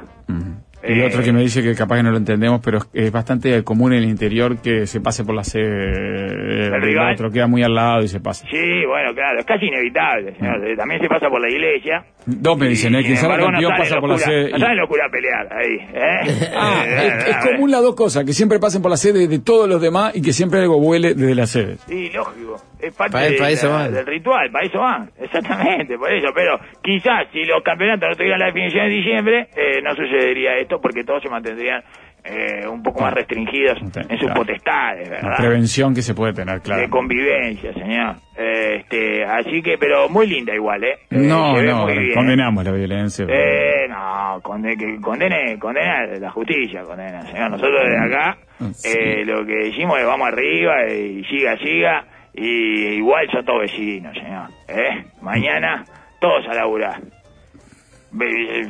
Y 0.87 1.01
Eh, 1.01 1.07
otro 1.07 1.23
que 1.23 1.33
me 1.33 1.41
dice 1.41 1.63
que 1.63 1.75
capaz 1.75 1.97
que 1.97 2.03
no 2.03 2.11
lo 2.11 2.19
entendemos, 2.19 2.61
pero 2.63 2.77
es- 2.77 2.89
es 2.93 3.11
bastante 3.11 3.65
común 3.65 3.95
en 3.95 4.01
el 4.03 4.05
interior 4.11 4.59
que 4.61 4.87
se 4.87 5.01
pase 5.01 5.25
por 5.25 5.35
la 5.35 5.43
sede 5.43 6.71
del 6.71 6.83
rival. 6.83 7.15
otro, 7.15 7.31
queda 7.31 7.47
muy 7.47 7.63
al 7.63 7.75
lado 7.75 8.03
y 8.03 8.09
se 8.09 8.21
pasa. 8.21 8.47
Sí, 8.51 8.85
bueno, 8.87 9.15
claro, 9.15 9.39
es 9.41 9.47
casi 9.47 9.65
inevitable. 9.65 10.35
Eh, 10.39 10.77
También 10.77 11.01
se 11.01 11.09
pasa 11.09 11.31
por 11.31 11.41
la 11.41 11.49
iglesia. 11.49 12.05
Dos 12.27 12.59
me 12.59 12.69
dicen, 12.69 12.95
¿eh? 12.97 13.03
Quien 13.03 13.17
sale 13.17 13.43
campeón 13.43 13.63
no 13.63 13.77
pasa 13.79 13.99
por 13.99 14.09
la 14.11 14.15
los 14.17 14.23
sede. 14.23 14.51
curas- 14.51 14.61
No 14.61 14.67
saben 14.67 14.87
curas 14.87 15.11
pelear 15.11 15.53
ahí, 15.55 15.77
¿eh? 15.95 16.51
Ah, 16.55 16.85
Eh, 16.87 17.07
es, 17.19 17.25
es 17.29 17.37
eh, 17.47 17.51
común 17.53 17.71
las 17.71 17.81
dos 17.81 17.95
cosas, 17.95 18.25
que 18.25 18.35
siempre 18.35 18.59
pasen 18.59 18.83
por 18.83 18.91
la 18.91 18.99
sede 18.99 19.27
de 19.27 19.39
todos 19.39 19.67
los 19.67 19.81
demás 19.81 20.15
y 20.15 20.21
que 20.21 20.35
siempre 20.35 20.61
algo 20.61 20.79
vuele 20.79 21.15
desde 21.15 21.35
la 21.35 21.47
sede. 21.47 21.77
Sí, 21.87 22.11
lógico. 22.15 22.57
Es 22.87 22.95
parte 22.97 23.13
Pa- 23.13 23.23
de 23.23 23.57
la- 23.63 23.69
van. 23.69 23.95
del 23.95 24.07
ritual, 24.07 24.51
para 24.51 24.67
eso 24.67 24.79
van. 24.79 25.11
Exactamente, 25.19 25.97
por 25.99 26.13
eso. 26.13 26.29
Pero 26.35 26.59
quizás 26.83 27.27
si 27.33 27.45
los 27.45 27.63
campeonatos 27.63 28.11
no 28.11 28.17
tuvieran 28.17 28.41
la 28.41 28.47
definición 28.47 28.85
de 28.89 28.91
diciembre, 28.95 29.49
eh, 29.57 29.81
no 29.83 29.95
sucedería 29.95 30.57
esto 30.59 30.81
porque 30.81 31.05
todos 31.05 31.23
se 31.23 31.29
mantendrían 31.29 31.83
eh, 32.27 32.67
un 32.67 32.83
poco 32.83 33.03
más 33.03 33.13
restringidos 33.13 33.79
en 33.83 33.93
sus 33.93 34.21
claro. 34.29 34.35
potestades, 34.35 35.09
La 35.11 35.17
¿verdad? 35.17 35.37
prevención 35.37 35.95
que 35.95 36.01
se 36.01 36.15
puede 36.15 36.33
tener, 36.33 36.61
claro. 36.63 36.81
de 36.81 36.89
convivencia, 36.89 37.71
señor. 37.75 38.15
Eh, 38.37 38.77
este, 38.81 39.25
así 39.25 39.61
que, 39.63 39.77
pero 39.79 40.09
muy 40.09 40.27
linda 40.27 40.55
igual, 40.55 40.83
¿eh? 40.85 40.93
Eh, 41.11 41.17
No, 41.19 41.53
no, 41.63 41.87
bien. 41.87 42.15
condenamos 42.15 42.65
la 42.65 42.73
violencia. 42.73 43.27
Eh, 43.29 43.87
no, 43.91 44.41
conde- 44.43 44.75
que 44.77 44.99
condene, 45.03 45.59
condena 45.59 46.07
la 46.19 46.31
justicia, 46.31 46.83
condena, 46.83 47.21
señor. 47.31 47.51
Nosotros 47.51 47.79
desde 47.85 47.99
acá, 48.07 48.39
Sí. 48.73 48.89
eh, 48.99 49.25
lo 49.27 49.45
que 49.45 49.57
decimos 49.67 49.99
es 50.01 50.07
vamos 50.07 50.27
arriba 50.29 50.87
y 50.91 51.23
siga, 51.25 51.59
siga, 51.59 52.05
y 52.35 52.97
igual 52.97 53.29
son 53.31 53.45
todos 53.45 53.61
vecinos, 53.63 54.15
señor. 54.15 54.51
¿eh? 54.69 55.05
Mañana 55.23 55.85
todos 56.21 56.47
a 56.49 56.55
laburar. 56.55 57.01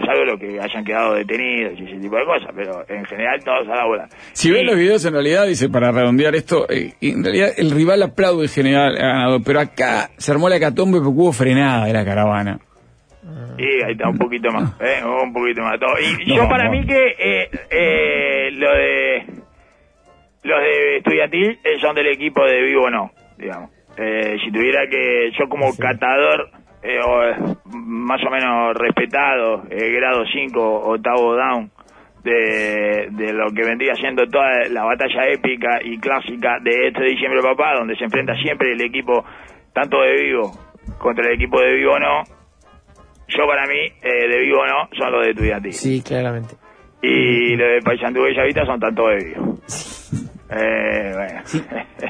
Salvo 0.06 0.24
lo 0.24 0.38
que 0.38 0.58
hayan 0.58 0.84
quedado 0.84 1.14
detenidos 1.14 1.78
y 1.78 1.84
ese 1.84 1.96
tipo 2.00 2.16
de 2.16 2.24
cosas, 2.24 2.50
pero 2.56 2.82
en 2.88 3.04
general 3.04 3.44
todos 3.44 3.68
a 3.68 3.76
laburar. 3.76 4.08
Si 4.32 4.48
Y- 4.48 4.52
ven 4.52 4.64
los 4.66 4.76
videos, 4.76 5.04
en 5.04 5.12
realidad, 5.12 5.46
dice, 5.46 5.68
para 5.68 5.92
redondear 5.92 6.34
esto, 6.34 6.66
eh, 6.70 6.94
en 7.02 7.22
realidad 7.22 7.50
el 7.58 7.70
rival 7.70 8.02
aplaude 8.02 8.44
el 8.44 8.48
general 8.48 8.94
ganador, 8.96 9.42
pero 9.44 9.60
acá 9.60 10.08
se 10.16 10.32
armó 10.32 10.48
la 10.48 10.58
catombe 10.58 10.96
porque 10.98 11.10
hubo 11.18 11.32
frenada 11.32 11.84
de 11.86 11.92
la 11.92 12.04
caravana. 12.06 12.58
Sí, 13.58 13.64
ahí 13.86 13.92
está 13.92 14.08
un 14.08 14.16
poquito 14.18 14.50
más, 14.50 14.72
¿eh? 14.80 15.02
un 15.04 15.32
poquito 15.32 15.60
más 15.62 15.78
todo. 15.78 15.92
Y 16.00 16.26
No, 16.26 16.36
yo 16.36 16.48
para 16.48 16.64
no. 16.64 16.70
mí 16.70 16.86
que 16.86 17.06
eh, 17.18 17.50
eh, 17.70 18.50
lo 18.52 18.70
de 18.74 19.26
los 20.42 20.60
de 20.60 20.96
estudiantil 20.98 21.58
eh, 21.64 21.78
son 21.80 21.94
del 21.94 22.06
equipo 22.08 22.44
de 22.44 22.62
vivo 22.62 22.90
no, 22.90 23.12
digamos. 23.44 23.70
Eh, 23.96 24.36
si 24.44 24.50
tuviera 24.50 24.88
que 24.90 25.30
yo 25.38 25.48
como 25.48 25.70
catador 25.76 26.50
eh, 26.82 26.98
o, 27.00 27.22
eh, 27.22 27.36
más 27.64 28.20
o 28.26 28.30
menos 28.30 28.74
respetado, 28.74 29.62
eh, 29.70 29.92
grado 29.92 30.24
5, 30.26 30.60
octavo 30.60 31.36
down, 31.36 31.70
de, 32.24 33.08
de 33.10 33.32
lo 33.32 33.50
que 33.50 33.64
vendría 33.64 33.94
siendo 33.94 34.26
toda 34.26 34.48
la 34.70 34.84
batalla 34.84 35.28
épica 35.28 35.80
y 35.84 35.98
clásica 35.98 36.58
de 36.62 36.88
este 36.88 37.04
diciembre 37.04 37.40
papá, 37.42 37.74
donde 37.78 37.96
se 37.96 38.04
enfrenta 38.04 38.34
siempre 38.36 38.72
el 38.72 38.80
equipo 38.80 39.24
tanto 39.72 40.00
de 40.00 40.14
vivo 40.14 40.52
contra 40.98 41.26
el 41.26 41.34
equipo 41.34 41.60
de 41.60 41.74
vivo 41.74 41.98
no, 41.98 42.24
yo 43.28 43.46
para 43.46 43.66
mí, 43.66 43.78
eh, 44.02 44.28
de 44.28 44.38
vivo 44.40 44.66
no, 44.66 44.88
son 44.96 45.12
los 45.12 45.24
de 45.24 45.30
estudiantil. 45.30 45.72
Sí, 45.72 46.02
claramente. 46.02 46.54
Y 47.02 47.56
los 47.56 47.68
de 47.68 47.80
Paysandú 47.84 48.22
Bellavista 48.22 48.64
son 48.64 48.80
tanto 48.80 49.08
de 49.08 49.24
vivo. 49.24 49.58
Eh, 50.56 51.12
bueno. 51.14 51.40
Sí, 51.44 51.62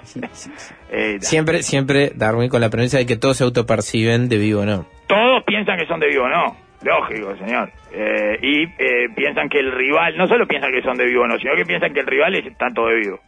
sí, 0.05 0.21
sí. 0.33 0.51
Eh. 0.91 1.19
Siempre, 1.21 1.63
siempre 1.63 2.13
Darwin 2.15 2.49
con 2.49 2.61
la 2.61 2.71
premisa 2.71 2.99
de 2.99 3.07
que 3.07 3.17
todos 3.17 3.39
se 3.39 3.45
autoperciben 3.45 4.29
de 4.29 4.39
vivo, 4.39 4.65
¿no? 4.65 4.87
Todos 5.07 5.43
piensan 5.45 5.79
que 5.79 5.87
son 5.87 6.01
de 6.01 6.09
vivo 6.09 6.29
no. 6.29 6.57
Lógico, 6.83 7.35
señor. 7.37 7.71
Eh, 7.93 8.39
y 8.43 8.63
eh, 8.65 9.09
piensan 9.17 9.49
que 9.49 9.59
el 9.59 9.73
rival, 9.73 10.17
no 10.19 10.27
solo 10.29 10.47
piensan 10.47 10.71
que 10.71 10.83
son 10.83 10.99
de 10.99 11.07
vivo 11.07 11.27
no, 11.27 11.39
sino 11.39 11.55
que 11.57 11.65
piensan 11.65 11.95
que 11.95 12.01
el 12.01 12.07
rival 12.07 12.35
es 12.35 12.59
tanto 12.59 12.87
de 12.87 12.97
vivo. 12.97 13.21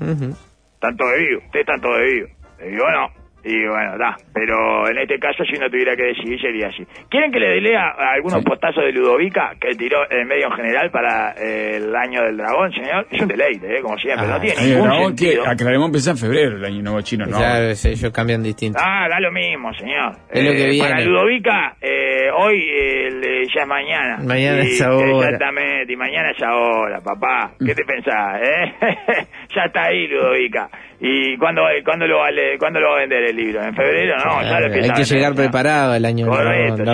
Ujú. 0.00 0.36
Están 0.74 0.96
todos 0.96 1.16
vivos, 1.16 1.44
ustedes 1.44 1.66
están 1.66 1.80
todos 1.80 2.00
vivos. 2.02 2.30
Le 2.60 2.68
digo, 2.68 2.84
no. 2.90 3.17
Y 3.44 3.66
bueno, 3.66 3.96
da. 3.98 4.16
Pero 4.34 4.88
en 4.88 4.98
este 4.98 5.18
caso, 5.18 5.44
si 5.44 5.56
uno 5.56 5.70
tuviera 5.70 5.94
que 5.96 6.02
decidir, 6.04 6.40
sería 6.40 6.68
así. 6.68 6.84
¿Quieren 7.08 7.30
que 7.32 7.38
le 7.40 7.60
lea 7.60 7.94
algunos 7.96 8.40
Sí. 8.40 8.44
postazos 8.44 8.84
de 8.84 8.92
Ludovica 8.92 9.52
que 9.60 9.74
tiró 9.74 10.08
el 10.10 10.26
medio 10.26 10.46
en 10.46 10.52
general 10.52 10.90
para 10.90 11.32
eh, 11.32 11.76
el 11.76 11.94
año 11.94 12.22
del 12.24 12.36
dragón, 12.36 12.72
señor? 12.72 13.06
Es 13.10 13.20
un 13.22 13.28
deleite, 13.28 13.78
¿eh? 13.78 13.80
como 13.80 13.96
siempre. 13.98 14.26
Ah, 14.26 14.30
no 14.34 14.40
tiene 14.40 14.62
ningún 14.66 14.88
dragón, 14.88 15.16
que 15.16 15.38
aclaremos 15.46 15.86
empieza 15.86 16.10
en 16.10 16.16
febrero 16.18 16.56
el 16.56 16.64
año 16.64 16.82
nuevo 16.82 17.00
chino, 17.02 17.26
¿no? 17.26 17.38
Claro, 17.38 17.66
ellos 17.70 18.10
cambian 18.12 18.42
distinto. 18.42 18.78
Ah, 18.82 19.06
da 19.08 19.20
lo 19.20 19.30
mismo, 19.32 19.72
señor. 19.74 20.12
Es 20.30 20.44
lo 20.44 20.50
que 20.52 20.76
Para 20.78 20.96
viene. 20.96 21.04
Ludovica, 21.06 21.76
eh, 21.80 22.30
hoy 22.36 22.58
eh, 22.68 23.10
le- 23.12 23.46
ya 23.54 23.62
es 23.62 23.66
mañana. 23.68 24.18
Mañana 24.24 24.62
Y- 24.64 24.68
es 24.68 24.82
ahora. 24.82 25.24
Exactamente, 25.26 25.92
y 25.92 25.96
mañana 25.96 26.30
es 26.32 26.42
ahora, 26.42 27.00
papá. 27.00 27.52
¿Qué 27.64 27.74
te 27.74 27.84
pensás, 27.84 28.40
eh? 28.42 28.74
ya 29.58 29.64
está 29.66 29.84
ahí, 29.84 30.06
Ludovica. 30.08 30.68
¿Y 31.00 31.36
cuándo, 31.36 31.62
cuándo, 31.84 32.06
lo 32.06 32.18
va 32.18 32.28
a 32.28 32.30
leer- 32.30 32.58
cuándo 32.58 32.80
lo 32.80 32.90
va 32.90 32.96
a 32.96 33.00
vender 33.00 33.22
el 33.24 33.36
libro? 33.36 33.62
¿En 33.62 33.74
febrero? 33.74 34.16
No, 34.18 34.42
ya 34.42 34.60
lo 34.60 34.66
hay 34.66 34.72
empieza 34.74 34.94
que 34.94 35.04
llegar 35.14 35.34
preparado 35.34 35.92
al 35.92 36.04
año 36.04 36.26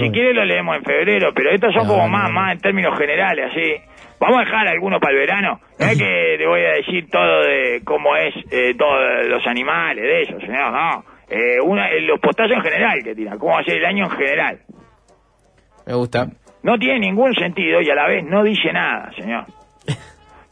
si 0.01 0.11
quiere 0.13 0.35
lo 0.35 0.45
leemos 0.45 0.77
en 0.77 0.85
febrero, 0.85 1.33
pero 1.35 1.51
estos 1.51 1.73
son 1.75 1.87
No, 1.87 1.93
como 1.95 2.09
más, 2.09 2.31
más 2.31 2.53
en 2.53 2.59
términos 2.61 2.99
generales, 2.99 3.51
así. 3.51 3.75
Vamos 4.21 4.39
a 4.39 4.45
dejar 4.45 4.69
algunos 4.69 5.01
para 5.01 5.13
el 5.13 5.19
verano. 5.21 5.61
No 5.79 5.87
es 5.87 5.99
que 5.99 6.37
le 6.39 6.47
voy 6.47 6.61
a 6.61 6.73
decir 6.75 7.09
todo 7.11 7.43
de 7.43 7.81
cómo 7.85 8.17
es 8.17 8.35
eh, 8.51 8.75
todos 8.79 9.27
los 9.29 9.47
animales, 9.47 10.03
de 10.03 10.23
eso, 10.23 10.41
señor, 10.41 10.73
no. 10.73 11.05
Eh, 11.29 11.61
una, 11.63 11.89
eh, 11.91 12.01
los 12.03 12.21
postazos 12.21 12.53
en 12.57 12.63
general 12.63 13.03
que 13.03 13.15
tiran, 13.15 13.39
cómo 13.39 13.55
va 13.55 13.61
a 13.61 13.65
ser 13.65 13.77
el 13.79 13.85
año 13.87 14.05
en 14.05 14.11
general. 14.11 14.59
Me 15.87 15.95
gusta. 15.95 16.27
No 16.63 16.79
tiene 16.79 17.01
ningún 17.01 17.35
sentido 17.35 17.81
y 17.83 17.91
a 17.91 17.95
la 17.95 18.07
vez 18.07 18.25
no 18.25 18.43
dice 18.43 18.73
nada, 18.73 19.11
señor. 19.17 19.45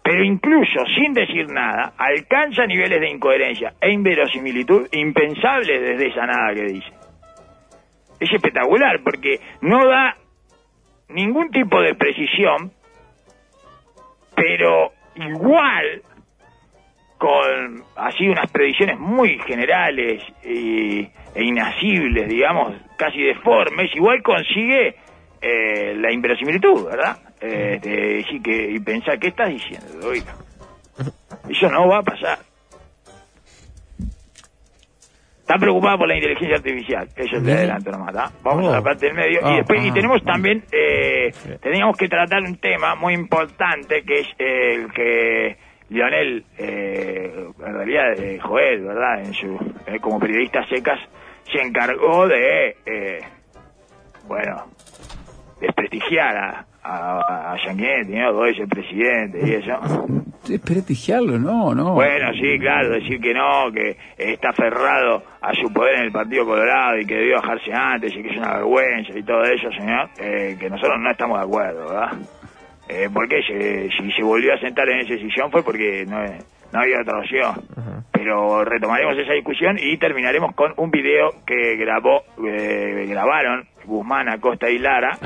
Pero 0.02 0.24
incluso 0.24 0.84
sin 0.96 1.12
decir 1.12 1.48
nada, 1.48 1.92
alcanza 1.96 2.66
niveles 2.66 3.00
de 3.00 3.10
incoherencia 3.10 3.74
e 3.80 3.92
inverosimilitud 3.92 4.88
impensables 4.92 5.80
desde 5.80 6.08
esa 6.08 6.26
nada 6.26 6.54
que 6.54 6.64
dice. 6.64 6.92
Es 8.18 8.32
espectacular 8.32 9.00
porque 9.04 9.38
no 9.60 9.86
da 9.86 10.16
ningún 11.08 11.50
tipo 11.50 11.80
de 11.80 11.94
precisión, 11.94 12.72
pero 14.34 14.92
igual 15.14 16.02
con 17.18 17.84
así 17.94 18.28
unas 18.28 18.50
predicciones 18.50 18.98
muy 18.98 19.38
generales 19.46 20.20
y, 20.44 21.08
e 21.34 21.44
inasibles, 21.44 22.28
digamos, 22.28 22.74
casi 22.96 23.22
deformes, 23.22 23.94
igual 23.94 24.20
consigue 24.22 24.96
eh, 25.40 25.94
la 25.96 26.12
inverosimilitud, 26.12 26.86
¿verdad? 26.86 27.16
De 27.46 27.78
decir 27.78 28.42
que, 28.42 28.70
y 28.72 28.78
pensar, 28.80 29.18
¿qué 29.18 29.28
estás 29.28 29.48
diciendo, 29.48 30.06
oiga? 30.06 30.34
Eso 31.48 31.68
no 31.70 31.88
va 31.88 31.98
a 31.98 32.02
pasar. 32.02 32.38
Está 35.40 35.56
preocupado 35.56 35.98
por 35.98 36.08
la 36.08 36.14
inteligencia 36.14 36.56
artificial, 36.56 37.08
eso 37.16 37.36
es 37.36 37.44
de 37.44 37.52
adelanto 37.52 37.90
nomás, 37.90 38.14
¿tá? 38.14 38.32
Vamos 38.44 38.64
Oh. 38.64 38.68
a 38.70 38.76
la 38.76 38.82
parte 38.82 39.06
del 39.06 39.14
medio. 39.16 39.40
Ah, 39.42 39.52
y 39.52 39.56
después, 39.56 39.84
y 39.84 39.88
ah, 39.88 39.92
tenemos 39.92 40.20
ah. 40.22 40.32
también, 40.32 40.64
eh, 40.70 41.32
teníamos 41.60 41.96
que 41.96 42.08
tratar 42.08 42.42
un 42.42 42.56
tema 42.58 42.94
muy 42.94 43.12
importante 43.14 44.02
que 44.04 44.20
es 44.20 44.28
eh, 44.38 44.74
el 44.74 44.92
que 44.92 45.56
Lionel, 45.90 46.44
eh, 46.56 47.48
en 47.58 47.74
realidad 47.74 48.18
eh, 48.18 48.38
Joel, 48.40 48.82
¿verdad? 48.82 49.24
En 49.24 49.34
su, 49.34 49.58
como 50.00 50.20
periodista 50.20 50.64
secas, 50.68 51.00
se 51.52 51.60
encargó 51.60 52.28
de, 52.28 52.76
eh, 52.86 53.20
bueno, 54.26 54.66
desprestigiar 55.60 56.36
a, 56.36 56.66
a, 56.84 57.52
a 57.52 57.58
Sanguinetti, 57.64 58.12
¿no? 58.14 58.30
Todo 58.32 58.46
ese 58.46 58.66
presidente 58.66 59.40
y 59.46 59.52
eso. 59.54 60.06
Desprestigiarlo, 60.48 61.38
no, 61.38 61.74
no. 61.74 61.94
Bueno, 61.94 62.32
sí, 62.34 62.58
claro, 62.58 62.90
decir 62.90 63.20
que 63.20 63.32
no, 63.32 63.70
que 63.72 63.96
está 64.18 64.50
aferrado 64.50 65.22
a 65.40 65.54
su 65.54 65.72
poder 65.72 65.96
en 65.98 66.02
el 66.06 66.12
Partido 66.12 66.44
Colorado 66.44 66.98
y 66.98 67.06
que 67.06 67.14
debió 67.14 67.36
bajarse 67.36 67.72
antes 67.72 68.12
y 68.14 68.22
que 68.22 68.30
es 68.30 68.36
una 68.36 68.54
vergüenza 68.54 69.16
y 69.16 69.22
todo 69.22 69.44
eso, 69.44 69.70
señor, 69.72 70.08
eh, 70.18 70.56
que 70.58 70.68
nosotros 70.68 70.98
no 71.00 71.10
estamos 71.10 71.38
de 71.38 71.44
acuerdo, 71.44 71.88
¿verdad? 71.88 72.12
Eh, 72.88 73.08
porque 73.14 73.40
se- 73.42 73.88
si 73.96 74.10
se 74.12 74.22
volvió 74.22 74.52
a 74.52 74.58
sentar 74.58 74.88
en 74.88 75.00
ese 75.00 75.16
sillón 75.18 75.50
fue 75.52 75.62
porque 75.62 76.04
no, 76.06 76.18
no 76.72 76.80
había 76.80 77.00
otra 77.00 77.18
opción. 77.20 77.54
Pero 78.10 78.64
retomaremos 78.64 79.16
esa 79.18 79.32
discusión 79.32 79.76
y 79.80 79.96
terminaremos 79.96 80.54
con 80.54 80.72
un 80.76 80.90
video 80.90 81.30
que 81.46 81.76
grabó, 81.76 82.22
eh, 82.46 83.06
grabaron 83.08 83.64
Guzmán, 83.84 84.28
Acosta 84.28 84.68
y 84.68 84.78
Lara. 84.78 85.16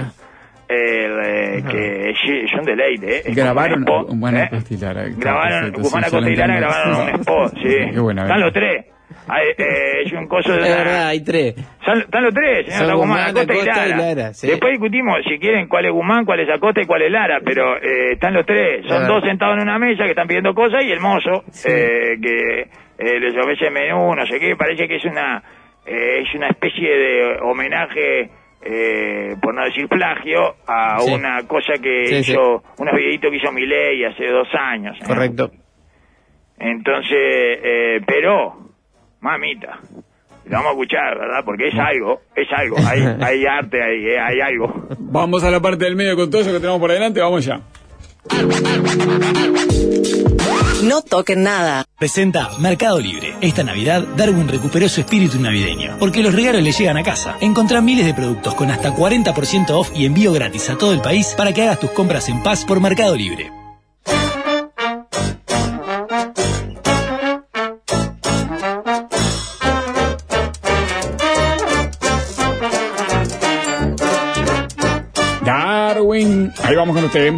Eh, 0.68 1.62
que 1.70 2.10
es, 2.10 2.16
es 2.44 2.52
un 2.58 2.64
deleite, 2.64 3.18
¿eh? 3.18 3.22
Grabaron 3.34 3.78
un 3.78 3.84
spot, 3.84 4.10
un 4.10 4.20
buen 4.20 4.36
¿eh? 4.36 4.42
Acosta 4.42 4.74
y 4.74 4.76
Lara, 4.78 5.04
está 5.06 5.20
Grabaron, 5.20 5.72
Guzmán 5.72 6.02
sí, 6.04 6.08
Acosta 6.08 6.30
y 6.30 6.36
ya 6.36 6.46
lo 6.46 6.52
Lara 6.54 6.66
entiendo. 6.66 6.92
grabaron 6.92 7.14
un 7.14 7.20
spot, 7.20 7.52
sí. 7.62 7.90
Qué 7.94 8.00
buena, 8.00 8.22
Están 8.22 8.40
los 8.40 8.52
tres. 8.52 8.86
Hay, 9.28 9.46
eh, 9.58 10.02
es 10.04 10.12
un 10.12 10.26
coso 10.28 10.52
de 10.52 10.62
Es 10.62 10.76
verdad, 10.76 11.06
hay 11.08 11.20
tres. 11.24 11.54
son- 11.84 11.98
están 12.00 12.22
los 12.24 12.34
tres, 12.34 12.66
señor 12.66 12.86
Son 12.90 12.96
Guzmán, 12.98 13.28
Acosta, 13.36 13.86
y 13.86 13.90
Lara. 13.90 14.34
Sí. 14.34 14.46
Después 14.48 14.72
discutimos 14.72 15.16
si 15.28 15.38
quieren 15.38 15.68
cuál 15.68 15.86
es 15.86 15.92
Guzmán, 15.92 16.24
cuál 16.24 16.40
es 16.40 16.48
Acosta 16.50 16.80
y 16.80 16.86
cuál 16.86 17.02
es 17.02 17.10
Lara, 17.12 17.38
pero 17.44 17.76
eh, 17.76 18.12
están 18.12 18.34
los 18.34 18.44
tres. 18.46 18.84
Son 18.86 19.06
dos 19.06 19.22
sentados 19.24 19.56
en 19.56 19.62
una 19.62 19.78
mesa 19.78 20.04
que 20.04 20.10
están 20.10 20.26
pidiendo 20.28 20.54
cosas 20.54 20.84
y 20.84 20.90
el 20.92 21.00
mozo 21.00 21.44
Sí. 21.50 21.68
eh, 21.70 22.16
que 22.20 22.60
eh, 22.98 23.20
les 23.20 23.36
ofrece 23.36 23.70
menú, 23.70 24.14
no 24.14 24.26
sé 24.26 24.38
qué, 24.40 24.56
parece 24.56 24.86
que 24.88 24.96
es 24.96 25.04
una 25.04 25.42
eh, 25.86 26.22
es 26.22 26.34
una 26.34 26.48
especie 26.48 26.88
de 26.88 27.38
homenaje, 27.42 28.28
eh, 28.62 29.36
por 29.40 29.54
no 29.54 29.64
decir 29.64 29.88
plagio, 29.88 30.56
a 30.66 30.98
Sí. 31.00 31.12
una 31.12 31.46
cosa 31.46 31.74
que 31.82 32.06
Sí, 32.06 32.24
sí. 32.24 32.32
hizo, 32.32 32.62
unos 32.78 32.94
videitos 32.96 33.30
que 33.30 33.36
hizo 33.36 33.52
Milei 33.52 34.04
hace 34.04 34.26
dos 34.26 34.48
años. 34.58 34.96
señor. 34.98 35.14
Correcto. 35.14 35.50
Entonces, 36.58 37.12
eh, 37.14 38.00
pero, 38.06 38.70
mamita, 39.20 39.78
lo 40.46 40.50
vamos 40.52 40.66
a 40.68 40.70
escuchar, 40.70 41.18
¿verdad? 41.18 41.44
Porque 41.44 41.68
es 41.68 41.74
algo, 41.78 42.20
es 42.34 42.48
algo, 42.52 42.76
hay, 42.86 43.00
hay 43.20 43.44
arte 43.46 43.82
ahí, 43.82 44.06
eh, 44.06 44.18
hay 44.18 44.40
algo. 44.40 44.88
Vamos 44.98 45.44
a 45.44 45.50
la 45.50 45.60
parte 45.60 45.84
del 45.84 45.96
medio 45.96 46.16
con 46.16 46.30
todo 46.30 46.40
eso 46.40 46.52
que 46.52 46.58
tenemos 46.60 46.80
por 46.80 46.90
delante, 46.90 47.20
vamos 47.20 47.44
ya. 47.44 47.60
No 50.86 51.02
toquen 51.02 51.42
nada. 51.42 51.84
Presenta 51.98 52.48
Mercado 52.60 53.00
Libre. 53.00 53.34
Esta 53.40 53.64
Navidad, 53.64 54.04
Darwin 54.16 54.46
recuperó 54.46 54.88
su 54.88 55.00
espíritu 55.00 55.40
navideño, 55.40 55.96
porque 55.98 56.22
los 56.22 56.32
regalos 56.32 56.62
le 56.62 56.70
llegan 56.70 56.96
a 56.96 57.02
casa. 57.02 57.36
Encontrá 57.40 57.80
miles 57.80 58.06
de 58.06 58.14
productos 58.14 58.54
con 58.54 58.70
hasta 58.70 58.94
40% 58.94 59.70
off 59.70 59.90
y 59.96 60.06
envío 60.06 60.32
gratis 60.32 60.70
a 60.70 60.78
todo 60.78 60.92
el 60.92 61.00
país 61.00 61.34
para 61.36 61.52
que 61.52 61.62
hagas 61.62 61.80
tus 61.80 61.90
compras 61.90 62.28
en 62.28 62.40
paz 62.40 62.64
por 62.64 62.78
Mercado 62.80 63.16
Libre. 63.16 63.50
Darwin, 75.44 76.52
ahí 76.62 76.76
vamos 76.76 76.94
con 76.94 77.04
usted. 77.06 77.32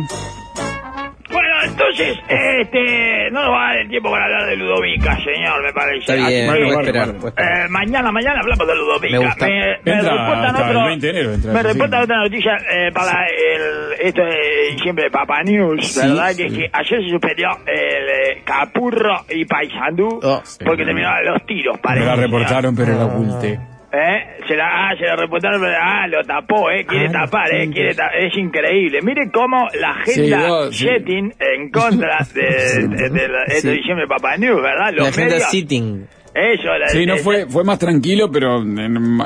Entonces, 1.99 2.19
este, 2.61 3.31
no 3.31 3.43
nos 3.43 3.51
va 3.53 3.65
a 3.65 3.69
dar 3.69 3.77
el 3.79 3.89
tiempo 3.89 4.11
para 4.11 4.25
hablar 4.25 4.47
de 4.49 4.57
Ludovica, 4.57 5.17
señor, 5.19 5.63
me 5.63 5.73
parece. 5.73 5.99
Está 5.99 6.15
bien, 6.15 6.29
Así 6.29 6.47
Bueno, 6.47 6.53
que, 6.55 6.63
voy 6.65 6.71
a 6.71 6.75
bueno, 6.75 6.81
esperar. 6.81 7.07
bueno. 7.07 7.21
voy 7.21 7.27
a 7.27 7.31
esperar. 7.31 7.65
Eh, 7.65 7.69
mañana, 7.71 8.13
mañana 8.13 8.41
hablamos 8.41 8.67
de 8.67 8.75
Ludovica. 8.77 9.19
Me 9.21 9.27
gusta. 9.27 9.47
Me, 9.47 9.53
me 9.85 9.93
Entra 9.93 10.13
reportan 10.13 10.47
hasta 10.47 10.67
otro, 10.69 10.81
el 10.81 10.87
20 10.87 11.07
de 11.07 11.11
enero, 11.13 11.33
entra, 11.35 11.53
me 11.53 11.61
sí. 11.63 11.67
reportan 11.69 12.03
otra 12.03 12.17
noticia 12.19 12.53
eh, 12.71 12.93
para 12.93 13.27
el, 13.27 14.07
esto 14.07 14.23
de 14.23 14.73
diciembre 14.73 15.05
de 15.05 15.11
Papa 15.11 15.43
News, 15.43 15.87
Sí, 15.87 16.01
¿verdad? 16.09 16.29
Que 16.29 16.35
sí. 16.35 16.45
es 16.45 16.53
que 16.55 16.71
ayer 16.73 17.03
se 17.05 17.11
suspendió 17.11 17.49
el 17.67 18.09
eh, 18.09 18.43
Capurro 18.45 19.25
y 19.31 19.45
Paysandú 19.45 20.21
Oh, 20.23 20.41
sí. 20.45 20.65
porque 20.65 20.85
terminaron 20.85 21.25
los 21.33 21.47
tiros, 21.47 21.77
Me 21.77 21.83
parece. 21.83 22.07
la 22.07 22.17
reportaron, 22.17 22.75
pero 22.77 22.93
la 22.97 23.05
oculté. 23.07 23.59
¿Eh? 23.91 24.45
Se 24.47 24.55
la, 24.55 24.91
ah, 24.91 24.95
se 24.99 25.05
la 25.07 25.17
reportaron, 25.17 25.61
pero 25.63 25.73
ah, 25.81 26.07
lo 26.09 26.23
tapó, 26.23 26.71
¿eh? 26.71 26.85
Quiere 26.87 27.07
Ah, 27.09 27.25
tapar, 27.25 27.55
¿eh? 27.55 27.71
Quiere 27.73 27.95
ta- 27.95 28.11
es 28.19 28.37
increíble. 28.37 29.01
Mire 29.03 29.31
cómo 29.33 29.67
la 29.81 29.91
agenda 29.93 30.71
Sí, 30.71 30.79
sí. 30.81 30.85
Jetting 30.89 31.33
en 31.41 31.71
contra 31.71 32.19
de, 32.35 32.87
de, 32.87 33.09
de 33.09 33.29
la- 33.29 33.45
este 33.47 33.71
Sí. 33.73 33.77
diciembre 33.79 34.05
de 34.05 34.09
Papá 34.09 34.37
News, 34.37 34.61
¿verdad? 34.61 34.91
La 34.91 34.93
Los 34.93 35.09
agenda 35.09 35.35
medios, 35.37 35.51
sitting. 35.51 36.07
eso, 36.35 36.69
la, 36.79 36.89
Sí, 36.89 37.07
no 37.07 37.15
de- 37.15 37.21
fue, 37.21 37.47
fue 37.47 37.65
más 37.65 37.79
tranquilo, 37.79 38.31
pero 38.31 38.59
en- 38.61 38.79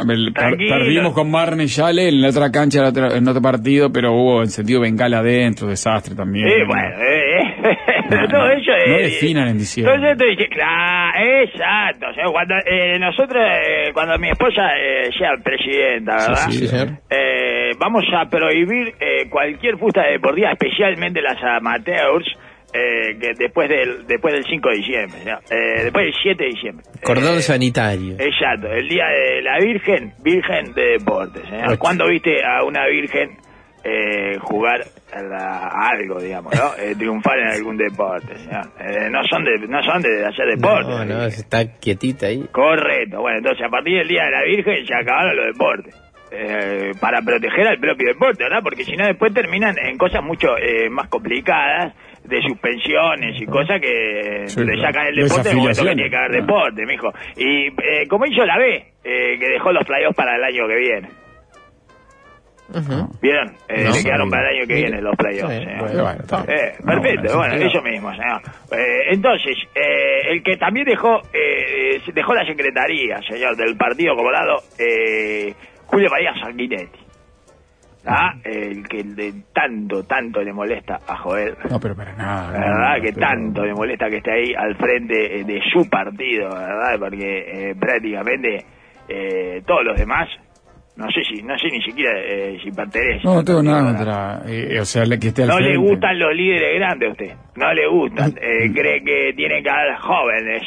el- 0.09 0.33
Tranquilo. 0.33 0.77
perdimos 0.79 1.12
con 1.12 1.29
Marne 1.29 1.66
Yale 1.66 2.09
en 2.09 2.22
la 2.22 2.29
otra 2.29 2.53
cancha, 2.53 2.87
en, 2.88 3.25
la 3.25 3.31
otro 3.33 3.42
partido, 3.42 3.90
pero 3.92 4.12
hubo 4.12 4.42
en 4.42 4.48
sentido 4.48 4.81
bengala 4.81 5.18
adentro, 5.18 5.66
desastre 5.66 6.14
también. 6.14 6.46
Sí, 6.48 6.55
bueno, 6.68 6.88
eh, 7.03 7.32
pero 8.12 8.22
No, 8.22 8.29
todo 8.29 8.46
no, 8.46 8.53
eso 8.53 8.70
no 8.70 8.96
es... 8.96 9.03
definan 9.12 9.48
en 9.48 9.59
diciembre. 9.59 9.94
Todo 9.96 10.07
esto 10.12 10.25
dice, 10.27 10.48
claro, 10.48 11.42
exacto. 11.42 12.07
O 12.11 12.14
sea, 12.14 12.25
cuando 12.31 12.55
eh, 12.66 12.98
nosotros, 12.98 13.42
eh, 13.44 13.90
cuando 13.92 14.18
mi 14.18 14.29
esposa 14.31 14.62
eh, 14.79 15.11
sea 15.18 15.31
presidenta, 15.42 16.16
¿verdad? 16.16 16.35
Sí, 16.51 16.59
Sí, 16.59 16.66
señor. 16.68 16.88
Eh, 17.11 17.70
vamos 17.79 18.05
a 18.14 18.29
prohibir 18.29 18.94
eh, 19.01 19.29
cualquier 19.31 19.79
fusta 19.79 20.03
deportiva, 20.07 20.53
especialmente 20.53 21.20
las 21.22 21.42
amateurs, 21.42 22.27
eh, 22.75 23.18
que 23.20 23.33
después 23.38 23.68
del 23.68 24.07
después 24.07 24.33
del 24.33 24.44
5 24.44 24.68
de 24.70 24.77
diciembre, 24.77 25.18
¿no? 25.27 25.38
Eh, 25.51 25.83
después 25.85 26.05
del 26.07 26.14
7 26.22 26.42
de 26.44 26.51
diciembre. 26.51 26.85
Cordón 27.05 27.37
Eh, 27.38 27.42
sanitario. 27.42 28.14
Exacto, 28.18 28.68
el 28.72 28.88
día 28.88 29.05
de 29.09 29.42
la 29.42 29.59
Virgen, 29.59 30.12
Virgen 30.25 30.72
de 30.75 30.98
Deportes. 30.98 31.42
¿eh? 31.53 31.77
¿Cuándo 31.79 32.07
viste 32.09 32.42
a 32.44 32.64
una 32.64 32.87
Virgen 32.87 33.37
eh, 33.85 34.38
jugar 34.40 34.81
a, 35.12 35.23
la- 35.23 35.66
a 35.68 35.88
algo, 35.90 36.21
digamos, 36.21 36.55
¿no? 36.55 36.83
Eh, 36.83 36.95
triunfar 36.97 37.38
en 37.38 37.49
algún 37.49 37.77
deporte, 37.77 38.37
señor. 38.37 38.66
Eh, 38.81 39.09
no 39.11 39.23
son 39.25 39.45
de, 39.45 39.59
no 39.68 39.83
son 39.83 40.01
de 40.03 40.25
hacer 40.27 40.47
deporte. 40.55 40.88
No, 40.90 41.05
no, 41.05 41.25
está 41.25 41.64
quietita 41.81 42.27
ahí. 42.27 42.45
Correcto. 42.53 43.21
Bueno, 43.21 43.38
entonces 43.38 43.64
a 43.66 43.68
partir 43.68 43.99
del 43.99 44.09
Día 44.09 44.25
de 44.25 44.31
la 44.31 44.42
Virgen 44.45 44.87
se 44.87 44.95
acabaron 44.95 45.37
los 45.37 45.47
deportes. 45.47 45.95
Eh, 46.35 46.92
para 46.99 47.21
proteger 47.21 47.66
al 47.68 47.79
propio 47.79 48.09
deporte, 48.09 48.42
¿verdad? 48.45 48.61
Porque 48.62 48.85
si 48.85 48.97
no 48.97 49.05
después 49.07 49.35
terminan 49.35 49.77
en 49.79 49.99
cosas 49.99 50.23
mucho 50.25 50.57
eh, 50.57 50.88
más 50.88 51.09
complicadas, 51.09 51.92
de 52.25 52.40
suspensiones 52.40 53.38
y 53.42 53.45
cosas 53.47 53.81
que 53.81 54.45
Sí, 54.47 54.64
le 54.64 54.81
sacan 54.81 55.09
el 55.09 55.16
deporte 55.16 55.51
en 55.51 55.57
el 55.57 55.59
momento 55.59 55.83
que 55.83 55.95
tiene 55.95 56.09
que 56.09 56.16
haber 56.16 56.31
deporte, 56.40 56.87
mijo. 56.87 57.12
Y 57.37 57.66
eh, 57.66 58.07
como 58.09 58.25
hizo 58.27 58.47
la 58.47 58.57
B, 58.57 58.77
eh, 59.05 59.38
que 59.38 59.49
dejó 59.51 59.73
los 59.73 59.85
playoffs 59.85 60.16
para 60.16 60.37
el 60.37 60.45
año 60.45 60.66
que 60.68 60.77
viene. 60.77 61.09
Ujú. 62.74 63.08
¿Vieron? 63.20 63.54
Eh, 63.68 63.85
No 63.85 63.90
le 63.94 64.02
quedaron 64.02 64.30
para 64.30 64.50
el 64.50 64.56
año 64.58 64.66
que 64.66 64.74
viene 64.74 65.00
los 65.02 65.16
playoffs. 65.16 65.66
Bueno, 65.78 66.02
bueno. 66.02 66.44
Eh, 66.48 66.74
No, 66.80 66.87
perfecto, 66.87 67.22
bueno, 67.22 67.37
bueno, 67.38 67.58
sí, 67.58 67.64
eso 67.64 67.82
mismo, 67.82 68.11
señor. 68.12 68.42
Eh, 68.72 69.00
entonces, 69.11 69.56
eh, 69.74 70.30
el 70.32 70.42
que 70.42 70.56
también 70.56 70.87
dejó 70.87 71.20
eh, 71.32 72.00
dejó 72.14 72.35
la 72.35 72.46
secretaría, 72.46 73.20
señor, 73.22 73.56
del 73.56 73.76
Partido 73.76 74.14
Colorado, 74.16 74.62
eh, 74.78 75.54
Julio 75.87 76.08
María 76.11 76.32
Sanguinetti. 76.40 76.98
¿Ah? 78.04 78.35
El 78.42 78.88
que 78.88 79.04
de 79.04 79.32
tanto, 79.54 80.02
tanto 80.02 80.42
le 80.42 80.52
molesta 80.52 80.98
a 81.06 81.16
Joel. 81.18 81.54
No, 81.70 81.78
pero 81.78 81.94
para 81.94 82.12
nada. 82.14 82.50
La 82.52 82.58
verdad 82.58 82.96
no, 82.96 83.02
que 83.02 83.12
pero- 83.12 83.26
tanto 83.28 83.64
le 83.64 83.74
molesta 83.74 84.11
que 84.11 84.16
esté 84.16 84.32
ahí 84.32 84.54
al 84.54 84.74
frente 84.76 85.14
de 85.44 85.61
su 85.72 85.88
partido, 85.88 86.48
¿verdad? 86.48 86.98
Porque 86.98 87.70
eh, 87.70 87.74
prácticamente 87.78 88.64
eh, 89.08 89.62
todos 89.64 89.85
los 89.85 89.96
demás, 89.96 90.28
no 90.94 91.07
sé 91.11 91.22
si, 91.24 91.42
no 91.42 91.57
sé 91.57 91.68
ni 91.68 91.81
siquiera 91.83 92.12
eh, 92.20 92.59
si 92.62 92.70
pertenecen. 92.70 93.22
No, 93.24 93.37
no 93.37 93.44
tengo 93.44 93.62
nada 93.62 93.83
contra. 93.94 94.42
eh, 94.46 94.78
o 94.78 94.85
sea, 94.85 95.05
que 95.18 95.28
esté 95.28 95.42
al 95.44 95.48
No 95.48 95.59
le 95.59 95.76
gustan 95.78 96.18
los 96.18 96.35
líderes 96.35 96.78
grandes 96.78 97.09
a 97.09 97.12
usted. 97.12 97.35
No 97.57 97.72
le 97.72 97.87
gustan. 97.88 98.31
Eh, 98.40 98.70
cree 98.74 99.02
que 99.02 99.33
tiene 99.35 99.62
que 99.62 99.70
haber 99.70 99.94
jóvenes. 99.96 100.62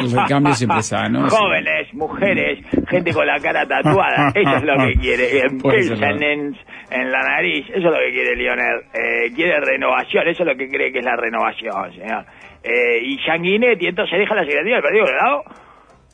El 0.00 0.12
recambio 0.12 0.52
siempre 0.52 0.82
sano. 0.82 1.28
Jóvenes, 1.30 1.94
mujeres, 1.94 2.58
gente 2.88 3.12
con 3.12 3.26
la 3.26 3.38
cara 3.40 3.66
tatuada. 3.66 4.28
Eso 4.34 4.56
es 4.56 4.62
lo 4.64 4.76
que 4.86 4.92
quiere. 5.00 5.40
En 5.46 5.58
Puede 5.58 5.82
ser, 5.82 5.98
piercing 5.98 6.20
¿no? 6.20 6.26
en, 6.26 6.56
en 6.90 7.10
la 7.10 7.22
nariz. 7.22 7.66
Eso 7.70 7.78
es 7.78 7.84
lo 7.84 7.98
que 7.98 8.10
quiere 8.12 8.36
Lionel. 8.36 8.80
Eh, 8.92 9.32
quiere 9.34 9.60
renovación. 9.60 10.28
Eso 10.28 10.42
es 10.42 10.46
lo 10.46 10.56
que 10.56 10.68
cree 10.68 10.92
que 10.92 10.98
es 10.98 11.04
la 11.04 11.16
renovación, 11.16 11.92
señor. 11.94 12.26
Eh, 12.62 12.98
y 13.02 13.18
Sanguinetti 13.24 13.86
entonces 13.86 14.18
deja 14.18 14.34
la 14.34 14.42
secretaría 14.42 14.74
del 14.74 14.82
Partido 14.82 15.04
Colorado. 15.06 15.42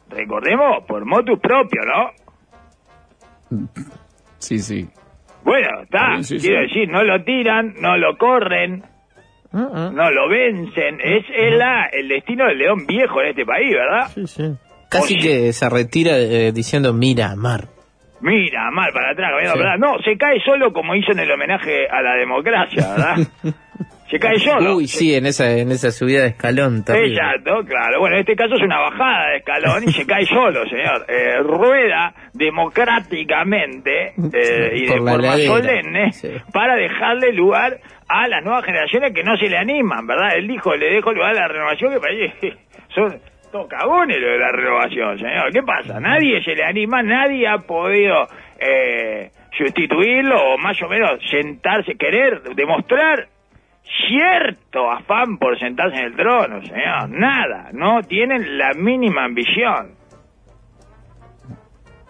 Recordemos, 0.09 0.85
por 0.87 1.05
motus 1.05 1.41
propio, 1.41 1.83
¿no? 1.85 2.11
Sí, 4.39 4.59
sí. 4.59 4.89
Bueno, 5.45 5.83
está. 5.83 6.17
Sí, 6.23 6.39
sí, 6.39 6.49
Quiero 6.49 6.63
sí. 6.63 6.75
decir, 6.75 6.89
no 6.89 7.03
lo 7.05 7.23
tiran, 7.25 7.75
no 7.81 7.97
lo 7.97 8.17
corren. 8.19 8.83
Mm, 9.53 9.95
no 9.95 10.11
lo 10.11 10.29
vencen. 10.29 11.01
Es, 11.01 11.25
es 11.35 11.57
la, 11.57 11.87
el 11.87 12.09
destino 12.09 12.47
del 12.47 12.59
león 12.59 12.87
viejo 12.87 13.21
en 13.23 13.29
este 13.29 13.45
país, 13.47 13.73
¿verdad? 13.73 14.09
Sí, 14.09 14.27
sí. 14.27 14.43
Casi 14.91 15.15
Oye. 15.15 15.23
que 15.23 15.53
se 15.53 15.69
retira 15.69 16.19
eh, 16.19 16.53
diciendo, 16.53 16.93
mira, 16.93 17.35
Mar. 17.37 17.65
Mira, 18.21 18.71
mal 18.71 18.93
para 18.93 19.11
atrás, 19.11 19.31
para 19.31 19.51
atrás. 19.51 19.79
No, 19.79 19.99
se 20.03 20.17
cae 20.17 20.41
solo 20.45 20.73
como 20.73 20.95
hizo 20.95 21.13
en 21.13 21.21
el 21.21 21.31
homenaje 21.31 21.87
a 21.89 22.03
la 22.03 22.15
democracia, 22.15 22.89
¿verdad? 22.89 23.17
se 24.09 24.19
cae 24.19 24.39
solo. 24.39 24.77
Uy, 24.77 24.87
sí, 24.87 25.15
en 25.15 25.27
esa, 25.27 25.51
en 25.51 25.71
esa 25.73 25.91
subida 25.91 26.23
de 26.23 26.29
escalón. 26.29 26.85
terrible. 26.85 27.15
Exacto, 27.17 27.65
claro. 27.67 27.99
Bueno, 28.01 28.17
en 28.17 28.21
este 28.21 28.37
caso 28.37 28.55
es 28.55 28.63
una 28.63 28.79
bajada 28.79 29.31
de 29.31 29.37
escalón 29.39 29.83
y 29.85 29.93
se 29.93 30.07
cae 30.07 30.25
solo, 30.27 30.65
señor. 30.69 31.05
Eh, 31.09 31.39
rueda 31.43 32.15
democráticamente 32.33 34.09
eh, 34.33 34.71
y 34.75 34.87
de 34.87 34.89
forma 34.89 35.17
ladera. 35.17 35.53
solemne 35.53 36.13
Sí. 36.13 36.31
para 36.53 36.77
dejarle 36.77 37.33
lugar 37.33 37.79
a 38.09 38.29
las 38.29 38.45
nuevas 38.45 38.65
generaciones 38.65 39.13
que 39.13 39.23
no 39.25 39.37
se 39.37 39.49
le 39.49 39.57
animan, 39.59 40.07
¿verdad? 40.07 40.37
Él 40.37 40.47
dijo, 40.47 40.75
le 40.77 40.93
dejo 40.93 41.13
lugar 41.13 41.31
a 41.31 41.41
la 41.41 41.49
renovación 41.49 41.93
que 41.95 42.01
parece 42.01 42.57
son 42.95 43.19
todos 43.51 43.69
cagones 43.69 44.19
lo 44.21 44.29
de 44.29 44.39
la 44.39 44.53
renovación, 44.53 45.19
señor. 45.19 45.53
¿Qué 45.53 45.63
pasa? 45.63 45.99
Nadie 46.01 46.43
se 46.45 46.55
le 46.55 46.65
anima, 46.65 47.03
nadie 47.03 47.47
ha 47.49 47.59
podido 47.59 48.27
eh, 48.59 49.31
sustituirlo 49.57 50.37
o 50.55 50.59
más 50.59 50.81
o 50.83 50.89
menos 50.89 51.19
sentarse, 51.31 51.95
querer 51.97 52.43
demostrar 52.55 53.27
cierto 54.09 54.91
afán 54.91 55.39
por 55.39 55.59
sentarse 55.59 55.99
en 55.99 56.05
el 56.07 56.17
trono, 56.17 56.61
señor. 56.63 57.09
Nada, 57.11 57.71
no 57.73 58.03
tienen 58.03 58.59
la 58.59 58.73
mínima 58.75 59.25
ambición. 59.25 59.97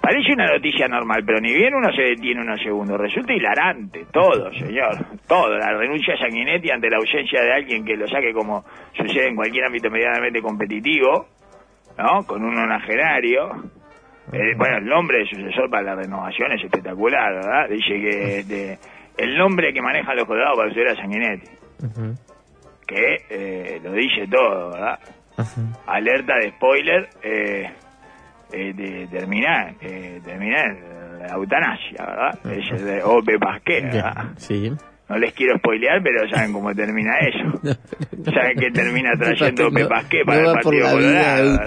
Parece 0.06 0.34
una 0.34 0.46
noticia 0.46 0.86
normal, 0.86 1.24
pero 1.26 1.40
ni 1.40 1.52
bien 1.52 1.74
uno 1.74 1.92
se 1.92 2.02
detiene 2.02 2.40
unos 2.40 2.62
segundos. 2.62 2.96
Resulta 2.96 3.32
hilarante, 3.32 4.06
todo, 4.12 4.52
señor. 4.52 4.94
Todo. 5.26 5.58
La 5.58 5.76
renuncia 5.76 6.14
a 6.14 6.18
Sanguinetti 6.18 6.70
ante 6.70 6.88
la 6.88 6.98
ausencia 6.98 7.42
de 7.42 7.52
alguien 7.52 7.84
que 7.84 7.96
lo 7.96 8.06
saque 8.06 8.32
como 8.32 8.64
sucede 8.96 9.26
en 9.30 9.34
cualquier 9.34 9.64
ámbito 9.64 9.90
medianamente 9.90 10.40
competitivo, 10.40 11.26
¿no? 11.98 12.24
Con 12.24 12.44
un 12.44 12.56
onagenario. 12.56 13.50
Eh, 14.32 14.54
bueno, 14.56 14.76
el 14.78 14.86
nombre 14.86 15.18
de 15.18 15.26
sucesor 15.26 15.68
para 15.68 15.82
la 15.82 15.94
renovación 15.96 16.52
es 16.52 16.62
espectacular, 16.62 17.34
¿verdad? 17.34 17.68
Dice 17.68 18.00
que 18.00 18.38
este, 18.38 18.78
el 19.18 19.36
nombre 19.36 19.72
que 19.72 19.82
manejan 19.82 20.14
los 20.14 20.26
colorados 20.26 20.56
para 20.56 20.68
suceder 20.68 20.90
a 20.90 20.94
Sanguinetti. 20.94 21.55
Que 22.86 23.16
eh, 23.30 23.80
lo 23.82 23.92
dice 23.92 24.26
todo, 24.30 24.70
¿verdad? 24.72 24.98
alerta 25.86 26.34
de 26.40 26.50
spoiler 26.50 27.08
eh, 27.22 27.70
eh, 28.52 28.72
de 28.72 29.06
terminar 29.08 29.74
eh, 29.82 30.18
terminar 30.24 30.74
la 31.18 31.34
eutanasia 31.34 32.06
verdad 32.06 32.38
es 32.56 32.70
el 32.70 32.86
de 32.86 33.02
Ope 33.02 33.38
Pasqué 33.38 33.82
¿verdad? 33.82 34.28
Sí. 34.38 34.72
no 35.10 35.18
les 35.18 35.34
quiero 35.34 35.58
spoilear 35.58 36.02
pero 36.02 36.26
saben 36.30 36.54
cómo 36.54 36.74
termina 36.74 37.18
eso. 37.18 37.60
Saben 38.32 38.56
que 38.58 38.70
termina 38.70 39.10
trayendo 39.18 39.68
No- 39.82 39.88
Pasqué 39.90 40.20
no 40.20 40.24
para 40.26 40.38
el 40.38 40.46
va 40.46 40.52
por 40.54 40.62
partido 40.62 40.90
Colorado, 40.90 41.58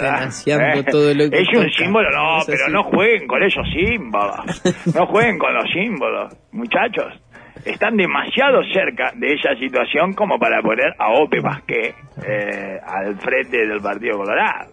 todo 0.92 1.14
lo 1.14 1.30
que 1.30 1.38
es 1.42 1.48
un 1.56 1.70
símbolo 1.72 2.10
no 2.10 2.40
Es 2.40 2.46
pero 2.48 2.64
así. 2.64 2.74
no 2.74 2.84
jueguen 2.86 3.28
con 3.28 3.44
esos 3.44 3.66
símbolos. 3.72 4.64
No 4.96 5.06
jueguen 5.06 5.38
con 5.38 5.54
los 5.54 5.66
símbolos 5.72 6.34
muchachos 6.54 7.22
están 7.66 7.96
demasiado 7.98 8.62
cerca 8.74 9.12
de 9.16 9.34
esa 9.34 9.56
situación 9.56 10.14
como 10.14 10.38
para 10.40 10.62
poner 10.62 10.94
a 10.98 11.12
Ope 11.14 11.42
Pasqué 11.42 11.94
eh, 12.26 12.80
al 12.86 13.16
frente 13.18 13.66
del 13.68 13.80
Partido 13.82 14.18
Colorado. 14.18 14.72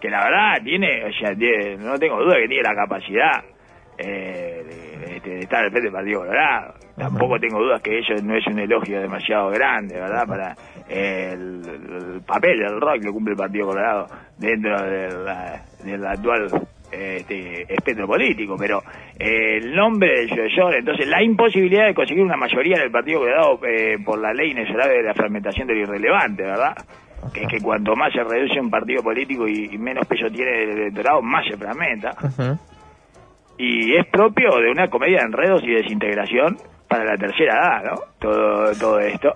Que 0.00 0.08
la 0.10 0.24
verdad 0.24 0.62
tiene, 0.64 1.04
o 1.04 1.12
sea, 1.12 1.34
tiene- 1.34 1.76
no 1.76 1.98
tengo 1.98 2.22
duda 2.22 2.36
que 2.36 2.48
tiene 2.48 2.62
la 2.62 2.74
capacidad 2.74 3.42
eh, 3.98 4.62
de, 4.68 5.20
de- 5.20 5.20
de 5.20 5.38
estar 5.40 5.64
al 5.64 5.70
frente 5.70 5.86
del 5.88 5.92
Partido 5.92 6.20
Colorado. 6.20 6.74
Tampoco 6.96 7.38
tengo 7.40 7.58
dudas 7.60 7.80
que 7.82 7.98
eso 7.98 8.14
no 8.22 8.36
es 8.36 8.46
un 8.46 8.58
elogio 8.58 9.00
demasiado 9.00 9.50
grande, 9.50 9.94
¿verdad? 9.98 10.26
Para 10.26 10.54
el, 10.88 11.62
el 11.66 12.20
papel, 12.26 12.62
el 12.62 12.80
rol 12.80 13.00
que 13.00 13.10
cumple 13.10 13.32
el 13.32 13.38
Partido 13.38 13.66
Colorado 13.68 14.06
dentro 14.38 14.80
del, 14.82 15.24
del 15.84 16.06
actual 16.06 16.48
este, 16.94 17.62
espectro 17.62 18.06
político, 18.06 18.56
pero 18.58 18.82
eh, 19.18 19.58
el 19.58 19.74
nombre 19.74 20.20
del 20.20 20.28
sucesor, 20.28 20.74
entonces 20.74 21.06
la 21.06 21.22
imposibilidad 21.22 21.86
de 21.86 21.94
conseguir 21.94 22.22
una 22.22 22.36
mayoría 22.36 22.76
en 22.76 22.82
el 22.82 22.90
Partido 22.90 23.20
Colorado 23.20 23.60
eh, 23.66 23.98
por 24.04 24.18
la 24.18 24.32
ley 24.32 24.52
inexorable 24.52 24.96
de 24.96 25.02
la 25.02 25.14
fragmentación 25.14 25.66
del 25.66 25.78
irrelevante, 25.78 26.42
¿verdad? 26.42 26.74
Que 27.32 27.42
es 27.42 27.48
que 27.48 27.60
cuanto 27.60 27.96
más 27.96 28.12
se 28.12 28.22
reduce 28.22 28.60
un 28.60 28.70
partido 28.70 29.02
político 29.02 29.48
y, 29.48 29.70
y 29.72 29.78
menos 29.78 30.06
peso 30.06 30.26
tiene 30.30 30.64
el 30.64 30.70
electorado, 30.70 31.22
más 31.22 31.46
se 31.46 31.56
fragmenta. 31.56 32.10
Y 33.56 33.96
es 33.96 34.06
propio 34.06 34.56
de 34.60 34.70
una 34.70 34.88
comedia 34.88 35.18
de 35.18 35.26
enredos 35.26 35.62
y 35.64 35.72
desintegración 35.72 36.56
para 36.88 37.04
la 37.04 37.16
tercera 37.16 37.54
edad, 37.54 37.84
¿no? 37.84 38.00
Todo, 38.18 38.72
todo 38.78 38.98
esto. 39.00 39.32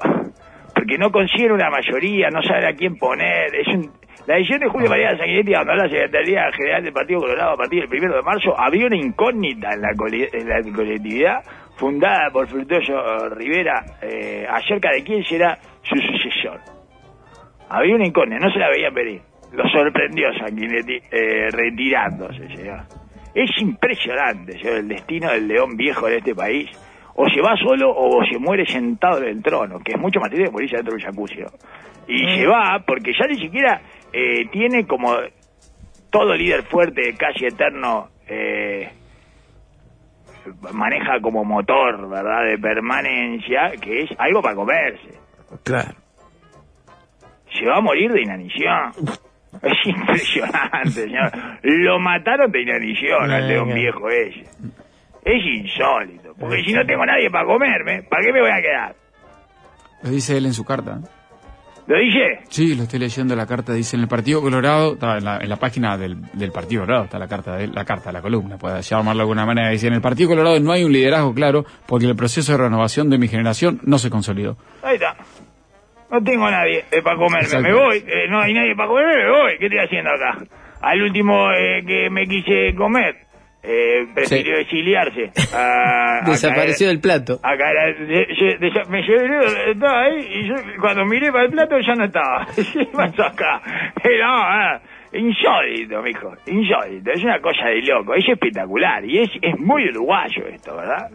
Porque 0.79 0.97
no 0.97 1.11
consiguen 1.11 1.51
una 1.51 1.71
mayoría, 1.71 2.31
no 2.31 2.41
saben 2.41 2.67
a 2.67 2.73
quién 2.73 2.95
poner. 2.97 3.53
Es 3.53 3.67
un- 3.67 3.91
La 4.29 4.35
decisión 4.37 4.61
de 4.61 4.69
Julio 4.69 4.89
María 4.89 5.17
Sanguinetti 5.17 5.55
abandonar 5.55 5.87
la 5.87 5.91
Secretaría 5.91 6.53
General 6.53 6.85
del 6.85 6.93
Partido 6.93 7.21
Colorado 7.21 7.51
a 7.53 7.57
partir 7.57 7.81
del 7.81 7.89
primero 7.89 8.15
de 8.15 8.23
marzo 8.23 8.55
abrió 8.57 8.87
una 8.87 8.97
incógnita 8.97 9.73
en 9.73 9.81
la, 9.81 9.93
colectividad 10.73 11.43
fundada 11.77 12.31
por 12.31 12.47
Fructuoso 12.47 12.93
eh, 12.93 13.31
Rivera 13.35 13.85
eh, 14.03 14.47
acerca 14.49 14.93
de 14.93 15.03
quién 15.03 15.25
será 15.25 15.59
su 15.83 15.97
sucesor. 15.97 16.61
Había 17.71 17.97
una 17.97 18.07
incógnita, 18.07 18.39
no 18.47 18.53
se 18.53 18.59
la 18.61 18.69
veían 18.69 18.95
venir. 18.95 19.21
Lo 19.53 19.69
sorprendió 19.71 20.29
Sanguinetti 20.39 20.99
eh, 21.11 21.49
retirándose, 21.51 22.47
señor. 22.55 22.83
Es 23.35 23.51
impresionante, 23.61 24.53
señor, 24.59 24.77
el 24.77 24.89
destino 24.89 25.33
del 25.33 25.49
león 25.49 25.77
viejo 25.77 26.07
de 26.07 26.19
este 26.19 26.35
país. 26.35 26.71
O 27.21 27.29
se 27.29 27.41
va 27.41 27.57
solo 27.57 27.91
o 27.91 28.25
se 28.31 28.39
muere 28.39 28.65
sentado 28.65 29.19
en 29.19 29.25
el 29.25 29.43
trono, 29.43 29.81
que 29.81 29.93
es 29.93 29.99
mucho 29.99 30.21
más 30.21 30.31
triste 30.31 30.47
que 30.47 30.53
morirse 30.53 30.77
dentro 30.77 30.95
del 30.95 31.05
jacuzzi. 31.05 31.41
¿no? 31.41 31.49
Y 32.07 32.39
se 32.39 32.47
va 32.47 32.81
porque 32.87 33.13
ya 33.13 33.27
ni 33.27 33.41
siquiera 33.41 33.81
eh, 34.13 34.47
tiene 34.53 34.87
como 34.87 35.17
todo 36.11 36.35
líder 36.35 36.63
fuerte, 36.63 37.15
casi 37.19 37.47
eterno, 37.47 38.09
eh, 38.29 38.89
maneja 40.73 41.21
como 41.21 41.45
motor, 41.45 42.09
¿verdad?, 42.09 42.45
de 42.47 42.59
permanencia, 42.59 43.73
que 43.81 44.03
es 44.03 44.11
algo 44.17 44.41
para 44.41 44.55
comerse 44.55 45.09
Claro. 45.65 45.91
se 47.53 47.67
va 47.67 47.79
a 47.79 47.81
morir 47.81 48.13
de 48.13 48.23
inanición. 48.23 48.93
Es 49.63 49.87
impresionante, 49.87 50.91
señor. 50.91 51.33
Lo 51.63 51.99
mataron 51.99 52.53
de 52.53 52.63
inanición 52.63 53.31
al 53.31 53.49
león 53.49 53.71
ay. 53.71 53.81
viejo 53.81 54.09
ese. 54.09 54.45
Es 55.29 55.45
insólito. 55.45 56.35
Porque 56.39 56.63
si 56.65 56.73
no 56.73 56.87
tengo 56.87 57.05
nadie 57.05 57.31
para 57.31 57.45
comerme, 57.45 58.03
¿para 58.05 58.25
qué 58.25 58.33
me 58.33 58.41
voy 58.41 58.51
a 58.51 58.63
quedar? 58.63 58.95
Lo 60.03 60.11
dice 60.11 60.37
él 60.39 60.47
en 60.47 60.55
su 60.55 60.65
carta. 60.65 61.01
¿Lo 61.87 61.99
dije? 61.99 62.41
Sí, 62.49 62.75
lo 62.75 62.83
estoy 62.85 62.99
leyendo 62.99 63.35
la 63.35 63.47
carta, 63.47 63.73
dice 63.73 63.97
en 63.97 64.03
el 64.03 64.09
Partido 64.09 64.43
Colorado, 64.43 64.93
está 64.95 65.17
en 65.19 65.25
la, 65.25 65.39
en 65.39 65.49
la 65.49 65.57
página 65.57 65.97
del, 65.97 66.21
del 66.35 66.53
Partido 66.53 66.83
Colorado, 66.83 67.05
está 67.05 67.19
la 67.19 67.29
carta, 67.29 67.57
de, 67.57 67.67
la 67.69 67.85
carta, 67.85 68.13
la 68.13 68.21
columna, 68.21 68.59
puede 68.59 68.83
llamarlo 68.83 69.21
de 69.21 69.23
alguna 69.23 69.47
manera, 69.47 69.71
dice, 69.71 69.87
en 69.87 69.95
el 69.95 70.03
Partido 70.03 70.29
Colorado 70.29 70.61
no 70.61 70.73
hay 70.73 70.85
un 70.85 70.93
liderazgo 70.93 71.33
claro 71.33 71.65
porque 71.87 72.05
el 72.05 72.15
proceso 72.15 72.53
de 72.53 72.59
renovación 72.59 73.09
de 73.09 73.17
mi 73.17 73.27
generación 73.27 73.81
no 73.85 73.99
se 73.99 74.11
consolidó. 74.11 74.59
Ahí 74.83 74.97
está. 74.97 75.17
No 76.11 76.23
tengo 76.23 76.51
nadie 76.51 76.85
para 77.03 77.17
comerme, 77.17 77.45
Exacto. 77.47 77.69
me 77.69 77.75
voy. 77.75 77.99
Eh, 78.07 78.29
no 78.29 78.41
hay 78.41 78.53
nadie 78.53 78.75
para 78.77 78.89
comerme, 78.89 79.17
me 79.25 79.31
voy. 79.31 79.59
¿Qué 79.59 79.67
estoy 79.67 79.81
haciendo 79.81 80.11
acá? 80.11 80.39
Al 80.83 81.03
último 81.03 81.51
eh, 81.53 81.83
que 81.87 82.11
me 82.11 82.27
quise 82.27 82.75
comer, 82.75 83.28
eh, 83.63 84.07
prefirió 84.15 84.57
exiliarse. 84.59 85.31
a- 85.55 86.19
a 86.25 86.31
Desapareció 86.31 86.87
caer- 86.87 86.91
del 86.91 87.01
plato. 87.01 87.41
a 87.43 87.57
caer- 87.57 87.99
de- 88.07 88.27
de- 88.59 88.71
de- 88.71 88.85
me 88.89 89.03
llevé, 89.03 89.71
estaba 89.73 90.03
ahí 90.03 90.27
y 90.35 90.49
yo 90.49 90.55
cuando 90.81 91.05
miré 91.05 91.31
para 91.33 91.45
el 91.45 91.51
plato 91.51 91.79
ya 91.81 91.95
no 91.95 92.05
estaba. 92.05 92.47
¿Qué 92.73 92.87
pasó 92.93 93.25
acá? 93.25 93.61
No, 94.05 94.27
ah, 94.27 94.81
insólito, 95.13 96.03
mijo, 96.03 96.33
insólito. 96.47 97.11
Es 97.13 97.23
una 97.25 97.41
cosa 97.41 97.67
de 97.67 97.83
loco, 97.83 98.15
es 98.15 98.29
espectacular 98.29 99.05
y 99.05 99.19
es, 99.21 99.31
es 99.43 99.59
muy 99.59 99.89
uruguayo 99.89 100.47
esto, 100.47 100.77
¿verdad? 100.77 101.11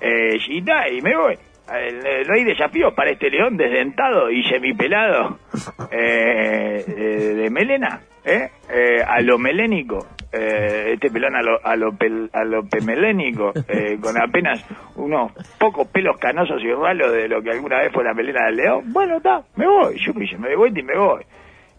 Eh, 0.00 0.38
y, 0.48 0.62
ta, 0.62 0.88
y 0.88 1.00
me 1.00 1.16
voy. 1.16 1.34
El, 1.76 2.06
el 2.06 2.24
rey 2.26 2.44
desafío 2.44 2.94
para 2.94 3.10
este 3.10 3.28
león 3.30 3.56
desdentado 3.56 4.30
y 4.30 4.42
semipelado 4.44 5.38
eh, 5.90 6.84
eh, 6.86 7.34
de 7.36 7.50
melena, 7.50 8.00
¿eh? 8.24 8.48
Eh, 8.70 9.02
a 9.06 9.20
lo 9.20 9.38
melénico, 9.38 10.06
eh, 10.32 10.92
este 10.94 11.10
pelón 11.10 11.34
a 11.36 11.42
lo, 11.42 11.58
a 11.64 11.76
lo, 11.76 11.92
pel- 11.92 12.30
a 12.32 12.44
lo 12.44 12.66
pemelénico, 12.68 13.52
con 14.00 14.16
apenas 14.22 14.64
unos 14.96 15.32
pocos 15.58 15.88
pelos 15.88 16.16
canosos 16.18 16.62
y 16.62 16.72
ralos 16.72 17.12
de 17.12 17.28
lo 17.28 17.42
que 17.42 17.50
alguna 17.50 17.78
vez 17.78 17.92
fue 17.92 18.04
la 18.04 18.14
melena 18.14 18.46
del 18.46 18.56
león. 18.56 18.92
Bueno, 18.92 19.16
está, 19.18 19.42
me 19.56 19.66
voy, 19.66 19.98
yo 19.98 20.12
me 20.38 20.56
vuelta 20.56 20.80
y 20.80 20.82
me 20.82 20.96
voy. 20.98 21.22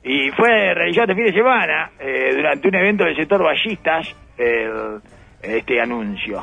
Y 0.03 0.31
fue 0.31 0.73
realizado 0.73 1.11
este 1.11 1.15
fin 1.15 1.25
de 1.25 1.33
semana, 1.33 1.91
eh, 1.99 2.31
durante 2.35 2.67
un 2.67 2.75
evento 2.75 3.03
del 3.05 3.15
sector 3.15 3.43
ballistas, 3.43 4.15
el- 4.37 5.01
este 5.41 5.81
anuncio. 5.81 6.41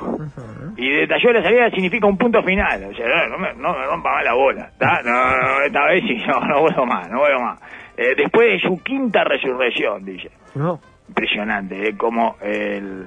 Y 0.76 0.90
detalló 0.90 1.32
la 1.32 1.42
salida 1.42 1.70
significa 1.70 2.06
un 2.06 2.16
punto 2.18 2.42
final. 2.42 2.84
O 2.84 2.94
sea, 2.94 3.06
no, 3.06 3.28
no 3.28 3.38
me, 3.38 3.54
no 3.54 3.72
me 3.78 3.86
rompa 3.86 4.10
más 4.12 4.24
la 4.24 4.34
bola. 4.34 4.70
¿tá? 4.78 5.00
No, 5.04 5.12
no, 5.12 5.62
esta 5.66 5.84
vez 5.86 6.02
sí, 6.06 6.16
no, 6.26 6.40
no 6.40 6.60
vuelvo 6.62 6.86
más, 6.86 7.08
no 7.10 7.18
vuelvo 7.20 7.40
más. 7.42 7.60
Eh, 7.96 8.14
después 8.16 8.48
de 8.48 8.60
su 8.68 8.82
quinta 8.82 9.24
resurrección, 9.24 10.04
dice. 10.04 10.30
No. 10.54 10.78
Impresionante, 11.08 11.88
¿eh? 11.88 11.96
Como 11.96 12.36
el, 12.42 13.06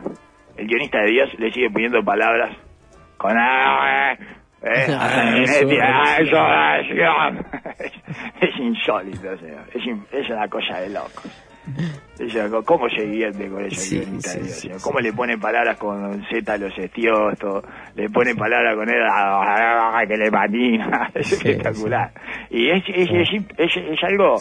el 0.58 0.68
guionista 0.68 1.00
de 1.02 1.12
Dios 1.12 1.30
le 1.38 1.52
sigue 1.52 1.70
poniendo 1.70 2.02
palabras 2.04 2.56
con... 3.18 3.32
es, 4.62 4.90
es 8.42 8.60
insólito, 8.60 9.38
señor. 9.38 9.62
Es, 9.74 9.86
in- 9.86 10.06
es 10.12 10.30
una 10.30 10.48
cosa 10.48 10.80
de 10.82 10.90
locos. 10.90 11.39
Co- 12.52 12.64
¿Cómo 12.64 12.90
se 12.90 13.04
divierte 13.04 13.48
con 13.48 13.66
eso 13.66 13.80
Sí, 13.80 14.04
sí. 14.50 14.70
¿Cómo 14.84 15.00
le 15.00 15.14
pone 15.14 15.38
palabras 15.38 15.78
con 15.78 16.22
Z 16.30 16.52
a 16.54 16.58
los 16.58 16.78
estiostos? 16.78 17.64
Le 17.96 18.10
pone 18.10 18.36
palabras 18.36 18.76
con 18.76 18.90
él 18.90 19.02
ah, 19.10 20.02
que 20.06 20.18
le 20.18 20.30
patina. 20.30 21.10
Es 21.16 21.32
espectacular. 21.32 22.12
Y 22.50 22.70
es, 22.72 22.84
es, 22.90 23.10
es, 23.58 23.78
es- 23.78 24.04
algo 24.04 24.36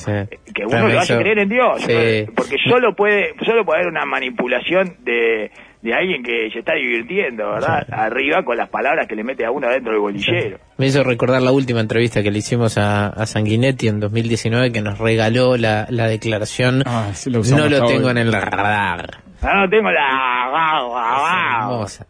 que 0.55 0.62
uno 0.64 0.71
También 0.71 0.95
lo 0.95 1.01
hace 1.01 1.17
creer 1.19 1.38
en 1.38 1.49
Dios. 1.49 1.87
Porque 2.35 2.57
solo 2.69 2.95
puede, 2.97 3.35
solo 3.45 3.64
puede 3.64 3.81
haber 3.83 3.93
una 3.93 4.05
manipulación 4.05 4.97
de, 5.05 5.51
de 5.83 5.95
alguien 5.95 6.23
que 6.25 6.51
se 6.53 6.59
está 6.61 6.75
divirtiendo, 6.75 7.49
¿verdad? 7.53 7.87
Arriba 7.93 8.43
con 8.45 8.57
las 8.57 8.69
palabras 8.71 9.07
que 9.07 9.14
le 9.14 9.23
mete 9.25 9.45
a 9.45 9.51
uno 9.53 9.69
dentro 9.69 9.93
del 9.93 10.01
bolillero. 10.01 10.59
Me 10.79 10.87
hizo 10.87 11.03
recordar 11.03 11.43
la 11.43 11.51
última 11.53 11.81
entrevista 11.81 12.23
que 12.23 12.31
le 12.31 12.38
hicimos 12.38 12.79
a, 12.79 13.09
a 13.09 13.27
Sanguinetti 13.27 13.88
en 13.88 13.99
2019 14.01 14.71
que 14.73 14.81
nos 14.81 14.99
regaló 14.99 15.57
la, 15.57 15.87
la 15.91 16.07
declaración 16.07 16.83
Ah, 16.87 17.09
sí, 17.14 17.31
lo 17.31 17.43
No 17.43 17.69
lo 17.69 17.85
tengo 17.87 18.07
hoy. 18.07 18.11
en 18.12 18.19
el 18.19 18.33
radar. 18.33 19.19
Ah, 19.43 19.55
no 19.64 19.69
tengo 19.71 19.91
la... 19.91 20.38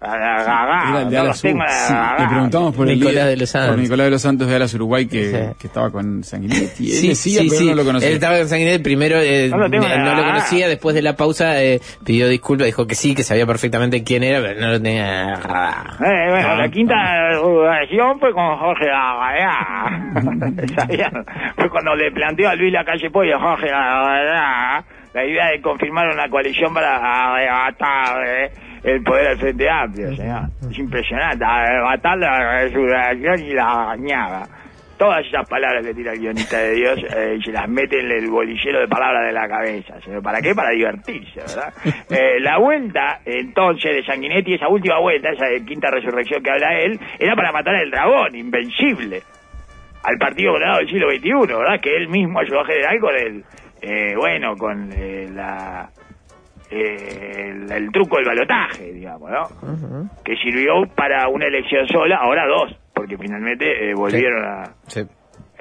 Era 0.01 1.03
el 1.03 1.11
de 1.11 1.17
no 1.17 1.23
Alas 1.23 1.43
tengo 1.43 1.59
U. 1.59 1.63
la- 1.63 1.69
Sí, 2.17 2.23
le 2.23 2.29
preguntamos 2.29 2.75
por 2.75 2.89
el 2.89 2.95
Nicolás 2.99 3.15
líder- 3.15 3.29
de 3.29 3.37
los 3.37 3.51
Santos. 3.51 3.71
por 3.71 3.79
Nicolás 3.79 4.05
de 4.07 4.11
los 4.11 4.23
Santos 4.23 4.49
de 4.49 4.57
Alas 4.57 4.75
Uruguay 4.75 5.07
que, 5.07 5.31
Sí. 5.31 5.37
que 5.61 5.67
estaba 5.67 5.91
con 5.91 6.25
Sanguinetti. 6.25 6.91
Él 6.91 6.97
Sí, 6.97 7.09
decía, 7.09 7.41
sí, 7.43 7.47
pero 7.51 7.61
sí. 7.61 7.67
no 7.69 7.75
lo 7.75 7.85
conocía. 7.85 8.09
Él 8.09 8.15
estaba 8.15 8.39
con 8.39 8.49
Sanguinetti 8.49 8.83
primero, 8.83 9.19
eh, 9.21 9.49
No 9.51 9.59
lo 9.59 9.69
no, 9.69 10.15
lo 10.15 10.25
conocía, 10.25 10.69
después 10.69 10.95
de 10.95 11.03
la 11.03 11.17
pausa 11.17 11.63
eh, 11.63 11.81
pidió 12.05 12.29
disculpas, 12.29 12.67
dijo 12.67 12.87
que 12.87 12.95
sí, 12.95 13.15
que 13.15 13.23
sabía 13.25 13.47
perfectamente 13.47 14.03
quién 14.05 14.23
era, 14.23 14.41
pero 14.41 14.61
no 14.61 14.69
lo 14.69 14.81
tenía 14.81 15.23
en 15.25 15.29
el 15.31 15.43
radar. 15.43 15.87
Eh, 16.05 16.31
bueno, 16.31 16.57
la 16.57 16.69
quinta 16.71 17.29
resurrección 17.31 18.19
fue 18.21 18.33
con 18.33 18.58
Jorge. 18.59 18.87
¿Sabían? 20.77 21.25
Fue 21.57 21.71
cuando 21.71 21.95
le 21.95 22.11
planteó 22.13 22.49
a 22.49 22.55
Luis 22.55 22.73
Lacalle 22.73 23.11
Pollo 23.11 23.37
a 23.37 23.41
Jorge 23.41 23.71
Larrañaga 23.71 24.85
la 25.15 25.25
idea 25.25 25.47
de 25.51 25.61
confirmar 25.61 26.09
una 26.09 26.29
coalición 26.29 26.73
para 26.73 26.97
arrebatar 26.97 28.27
eh, 28.27 28.51
el 28.85 29.03
poder 29.03 29.29
al 29.29 29.39
Frente 29.39 29.69
Amplio, 29.69 30.15
señor. 30.15 30.43
Es 30.71 30.79
impresionante, 30.79 31.45
arrebatar 31.45 32.19
la 32.19 32.61
resurrección 32.63 33.41
y 33.41 33.55
la 33.55 33.65
arañaga. 33.65 34.43
Todas 34.99 35.25
esas 35.25 35.49
palabras 35.49 35.87
que 35.87 35.95
tira 35.95 36.13
el 36.13 36.19
guionista 36.19 36.59
de 36.59 36.73
Dios 36.73 36.99
eh, 37.17 37.37
y 37.39 37.43
se 37.43 37.53
las 37.53 37.69
mete 37.69 38.01
en 38.01 38.11
el 38.11 38.29
bolillero 38.29 38.81
de 38.81 38.89
palabras 38.89 39.27
de 39.27 39.33
la 39.33 39.49
cabeza. 39.49 39.95
¿Para 40.23 40.43
qué? 40.43 40.55
Para 40.55 40.71
divertirse, 40.71 41.41
¿verdad? 41.41 41.73
Eh, 42.11 42.41
la 42.41 42.59
vuelta, 42.59 43.21
entonces, 43.25 43.95
de 43.95 44.05
Sanguinetti, 44.05 44.55
esa 44.55 44.69
última 44.69 44.99
vuelta, 44.99 45.31
esa 45.31 45.47
de 45.47 45.65
quinta 45.65 45.91
resurrección 45.91 46.43
que 46.43 46.51
habla 46.51 46.79
él, 46.81 46.99
era 47.19 47.37
para 47.37 47.53
matar 47.53 47.75
al 47.77 47.91
dragón, 47.91 48.35
invencible, 48.35 49.23
al 50.03 50.17
Partido 50.19 50.53
Colorado 50.53 50.79
del 50.79 50.89
siglo 50.89 51.11
XXI, 51.11 51.55
¿verdad? 51.55 51.81
Que 51.81 51.97
él 51.97 52.09
mismo 52.09 52.41
ayudó 52.41 52.61
a 52.61 52.65
generar 52.65 52.99
con 52.99 53.15
el, 53.17 53.45
eh, 53.83 54.15
bueno, 54.17 54.57
con 54.57 54.91
eh, 54.93 55.29
la... 55.33 55.91
eh, 56.71 57.51
el, 57.51 57.71
el 57.71 57.93
truco 57.93 58.17
del 58.17 58.27
balotaje, 58.27 58.93
digamos, 58.93 59.31
¿no? 59.31 60.09
Que 60.25 60.35
sirvió 60.37 60.83
para 60.95 61.29
una 61.29 61.47
elección 61.47 61.87
sola, 61.89 62.17
ahora 62.17 62.47
dos, 62.47 62.75
porque 62.99 63.17
finalmente 63.19 63.91
eh, 63.91 63.95
volvieron 63.95 64.45
a... 64.45 64.65
Sí. 64.87 65.01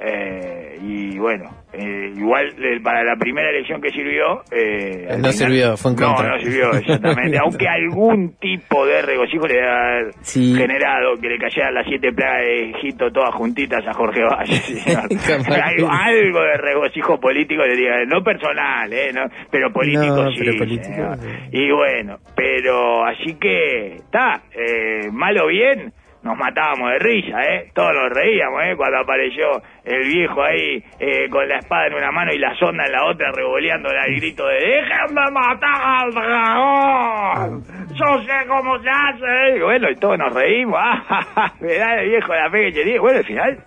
Eh, 0.00 0.78
y 0.80 1.18
bueno, 1.18 1.50
eh, 1.72 2.12
igual 2.16 2.46
eh, 2.62 2.78
para 2.80 3.02
la 3.02 3.16
primera 3.16 3.50
elección 3.50 3.80
que 3.80 3.90
sirvió... 3.90 4.42
eh, 4.52 5.08
No 5.18 5.32
sirvió, 5.32 5.76
fue 5.76 5.90
en 5.90 5.96
no, 5.96 6.06
contra. 6.14 6.36
No, 6.36 6.38
sirvió, 6.38 6.70
exactamente. 6.72 7.36
Aunque 7.42 7.66
algún 7.66 8.36
tipo 8.38 8.86
de 8.86 9.02
regocijo 9.02 9.48
le 9.48 9.60
haber 9.60 10.12
Sí. 10.22 10.54
generado 10.56 11.16
que 11.20 11.28
le 11.28 11.38
cayeran 11.38 11.74
las 11.74 11.84
siete 11.88 12.12
plagas 12.12 12.42
de 12.42 12.70
Egipto 12.70 13.10
todas 13.10 13.34
juntitas 13.34 13.84
a 13.88 13.92
Jorge 13.92 14.22
Valle. 14.22 14.54
algo, 15.64 15.88
algo 15.90 16.40
de 16.42 16.56
regocijo 16.58 17.18
político 17.18 17.64
le 17.64 17.74
diga, 17.76 18.04
no 18.06 18.22
personal, 18.22 18.92
eh, 18.92 19.10
no, 19.12 19.22
pero 19.50 19.72
político 19.72 20.06
No, 20.22 20.30
sí. 20.30 20.38
pero 20.38 20.58
político. 20.58 21.12
Y 21.50 21.72
bueno, 21.72 22.18
pero 22.36 23.04
así 23.04 23.34
que 23.34 23.94
está, 23.96 24.42
eh, 24.54 25.08
malo 25.10 25.46
o 25.46 25.48
bien, 25.48 25.92
nos 26.28 26.36
matábamos 26.36 26.90
de 26.90 26.98
risa, 26.98 27.42
¿eh? 27.42 27.70
Todos 27.72 27.94
nos 27.94 28.10
reíamos, 28.10 28.62
¿eh? 28.64 28.76
Cuando 28.76 28.98
apareció 28.98 29.62
el 29.82 30.06
viejo 30.08 30.42
ahí 30.42 30.84
eh, 31.00 31.26
con 31.30 31.48
la 31.48 31.56
espada 31.58 31.86
en 31.86 31.94
una 31.94 32.12
mano 32.12 32.32
y 32.34 32.38
la 32.38 32.54
sonda 32.56 32.84
en 32.84 32.92
la 32.92 33.06
otra, 33.06 33.32
revoleando 33.32 33.88
al 33.88 34.14
grito 34.14 34.46
de 34.46 34.56
¡Déjenme 34.56 35.30
matar 35.32 36.02
al 36.02 36.12
dragón! 36.12 37.64
¡Yo 37.94 38.22
sé 38.24 38.46
cómo 38.46 38.78
se 38.80 38.90
hace! 38.90 39.56
Y 39.56 39.60
bueno, 39.60 39.90
y 39.90 39.96
todos 39.96 40.18
nos 40.18 40.34
reímos. 40.34 40.78
¡Ah, 41.08 41.50
Mirá 41.60 42.02
el 42.02 42.10
viejo 42.10 42.34
la 42.34 42.50
fe 42.50 42.64
que 42.66 42.72
tenía. 42.72 43.00
Bueno, 43.00 43.18
al 43.18 43.24
final, 43.24 43.58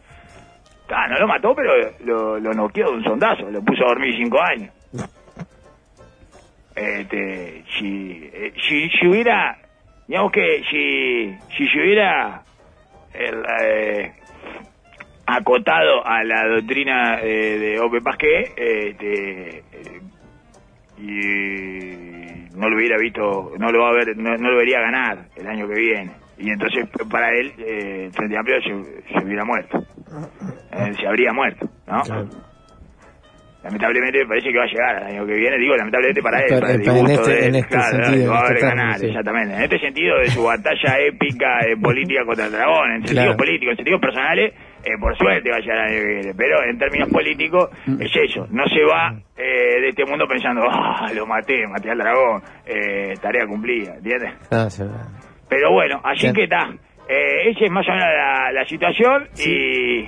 no 1.10 1.20
lo 1.20 1.28
mató, 1.28 1.56
pero 1.56 1.74
lo, 2.06 2.38
lo 2.38 2.54
noqueó 2.54 2.92
de 2.92 2.98
un 2.98 3.04
sondazo. 3.04 3.50
Lo 3.50 3.64
puso 3.64 3.86
a 3.86 3.90
dormir 3.90 4.16
cinco 4.18 4.40
años. 4.40 4.72
Este, 6.76 7.64
si, 7.80 8.30
eh, 8.32 8.54
si, 8.68 8.88
si 8.90 9.08
hubiera, 9.08 9.58
digamos 10.08 10.32
que 10.32 10.64
si, 10.70 11.36
si 11.58 11.68
se 11.68 11.80
hubiera 11.80 12.44
el, 13.14 13.44
eh, 13.62 14.14
acotado 15.26 16.06
a 16.06 16.24
la 16.24 16.48
doctrina 16.48 17.20
eh, 17.22 17.58
de 17.58 17.80
Ope 17.80 18.02
Pasqué, 18.02 18.54
eh, 18.56 19.64
y 20.98 22.56
no 22.56 22.70
lo 22.70 22.76
hubiera 22.76 22.98
visto, 22.98 23.54
no 23.58 23.72
lo 23.72 23.84
va 23.84 23.90
a 23.90 23.94
ver, 23.94 24.18
no, 24.18 24.36
no 24.38 24.52
lo 24.52 24.58
vería 24.58 24.80
ganar 24.80 25.26
el 25.36 25.48
año 25.48 25.68
que 25.68 25.76
viene. 25.76 26.12
Y 26.38 26.50
entonces 26.50 26.88
para 27.10 27.32
él, 27.32 27.54
eh, 27.60 28.06
el 28.06 28.14
Frente 28.14 28.38
Amplio 28.38 28.62
se, 28.62 29.14
se 29.14 29.26
hubiera 29.26 29.46
muerto. 29.46 29.84
Eh, 30.72 30.94
se 31.00 31.08
habría 31.08 31.34
muerto, 31.34 31.70
¿no? 31.88 32.02
Lamentablemente 33.64 34.20
me 34.20 34.26
parece 34.26 34.52
que 34.52 34.58
va 34.58 34.64
a 34.64 34.68
llegar 34.68 34.96
al 34.96 35.04
año 35.04 35.26
que 35.28 35.34
viene, 35.34 35.58
digo 35.60 35.76
lamentablemente 35.78 36.22
para 36.24 36.40
él, 36.40 36.46
Para- 36.50 36.62
para 36.62 36.74
el 36.74 36.82
para- 36.82 37.00
en 37.00 37.06
este- 37.12 37.30
de 37.32 37.40
él, 37.40 37.46
en 37.46 37.56
este 37.56 37.68
claro, 37.70 38.04
sentido, 38.06 38.32
va 38.32 38.36
a 38.36 38.40
en 38.40 38.46
haber 38.46 38.56
este 38.58 38.66
ganar, 38.68 38.86
tramo, 38.88 39.00
sí. 39.00 39.06
exactamente. 39.08 39.54
En 39.56 39.62
este 39.62 39.80
sentido 39.80 40.18
de 40.20 40.26
su 40.32 40.44
batalla 40.44 41.00
épica 41.00 41.60
eh, 41.68 41.78
política 41.82 42.26
contra 42.26 42.46
el 42.48 42.52
dragón, 42.52 42.92
en 42.92 43.02
sentido 43.02 43.22
Claro. 43.24 43.38
político, 43.38 43.72
en 43.72 43.78
sentidos 43.78 44.02
personales, 44.02 44.54
eh, 44.84 44.90
por 45.00 45.16
suerte 45.16 45.50
va 45.52 45.58
a 45.58 45.60
llegar 45.60 45.78
el 45.78 45.84
año 45.94 46.02
que 46.02 46.14
viene, 46.16 46.34
pero 46.36 46.64
en 46.64 46.78
términos 46.80 47.10
políticos 47.10 47.70
Mm. 47.86 48.02
es 48.02 48.12
eso, 48.16 48.48
no 48.50 48.66
se 48.68 48.84
va 48.84 49.14
eh, 49.38 49.80
de 49.82 49.90
este 49.90 50.06
mundo 50.06 50.26
pensando, 50.28 50.62
ah, 50.70 51.10
lo 51.14 51.26
maté, 51.28 51.68
maté 51.68 51.92
al 51.92 51.98
dragón, 52.00 52.42
eh, 52.66 53.14
tarea 53.22 53.46
cumplida, 53.46 53.94
¿entiendes? 53.96 54.34
Ah, 54.52 54.70
se 54.70 54.86
va. 54.86 55.06
Pero 55.50 55.72
bueno, 55.72 56.00
así 56.04 56.24
Bien. 56.24 56.34
que 56.34 56.44
está. 56.44 56.68
Eh, 57.10 57.50
esa 57.52 57.66
es 57.66 57.72
más 57.72 57.88
o 57.88 57.92
menos 57.92 58.06
la, 58.08 58.52
la 58.54 58.66
situación 58.66 59.28
y, 59.46 60.06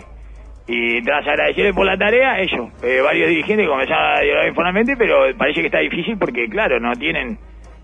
y 0.67 1.01
tras 1.03 1.27
agradecerle 1.27 1.73
por 1.73 1.85
la 1.85 1.97
tarea, 1.97 2.39
ellos, 2.39 2.69
eh, 2.83 3.01
varios 3.03 3.29
dirigentes 3.29 3.67
comenzaron 3.67 4.17
a 4.17 4.21
dialogar 4.21 4.47
informalmente, 4.47 4.95
pero 4.97 5.15
parece 5.37 5.61
que 5.61 5.67
está 5.67 5.79
difícil 5.79 6.17
porque, 6.17 6.47
claro, 6.47 6.79
no 6.79 6.93
tienen 6.93 7.37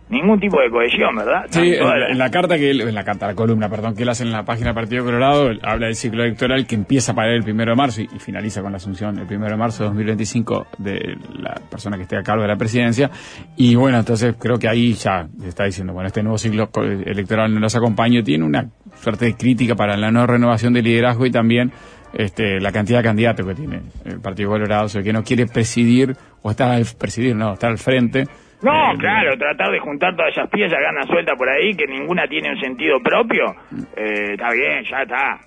ningún 0.10 0.40
tipo 0.40 0.60
de 0.60 0.72
cohesión, 0.72 1.16
¿verdad? 1.16 1.46
Sí, 1.50 1.76
en, 1.76 1.86
la- 1.88 2.08
en 2.10 2.18
la 2.18 2.32
carta 2.32 2.58
que 2.58 2.72
él- 2.72 2.82
en 2.82 2.96
la 2.96 3.04
carta, 3.04 3.28
la 3.28 3.36
columna, 3.36 3.70
perdón, 3.70 3.96
que 3.96 4.02
él 4.02 4.10
hace 4.10 4.24
en 4.24 4.32
la 4.32 4.44
página 4.44 4.68
del 4.68 4.74
Partido 4.76 5.06
Colorado, 5.06 5.52
habla 5.62 5.86
del 5.86 5.94
ciclo 5.96 6.24
electoral 6.24 6.66
que 6.66 6.74
empieza 6.74 7.14
para 7.14 7.28
él 7.30 7.36
el 7.36 7.44
primero 7.44 7.72
de 7.74 7.76
marzo 7.78 8.02
y, 8.02 8.06
y 8.06 8.18
finaliza 8.20 8.64
con 8.64 8.72
la 8.72 8.78
asunción 8.78 9.20
el 9.20 9.28
primero 9.28 9.52
de 9.52 9.58
marzo 9.58 9.84
de 9.84 9.90
2025 9.90 10.66
de 10.80 11.16
la 11.38 11.54
persona 11.70 11.96
que 11.98 12.04
esté 12.04 12.18
a 12.18 12.24
cargo 12.24 12.42
de 12.42 12.48
la 12.48 12.56
presidencia. 12.56 13.12
Y 13.56 13.76
bueno, 13.76 14.00
entonces 14.00 14.34
creo 14.40 14.58
que 14.58 14.68
ahí 14.68 14.94
ya 14.94 15.28
se 15.40 15.50
está 15.50 15.66
diciendo, 15.66 15.94
bueno, 15.94 16.08
este 16.08 16.24
nuevo 16.24 16.40
ciclo 16.40 16.70
electoral 17.06 17.54
no 17.54 17.60
los 17.60 17.76
acompaña, 17.76 18.24
tiene 18.24 18.46
una 18.46 18.66
suerte 18.96 19.26
de 19.26 19.36
crítica 19.36 19.76
para 19.76 19.96
la 19.96 20.10
no 20.10 20.26
renovación 20.26 20.74
de 20.74 20.82
liderazgo 20.82 21.28
y 21.28 21.32
también 21.32 21.72
este, 22.14 22.60
la 22.60 22.72
cantidad 22.72 23.00
de 23.00 23.04
candidatos 23.04 23.46
que 23.46 23.56
tiene 23.56 23.82
el 24.06 24.20
Partido 24.20 24.50
Colorado, 24.50 24.86
o 24.86 24.90
sea, 24.90 25.02
que 25.02 25.14
no 25.14 25.24
quiere 25.24 25.46
presidir 25.48 26.16
o 26.42 26.52
estar 26.52 26.72
al 26.72 26.86
presidir, 26.98 27.36
no, 27.36 27.54
estar 27.54 27.70
al 27.70 27.78
frente. 27.78 28.26
No, 28.62 28.94
eh, 28.94 28.98
claro, 28.98 29.38
tratar 29.38 29.72
de 29.72 29.80
juntar 29.80 30.16
todas 30.16 30.32
esas 30.32 30.50
piezas 30.50 30.78
que 30.80 30.86
andan 30.86 31.08
sueltas 31.08 31.38
por 31.38 31.50
ahí, 31.50 31.76
que 31.76 31.88
ninguna 31.88 32.28
tiene 32.28 32.52
un 32.52 32.60
sentido 32.60 33.00
propio, 33.02 33.56
eh, 33.96 34.34
está 34.34 34.52
bien, 34.52 34.84
ya 34.90 35.02
está. 35.04 35.40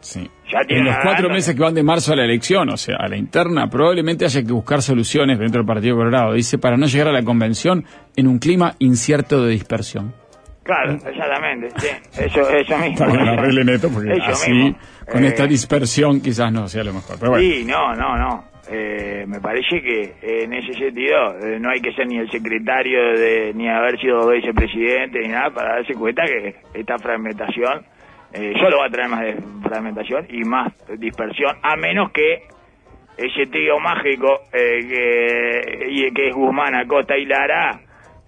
Sí. 0.00 0.28
Ya 0.52 0.60
tiene 0.66 0.82
en 0.82 0.86
los 0.88 0.96
cuatro 1.02 1.30
meses 1.30 1.54
que 1.54 1.62
van 1.62 1.72
de 1.72 1.82
marzo 1.82 2.12
a 2.12 2.16
la 2.16 2.24
elección, 2.24 2.68
o 2.68 2.76
sea, 2.76 2.96
a 2.98 3.08
la 3.08 3.16
interna, 3.16 3.68
probablemente 3.68 4.26
haya 4.26 4.42
que 4.42 4.52
buscar 4.52 4.82
soluciones 4.82 5.38
dentro 5.38 5.60
del 5.60 5.66
Partido 5.66 5.96
Colorado. 5.96 6.34
Dice, 6.34 6.58
para 6.58 6.76
no 6.76 6.86
llegar 6.86 7.08
a 7.08 7.12
la 7.12 7.22
convención 7.22 7.84
en 8.14 8.26
un 8.26 8.38
clima 8.38 8.74
incierto 8.80 9.42
de 9.42 9.52
dispersión. 9.52 10.12
Claro, 10.64 10.92
exactamente, 10.92 11.68
sí, 11.78 11.88
eso, 12.18 12.48
eso 12.50 12.78
mismo. 12.78 12.98
Para 12.98 13.12
que 13.12 13.24
lo 13.24 13.30
arreglen 13.32 13.68
esto, 13.68 13.88
porque 13.92 14.12
Eso 14.14 14.24
así, 14.30 14.50
mismo. 14.52 14.78
con 15.12 15.22
Eh, 15.24 15.28
esta 15.28 15.46
dispersión, 15.46 16.20
quizás 16.22 16.50
no 16.52 16.66
sea 16.68 16.82
lo 16.84 16.94
mejor. 16.94 17.16
Pero 17.20 17.32
bueno, 17.32 17.44
Sí, 17.46 17.64
no, 17.66 17.94
no, 17.94 18.16
no. 18.16 18.44
Eh, 18.70 19.26
me 19.28 19.40
parece 19.42 19.82
que 19.82 20.02
eh, 20.22 20.44
en 20.44 20.54
ese 20.54 20.72
sentido 20.72 21.38
eh, 21.38 21.58
no 21.60 21.68
hay 21.68 21.80
que 21.82 21.92
ser 21.92 22.06
ni 22.06 22.16
el 22.16 22.30
secretario 22.30 22.98
de, 23.12 23.52
ni 23.54 23.68
haber 23.68 24.00
sido 24.00 24.26
vicepresidente 24.26 25.18
ni 25.20 25.28
nada 25.28 25.50
para 25.50 25.74
darse 25.76 25.92
cuenta 25.92 26.24
que 26.24 26.56
esta 26.72 26.96
fragmentación 26.98 27.84
eh, 28.32 28.54
solo 28.58 28.78
va 28.78 28.86
a 28.86 28.88
traer 28.88 29.10
más 29.10 29.22
fragmentación 29.62 30.26
y 30.30 30.44
más 30.44 30.72
dispersión, 30.98 31.56
a 31.62 31.76
menos 31.76 32.10
que 32.12 32.44
ese 33.18 33.46
trío 33.50 33.78
mágico 33.80 34.40
eh, 34.50 34.80
que, 34.88 35.86
y, 35.90 36.10
que 36.14 36.28
es 36.30 36.34
Guzmán, 36.34 36.74
Acosta 36.74 37.18
y 37.18 37.26
Lara 37.26 37.80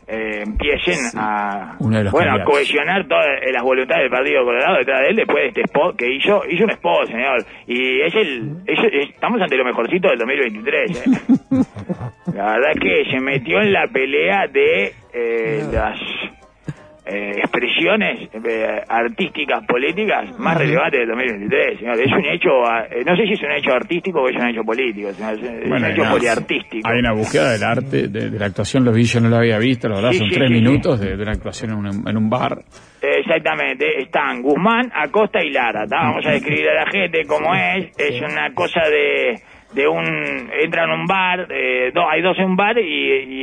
eh, 0.09 0.43
empiecen 0.47 0.99
a, 1.17 1.77
bueno, 2.13 2.31
a 2.31 2.45
cohesionar 2.45 3.07
todas 3.09 3.27
eh, 3.43 3.53
las 3.53 3.63
voluntades 3.63 4.03
del 4.05 4.11
Partido 4.11 4.45
Colorado 4.45 4.79
detrás 4.79 5.01
de 5.01 5.09
él 5.09 5.17
después 5.17 5.43
de 5.43 5.49
este 5.49 5.61
spot 5.63 5.97
que 5.97 6.13
hizo, 6.15 6.43
hizo 6.49 6.65
un 6.65 6.71
spot, 6.71 7.07
señor. 7.09 7.45
Y 7.67 8.01
es 8.03 8.15
el, 8.15 8.57
es- 8.67 8.79
es- 8.93 9.11
estamos 9.11 9.41
ante 9.41 9.57
lo 9.57 9.65
mejorcito 9.65 10.09
del 10.09 10.19
2023. 10.19 10.91
¿eh? 11.07 11.11
La 12.35 12.53
verdad 12.53 12.71
es 12.75 12.81
que 12.81 13.11
se 13.11 13.21
metió 13.21 13.61
en 13.61 13.73
la 13.73 13.87
pelea 13.87 14.47
de 14.53 14.93
eh, 15.15 15.63
las 15.73 15.99
eh, 17.07 17.39
expresiones 17.39 18.29
eh, 18.33 18.83
artísticas, 18.89 19.65
políticas 19.67 20.39
más 20.39 20.57
relevantes 20.59 21.01
del 21.01 21.09
2023, 21.09 21.79
señor. 21.79 22.01
Es 22.01 22.13
un 22.13 22.25
hecho, 22.27 22.51
eh, 22.91 23.03
no 23.07 23.17
sé 23.17 23.27
si 23.27 23.33
es 23.35 23.43
un 23.43 23.53
hecho 23.53 23.73
artístico 23.73 24.23
o 24.23 24.29
es 24.29 24.37
un 24.37 24.49
hecho 24.49 24.63
político, 24.65 25.13
señor. 25.13 25.35
Es, 25.35 25.69
Bueno, 25.69 25.87
un 25.87 25.93
hecho 25.93 26.03
una- 26.03 26.11
poliartístico. 26.11 26.89
Hay 26.89 26.99
una 26.99 27.13
búsqueda 27.13 27.53
del 27.53 27.63
arte, 27.63 28.09
de, 28.09 28.31
de 28.31 28.39
la 28.39 28.47
actuación, 28.47 28.85
los 28.85 28.95
vi, 28.95 29.05
yo 29.05 29.21
no 29.21 29.29
lo 29.29 29.37
había 29.37 29.59
visto, 29.59 29.89
la 29.89 29.97
verdad, 29.97 30.11
Sí, 30.13 30.19
son 30.19 30.29
sí, 30.31 30.35
tres 30.35 30.49
sí, 30.49 30.55
minutos 30.55 31.01
de, 31.01 31.17
de 31.17 31.23
una 31.23 31.33
actuación 31.33 31.71
en 31.71 31.77
un, 31.79 32.09
en 32.09 32.17
un 32.17 32.29
bar. 32.29 32.59
Exactamente, 33.01 34.01
están 34.03 34.43
Guzmán, 34.43 34.91
Acosta 34.95 35.43
y 35.43 35.51
Lara. 35.51 35.87
¿tá? 35.87 35.97
Vamos 35.97 36.27
a 36.27 36.31
describir 36.33 36.69
a 36.69 36.75
la 36.85 36.91
gente 36.91 37.23
cómo 37.27 37.55
es. 37.55 37.93
Es 37.99 38.21
una 38.21 38.53
cosa 38.53 38.81
de, 38.89 39.39
de 39.75 39.87
un. 39.89 40.51
Entran 40.63 40.91
a 40.91 40.95
un 40.95 41.07
bar, 41.07 41.47
eh, 41.51 41.91
do- 41.95 42.09
hay 42.09 42.21
dos 42.23 42.37
en 42.39 42.47
un 42.47 42.57
bar 42.57 42.77
y, 42.79 42.83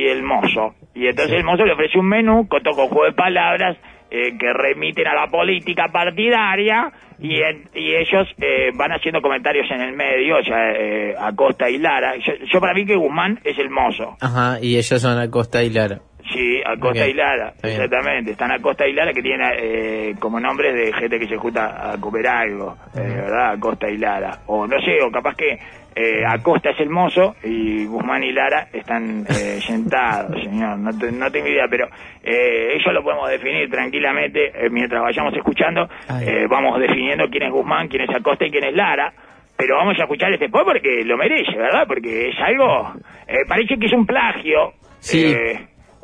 y 0.02 0.06
el 0.08 0.22
mozo. 0.22 0.74
Y 0.94 1.06
entonces 1.06 1.36
el 1.36 1.44
mozo 1.44 1.64
le 1.64 1.72
ofrece 1.72 1.98
un 1.98 2.08
menú 2.08 2.46
con 2.48 2.62
todo 2.62 2.74
con 2.76 2.88
juego 2.88 3.04
de 3.06 3.12
palabras 3.12 3.76
eh, 4.10 4.36
que 4.38 4.52
remiten 4.52 5.06
a 5.08 5.14
la 5.14 5.26
política 5.28 5.88
partidaria 5.92 6.92
y, 7.18 7.40
en- 7.40 7.68
y 7.74 7.94
ellos 7.94 8.28
eh, 8.40 8.70
van 8.74 8.92
haciendo 8.92 9.20
comentarios 9.20 9.68
en 9.70 9.80
el 9.80 9.92
medio, 9.96 10.36
o 10.38 10.42
sea, 10.42 10.72
eh, 10.72 11.14
Acosta 11.18 11.68
y 11.68 11.78
Lara. 11.78 12.16
Yo, 12.18 12.32
yo 12.52 12.60
para 12.60 12.74
mí 12.74 12.84
que 12.86 12.94
Guzmán 12.96 13.40
es 13.44 13.58
el 13.58 13.70
mozo. 13.70 14.16
Ajá, 14.20 14.58
y 14.60 14.76
ellos 14.76 15.00
son 15.00 15.18
Acosta 15.18 15.62
y 15.62 15.70
Lara. 15.70 15.98
Sí, 16.32 16.60
Acosta 16.64 17.02
Ok, 17.04 17.08
y 17.10 17.12
Lara, 17.14 17.48
está 17.54 17.68
bien. 17.68 17.82
exactamente. 17.82 18.30
Están 18.30 18.52
Acosta 18.52 18.86
y 18.86 18.92
Lara 18.94 19.12
que 19.12 19.20
tienen 19.22 19.46
eh, 19.58 20.14
como 20.18 20.40
nombres 20.40 20.74
de 20.74 20.92
gente 20.94 21.18
que 21.18 21.26
se 21.28 21.36
junta 21.36 21.92
a 21.92 22.00
comer 22.00 22.26
algo, 22.26 22.76
eh, 22.96 23.00
¿verdad? 23.00 23.52
Acosta 23.52 23.90
y 23.90 23.98
Lara. 23.98 24.38
O 24.46 24.66
no 24.66 24.80
sé, 24.80 25.02
o 25.02 25.10
capaz 25.10 25.34
que 25.36 25.58
eh, 25.96 26.24
Acosta 26.26 26.70
es 26.70 26.80
el 26.80 26.90
mozo 26.90 27.36
y 27.44 27.86
Guzmán 27.86 28.22
y 28.24 28.32
Lara 28.32 28.68
están 28.72 29.24
eh, 29.28 29.60
sentados, 29.66 30.40
señor. 30.42 30.78
No, 30.78 30.90
te- 30.98 31.12
no 31.12 31.30
tengo 31.30 31.46
idea, 31.48 31.66
pero 31.70 31.86
eh, 32.22 32.76
eso 32.76 32.92
lo 32.92 33.02
podemos 33.02 33.28
definir 33.30 33.70
tranquilamente 33.70 34.46
eh, 34.54 34.68
mientras 34.70 35.02
vayamos 35.02 35.34
escuchando. 35.36 35.88
Eh, 36.22 36.46
vamos 36.48 36.78
definiendo 36.80 37.28
quién 37.30 37.44
es 37.44 37.52
Guzmán, 37.52 37.88
quién 37.88 38.02
es 38.02 38.10
Acosta 38.14 38.44
y 38.46 38.50
quién 38.50 38.64
es 38.64 38.74
Lara. 38.74 39.12
Pero 39.56 39.76
vamos 39.76 39.96
a 39.98 40.02
escuchar 40.02 40.32
este 40.32 40.46
spot 40.46 40.64
porque 40.64 41.04
lo 41.04 41.16
merece, 41.16 41.56
¿verdad? 41.56 41.84
Porque 41.86 42.28
es 42.30 42.36
algo... 42.40 42.92
eh, 43.28 43.44
parece 43.46 43.76
que 43.78 43.86
es 43.86 43.92
un 43.92 44.04
plagio. 44.04 44.72
Sí. 44.98 45.32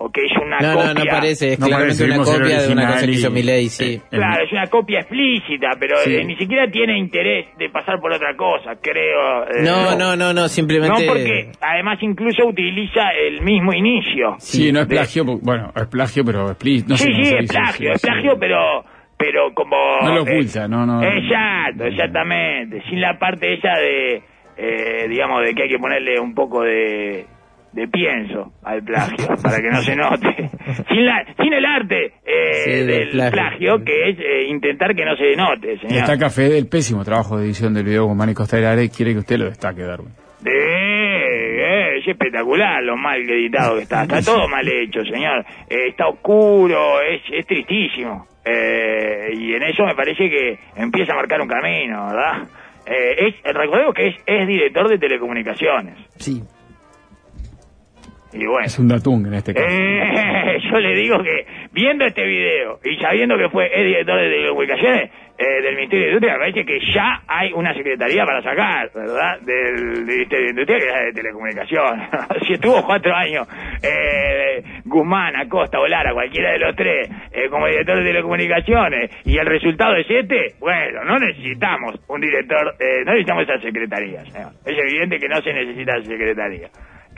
O 0.02 0.10
que 0.10 0.24
es 0.24 0.32
una 0.42 0.58
No, 0.60 0.74
copia. 0.78 0.94
no, 0.94 1.04
no 1.04 1.10
parece, 1.10 1.52
es 1.52 1.60
No 1.60 1.66
claramente 1.66 2.04
parece, 2.04 2.18
una 2.18 2.24
copia 2.24 2.62
de 2.62 2.72
una 2.72 2.86
cosa 2.86 3.06
que 3.06 3.12
hizo 3.12 3.30
sí. 3.68 3.84
eh, 3.94 4.00
Claro, 4.10 4.44
es 4.44 4.52
una 4.52 4.66
copia 4.68 5.00
explícita, 5.00 5.68
pero 5.78 5.96
Sí. 5.98 6.14
eh, 6.16 6.24
ni 6.24 6.36
siquiera 6.36 6.70
tiene 6.70 6.98
interés 6.98 7.48
de 7.58 7.68
pasar 7.68 8.00
por 8.00 8.10
otra 8.12 8.34
cosa, 8.34 8.76
creo. 8.80 9.44
eh, 9.44 9.62
No, 9.62 9.96
no, 9.96 10.16
no, 10.16 10.32
no, 10.32 10.48
simplemente... 10.48 11.04
No, 11.06 11.12
porque 11.12 11.52
además 11.60 11.98
incluso 12.00 12.46
utiliza 12.46 13.10
el 13.12 13.42
mismo 13.42 13.74
inicio. 13.74 14.36
Sí, 14.38 14.72
no 14.72 14.80
es 14.80 14.86
plagio, 14.86 15.24
bueno, 15.42 15.70
es 15.76 15.86
plagio, 15.88 16.24
pero 16.24 16.46
explícito. 16.50 16.90
No 16.94 16.96
sí, 16.96 17.04
sí, 17.04 17.20
es 17.34 17.40
dice, 17.42 17.52
plagio, 17.52 17.88
sí, 17.88 17.92
es 17.94 18.00
sí. 18.00 18.06
plagio, 18.06 18.36
pero 18.40 18.84
pero 19.18 19.52
como... 19.52 19.76
No 20.00 20.14
lo 20.14 20.26
eh, 20.26 20.32
oculta, 20.32 20.66
no, 20.66 20.86
no. 20.86 21.02
Exacto, 21.02 21.84
exactamente. 21.84 22.80
Sin 22.88 23.02
la 23.02 23.18
parte 23.18 23.52
esa 23.52 23.74
de, 23.78 24.22
eh, 24.56 25.08
digamos, 25.10 25.42
de 25.44 25.52
que 25.54 25.64
hay 25.64 25.68
que 25.68 25.78
ponerle 25.78 26.18
un 26.18 26.34
poco 26.34 26.62
de, 26.62 27.26
de 27.72 27.88
pienso 27.88 28.52
al 28.64 28.82
plagio, 28.82 29.28
para 29.42 29.58
que 29.60 29.70
no 29.70 29.80
se 29.82 29.96
note. 29.96 30.50
Sin, 30.88 31.06
la, 31.06 31.24
sin 31.40 31.52
el 31.52 31.64
arte 31.64 32.12
eh, 32.26 32.52
Sí, 32.64 32.70
del 32.70 32.86
del 32.86 33.08
plagio. 33.10 33.32
plagio, 33.32 33.84
que 33.84 34.10
es 34.10 34.18
eh, 34.18 34.44
intentar 34.48 34.94
que 34.94 35.04
no 35.04 35.16
se 35.16 35.36
note, 35.36 35.78
señor. 35.78 35.92
Destaca 36.06 36.30
Fede 36.30 36.58
el 36.58 36.68
pésimo 36.68 37.04
trabajo 37.04 37.38
de 37.38 37.44
edición 37.44 37.74
del 37.74 37.84
video 37.84 38.06
con 38.06 38.16
Manny 38.16 38.34
Costa 38.34 38.58
y 38.58 38.88
quiere 38.88 39.12
que 39.12 39.18
usted 39.18 39.38
lo 39.38 39.46
destaque, 39.46 39.82
Darwin. 39.82 40.10
Eh, 40.44 41.98
es 41.98 42.08
espectacular 42.08 42.82
lo 42.82 42.96
mal 42.96 43.20
editado 43.20 43.76
que 43.76 43.82
está. 43.82 44.02
Está 44.02 44.22
todo 44.22 44.48
mal 44.48 44.66
hecho, 44.66 45.04
señor. 45.04 45.44
Eh, 45.68 45.88
está 45.88 46.08
oscuro, 46.08 47.00
es, 47.02 47.22
es 47.32 47.46
tristísimo. 47.46 48.26
Eh, 48.44 49.32
y 49.34 49.54
en 49.54 49.62
eso 49.64 49.84
me 49.84 49.94
parece 49.94 50.28
que 50.30 50.58
empieza 50.76 51.12
a 51.12 51.16
marcar 51.16 51.40
un 51.40 51.48
camino, 51.48 52.06
¿verdad? 52.06 52.48
Eh, 52.86 53.28
es, 53.44 53.54
recordemos 53.54 53.94
que 53.94 54.08
es, 54.08 54.16
es 54.26 54.48
director 54.48 54.88
de 54.88 54.98
telecomunicaciones. 54.98 55.98
Sí. 56.16 56.42
Y 58.32 58.46
bueno. 58.46 58.64
Es 58.64 58.78
un 58.78 58.88
datung 58.88 59.26
en 59.26 59.34
este 59.34 59.54
caso. 59.54 59.66
Eh, 59.68 60.58
yo 60.70 60.78
le 60.78 60.94
digo 60.94 61.22
que 61.22 61.46
viendo 61.72 62.04
este 62.04 62.24
video 62.24 62.78
y 62.84 62.96
sabiendo 62.96 63.36
que 63.36 63.48
fue 63.48 63.66
el 63.74 63.86
director 63.86 64.20
de 64.20 64.30
telecomunicaciones 64.30 65.10
eh, 65.40 65.62
del 65.62 65.74
Ministerio 65.74 66.04
de 66.04 66.12
Industria, 66.12 66.32
me 66.34 66.38
parece 66.40 66.66
que 66.66 66.78
ya 66.94 67.22
hay 67.26 67.52
una 67.54 67.72
secretaría 67.72 68.26
para 68.26 68.42
sacar, 68.42 68.90
¿verdad? 68.94 69.40
Del 69.40 70.04
Ministerio 70.04 70.44
de 70.44 70.50
Industria, 70.50 70.78
que 70.78 70.86
es 70.86 70.92
la 70.92 71.00
de 71.00 71.12
telecomunicaciones. 71.12 72.08
si 72.46 72.52
estuvo 72.52 72.84
cuatro 72.84 73.14
años 73.14 73.48
eh, 73.82 74.62
Guzmán, 74.84 75.36
Acosta 75.36 75.80
o 75.80 75.86
Lara, 75.86 76.12
cualquiera 76.12 76.52
de 76.52 76.58
los 76.58 76.76
tres, 76.76 77.08
eh, 77.32 77.48
como 77.48 77.66
director 77.66 77.96
de 77.96 78.04
telecomunicaciones, 78.04 79.10
y 79.24 79.38
el 79.38 79.46
resultado 79.46 79.96
es 79.96 80.10
este, 80.10 80.56
bueno, 80.60 81.04
no 81.04 81.18
necesitamos 81.18 81.94
un 82.08 82.20
director, 82.20 82.74
eh, 82.78 83.02
no 83.06 83.12
necesitamos 83.12 83.44
esa 83.44 83.58
secretaría. 83.60 84.22
señor. 84.26 84.52
Es 84.66 84.78
evidente 84.78 85.18
que 85.18 85.28
no 85.28 85.40
se 85.40 85.54
necesita 85.54 86.02
secretaría. 86.02 86.68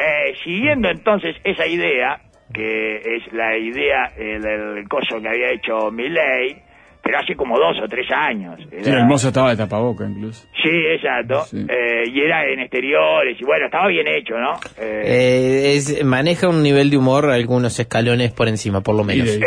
Eh, 0.02 0.34
siguiendo 0.42 0.88
entonces 0.90 1.36
esa 1.44 1.66
idea, 1.66 2.20
que 2.52 2.96
es 2.96 3.32
la 3.32 3.56
idea 3.56 4.10
eh, 4.16 4.38
del 4.40 4.88
coso 4.88 5.20
que 5.20 5.28
había 5.28 5.52
hecho 5.52 5.90
Milley, 5.90 6.56
pero 7.02 7.18
hace 7.18 7.34
como 7.34 7.58
dos 7.58 7.76
o 7.82 7.88
tres 7.88 8.06
años. 8.12 8.60
Sí, 8.70 8.90
el 8.90 9.06
mozo 9.06 9.28
estaba 9.28 9.50
de 9.50 9.56
tapaboca 9.56 10.04
incluso. 10.04 10.46
Sí, 10.62 10.70
exacto. 10.94 11.42
Sí. 11.46 11.66
Eh, 11.68 12.04
y 12.12 12.20
era 12.20 12.46
en 12.46 12.60
exteriores, 12.60 13.40
y 13.40 13.44
bueno, 13.44 13.66
estaba 13.66 13.88
bien 13.88 14.06
hecho, 14.06 14.38
¿no? 14.38 14.54
Eh, 14.78 15.02
Eh, 15.04 15.74
es, 15.74 16.04
maneja 16.04 16.48
un 16.48 16.62
nivel 16.62 16.90
de 16.90 16.96
humor 16.98 17.30
algunos 17.30 17.78
escalones 17.80 18.32
por 18.32 18.48
encima, 18.48 18.82
por 18.82 18.94
lo 18.96 19.02
menos. 19.04 19.28
Eso, 19.28 19.40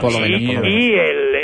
por 0.00 0.12
lo 0.12 0.26
y, 0.26 0.30
menos, 0.30 0.54
por 0.54 0.64
lo 0.64 0.68
y 0.68 0.92
el, 0.92 1.36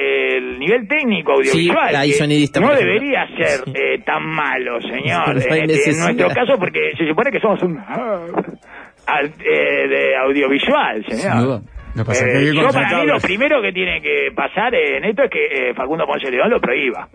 el 0.56 0.60
nivel 0.60 0.88
técnico 0.88 1.32
audiovisual. 1.32 1.90
Sí, 1.90 1.96
hay 1.96 2.08
que 2.10 2.14
sonidista, 2.16 2.60
No 2.60 2.74
debería 2.74 3.26
ser 3.36 3.60
eh, 3.74 3.98
tan 4.04 4.24
malo, 4.24 4.80
señor. 4.80 5.36
No 5.36 5.54
hay 5.54 5.60
en, 5.60 5.98
nuestro 5.98 6.28
caso, 6.30 6.58
porque 6.58 6.80
se 6.98 7.06
supone 7.06 7.30
que 7.30 7.40
somos 7.40 7.62
un... 7.62 7.78
eh, 7.78 9.88
de 9.88 10.16
audiovisual, 10.16 11.04
Sin 11.08 11.18
señor. 11.18 11.42
duda. 11.42 11.60
Que 11.96 12.04
pasa 12.04 12.26
Eh, 12.26 12.32
que 12.32 12.54
yo 12.54 12.68
para 12.72 12.98
mí 13.00 13.06
lo 13.06 13.18
primero 13.20 13.62
que 13.62 13.72
tiene 13.72 14.00
que 14.02 14.28
pasar 14.34 14.74
en 14.74 15.04
esto 15.04 15.22
es 15.24 15.30
que 15.30 15.70
eh, 15.70 15.74
Facundo 15.74 16.04
Ponce 16.06 16.30
León 16.30 16.50
lo 16.50 16.60
prohíba. 16.60 17.08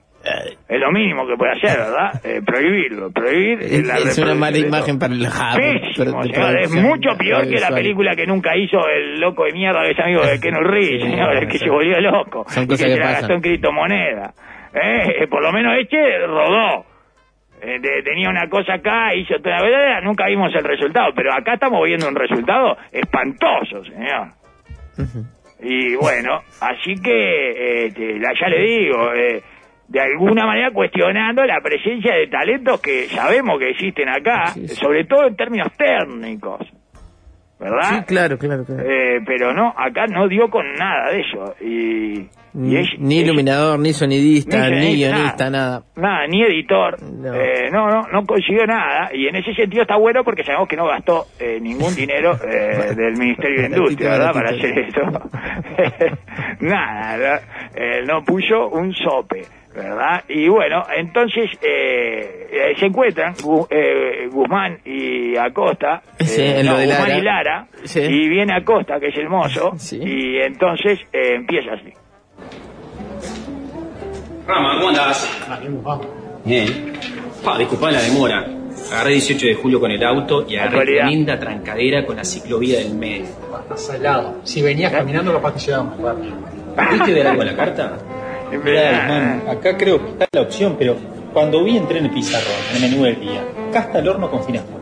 Es 0.70 0.80
lo 0.80 0.92
mínimo 0.92 1.26
que 1.28 1.36
puede 1.36 1.52
hacer, 1.54 1.78
¿verdad? 1.78 2.12
Eh, 2.24 2.42
prohibirlo, 2.46 3.10
prohibir 3.12 3.60
eh, 3.62 3.76
Es, 3.78 3.88
la 3.88 3.98
es 3.98 4.18
una 4.20 4.36
mala 4.36 4.52
de 4.58 4.60
imagen 4.68 5.00
para 5.00 5.14
el 5.14 5.22
hub. 5.24 5.56
Pésimo, 5.58 6.24
señor, 6.24 6.60
es 6.60 6.72
mucho 6.76 7.10
peor 7.18 7.48
que 7.50 7.60
la 7.60 7.70
película 7.70 8.16
que 8.16 8.28
nunca 8.28 8.56
hizo 8.56 8.78
el 8.88 9.20
loco 9.20 9.46
de 9.46 9.54
mierda 9.54 9.82
que 9.84 9.92
es 9.92 10.00
amigo 10.00 10.22
de 10.26 10.40
Ken 10.42 10.56
Reeves, 10.56 11.02
señor, 11.02 11.36
el 11.38 11.48
que 11.48 11.58
se 11.58 11.70
volvió 11.70 12.00
loco. 12.00 12.46
Son 12.50 12.68
cosas 12.68 12.88
que 12.88 12.94
que 12.96 13.00
pasan. 13.02 13.14
gastó 13.22 13.34
en 13.34 13.42
criptomoneda. 13.42 14.34
Eh, 14.74 15.28
por 15.28 15.42
lo 15.42 15.52
menos 15.52 15.74
este 15.80 16.20
rodó. 16.28 16.86
Eh, 17.64 17.80
de- 17.80 18.02
tenía 18.04 18.30
una 18.30 18.48
cosa 18.50 18.74
acá, 18.76 19.14
hizo 19.14 19.36
toda 19.42 19.58
la 19.58 19.62
verdad, 19.64 20.02
nunca 20.04 20.26
vimos 20.28 20.52
el 20.56 20.64
resultado, 20.64 21.12
pero 21.16 21.32
acá 21.34 21.54
estamos 21.56 21.84
viendo 21.86 22.08
un 22.08 22.16
resultado 22.16 22.76
espantoso, 22.92 23.84
señor. 23.86 24.30
Y 25.64 25.96
bueno, 25.96 26.40
así 26.60 26.96
que 26.96 27.92
la- 28.20 28.34
ya 28.40 28.48
le 28.50 28.62
digo, 28.64 29.14
eh, 29.14 29.42
de 29.92 30.00
alguna 30.00 30.46
manera 30.46 30.72
cuestionando 30.72 31.44
la 31.46 31.60
presencia 31.62 32.16
de 32.16 32.28
talentos 32.28 32.80
que 32.82 33.08
sabemos 33.10 33.60
que 33.60 33.72
existen 33.72 34.08
acá, 34.08 34.54
sobre 34.68 35.04
todo 35.04 35.28
en 35.28 35.36
términos 35.36 35.68
técnicos, 35.78 36.62
¿verdad? 37.60 38.00
Sí, 38.00 38.04
claro, 38.06 38.38
claro, 38.38 38.64
claro. 38.66 38.84
Eh, 38.90 39.20
pero 39.26 39.54
no, 39.54 39.74
acá 39.78 40.08
no 40.08 40.28
dio 40.30 40.50
con 40.50 40.66
nada 40.76 41.12
de 41.12 41.20
eso. 41.20 41.56
Y, 41.60 42.20
y 42.22 42.30
Ni, 42.54 42.78
es- 42.78 43.00
ni 43.00 43.18
es- 43.20 43.26
iluminador, 43.26 43.80
ni 43.80 43.92
sonidista, 43.92 44.70
Ni 44.70 44.96
guionista, 44.96 45.50
nada. 45.50 45.84
Nada, 45.98 46.26
ni 46.28 46.42
editor. 46.42 46.96
No. 47.04 47.34
Eh, 47.36 47.70
no, 47.72 47.88
no, 47.90 48.02
no 48.14 48.26
consiguió 48.26 48.66
nada. 48.66 49.10
Y 49.14 49.28
en 49.28 49.36
ese 49.36 49.54
sentido 49.54 49.82
está 49.84 49.98
bueno 49.98 50.24
porque 50.24 50.44
sabemos 50.46 50.70
que 50.70 50.76
no 50.78 50.88
gastó 50.88 51.26
eh, 51.40 51.60
ningún 51.62 51.94
dinero 51.96 52.32
eh, 52.48 52.94
del 52.96 53.18
Ministerio 53.18 53.62
de 53.64 53.68
Industria, 53.68 54.10
¿verdad? 54.12 54.34
Para 54.34 54.50
hacer 54.52 54.80
esto. 54.80 55.02
nada, 56.62 57.18
¿verdad? 57.18 57.42
No 58.08 58.24
puso 58.24 58.70
un 58.70 58.94
sope. 58.94 59.44
¿Verdad? 59.74 60.24
Y 60.28 60.50
bueno, 60.50 60.84
entonces 60.96 61.50
eh, 61.62 62.74
se 62.78 62.86
encuentran 62.88 63.34
Gu- 63.36 63.68
eh, 63.70 64.28
Guzmán 64.30 64.80
y 64.84 65.38
Acosta, 65.38 66.02
Sí, 66.20 66.42
eh, 66.42 66.62
no, 66.64 66.74
lo 66.74 66.78
de 66.80 66.88
Guzmán 66.88 67.08
Lara. 67.10 67.18
y 67.18 67.22
Lara, 67.22 67.68
Sí. 67.86 68.00
y 68.02 68.28
viene 68.28 68.54
Acosta, 68.54 69.00
que 69.00 69.08
es 69.08 69.18
el 69.18 69.30
mozo, 69.30 69.72
Sí. 69.78 69.98
y 70.04 70.38
entonces 70.42 71.00
eh, 71.14 71.36
empieza 71.36 71.72
así. 71.74 71.94
Rama, 74.48 74.76
¿cómo 74.76 74.90
andás? 74.90 75.30
Bien. 76.44 76.94
Pa, 77.44 77.58
disculpá 77.58 77.92
la 77.92 78.02
demora. 78.02 78.46
Agarré 78.92 79.12
18 79.14 79.48
de 79.48 79.56
julio 79.56 79.80
con 79.80 79.92
el 79.92 80.04
auto 80.04 80.46
y 80.48 80.58
agarré 80.58 80.86
tremenda 80.86 81.40
trancadera 81.40 82.06
con 82.06 82.18
la 82.18 82.26
ciclovía 82.26 82.80
del 82.80 82.94
medio. 82.96 83.28
Salado. 83.76 84.42
Si 84.44 84.62
venías 84.62 84.92
caminando, 84.92 85.32
capaz 85.34 85.54
que 85.54 85.60
rápido. 86.04 86.34
¿Viste 86.92 87.14
ver 87.14 87.28
algo 87.28 87.42
en 87.44 87.48
la 87.48 87.56
carta? 87.56 87.98
Guzmán, 88.58 89.44
acá 89.48 89.78
creo 89.78 90.04
que 90.04 90.10
está 90.12 90.28
la 90.32 90.42
opción, 90.42 90.76
pero 90.78 90.96
cuando 91.34 91.64
vi 91.64 91.78
entré 91.78 92.00
en 92.00 92.06
el 92.06 92.12
pizarrón, 92.12 92.52
en 92.76 92.84
el 92.84 92.92
menú 92.92 93.04
del 93.04 93.20
día, 93.20 93.42
casta 93.72 94.00
al 94.00 94.08
horno 94.08 94.30
con 94.30 94.44
finas 94.44 94.64
papas. 94.64 94.81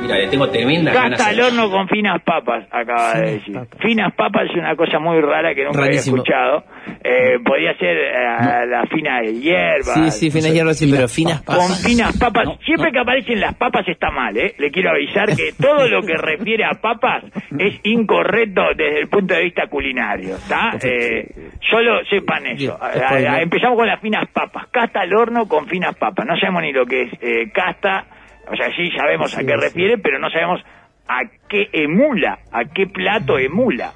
Mira, 0.00 0.16
le 0.16 0.28
tengo 0.28 0.48
tremenda 0.48 0.92
ganas. 0.92 1.18
Casta 1.18 1.30
al 1.30 1.40
horno 1.40 1.70
con 1.70 1.88
finas 1.88 2.22
papas, 2.22 2.64
acaba 2.70 3.14
de 3.14 3.32
decir. 3.32 3.58
Finas 3.80 4.14
papas 4.14 4.44
es 4.48 4.56
una 4.56 4.74
cosa 4.76 4.98
muy 4.98 5.20
rara 5.20 5.54
que 5.54 5.64
nunca 5.64 5.80
Rarísimo. 5.80 6.16
había 6.22 6.22
escuchado. 6.22 6.64
Eh, 7.04 7.38
podía 7.44 7.74
ser 7.78 7.96
eh, 7.96 8.66
la 8.68 8.84
fina 8.86 9.20
de 9.20 9.34
hierba. 9.40 9.94
Sí, 9.94 10.10
sí, 10.10 10.30
finas 10.30 10.52
hierbas, 10.54 10.78
sí, 10.78 10.90
pero 10.90 11.08
finas 11.08 11.42
Con 11.42 11.56
papas. 11.56 11.82
finas 11.84 12.16
papas. 12.18 12.48
Siempre 12.64 12.92
que 12.92 12.98
aparecen 13.00 13.40
las 13.40 13.54
papas 13.56 13.86
está 13.88 14.10
mal, 14.10 14.36
¿eh? 14.36 14.54
Le 14.58 14.70
quiero 14.70 14.90
avisar 14.90 15.26
que 15.36 15.52
todo 15.60 15.88
lo 15.88 16.02
que 16.02 16.14
refiere 16.16 16.64
a 16.64 16.80
papas 16.80 17.24
es 17.58 17.80
incorrecto 17.84 18.62
desde 18.76 19.00
el 19.00 19.08
punto 19.08 19.34
de 19.34 19.42
vista 19.44 19.66
culinario, 19.66 20.36
¿está? 20.36 20.72
Eh, 20.82 21.26
solo 21.70 22.00
sepan 22.08 22.46
eso. 22.46 22.56
Bien, 22.56 22.72
A- 22.80 23.06
spoiler. 23.08 23.28
a- 23.28 23.42
empezamos 23.42 23.76
con 23.76 23.86
las 23.86 24.00
finas 24.00 24.28
papas. 24.32 24.66
Casta 24.70 25.00
al 25.00 25.12
horno 25.14 25.46
con 25.48 25.66
finas 25.66 25.94
papas. 25.96 26.24
No 26.26 26.36
sabemos 26.38 26.62
ni 26.62 26.72
lo 26.72 26.86
que 26.86 27.02
es 27.02 27.12
eh, 27.20 27.50
casta. 27.52 28.06
O 28.50 28.56
sea, 28.56 28.74
sí 28.74 28.90
sabemos 28.96 29.36
a 29.36 29.44
qué 29.44 29.56
refiere, 29.56 29.98
pero 29.98 30.18
no 30.18 30.30
sabemos 30.30 30.60
a 31.08 31.20
qué 31.48 31.68
emula, 31.72 32.38
a 32.52 32.64
qué 32.64 32.86
plato 32.86 33.38
emula. 33.38 33.92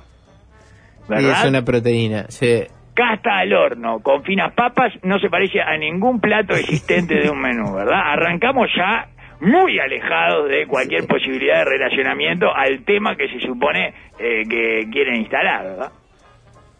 Y 1.08 1.12
¿Verdad? 1.12 1.42
es 1.42 1.48
una 1.48 1.62
proteína. 1.62 2.24
Sí. 2.28 2.64
Casta 2.94 3.38
al 3.38 3.52
horno 3.52 4.00
con 4.00 4.22
finas 4.22 4.52
papas 4.54 4.92
no 5.02 5.18
se 5.18 5.28
parece 5.30 5.60
a 5.60 5.76
ningún 5.76 6.20
plato 6.20 6.54
existente 6.54 7.14
de 7.14 7.30
un 7.30 7.40
menú, 7.42 7.74
¿verdad? 7.74 8.00
Arrancamos 8.04 8.68
ya 8.76 9.08
muy 9.40 9.78
alejados 9.78 10.48
de 10.48 10.66
cualquier 10.66 11.06
posibilidad 11.06 11.58
de 11.58 11.64
relacionamiento 11.64 12.46
al 12.54 12.84
tema 12.84 13.16
que 13.16 13.28
se 13.28 13.40
supone 13.40 13.92
eh, 14.18 14.42
que 14.48 14.88
quieren 14.90 15.16
instalar, 15.16 15.64
¿verdad? 15.64 15.92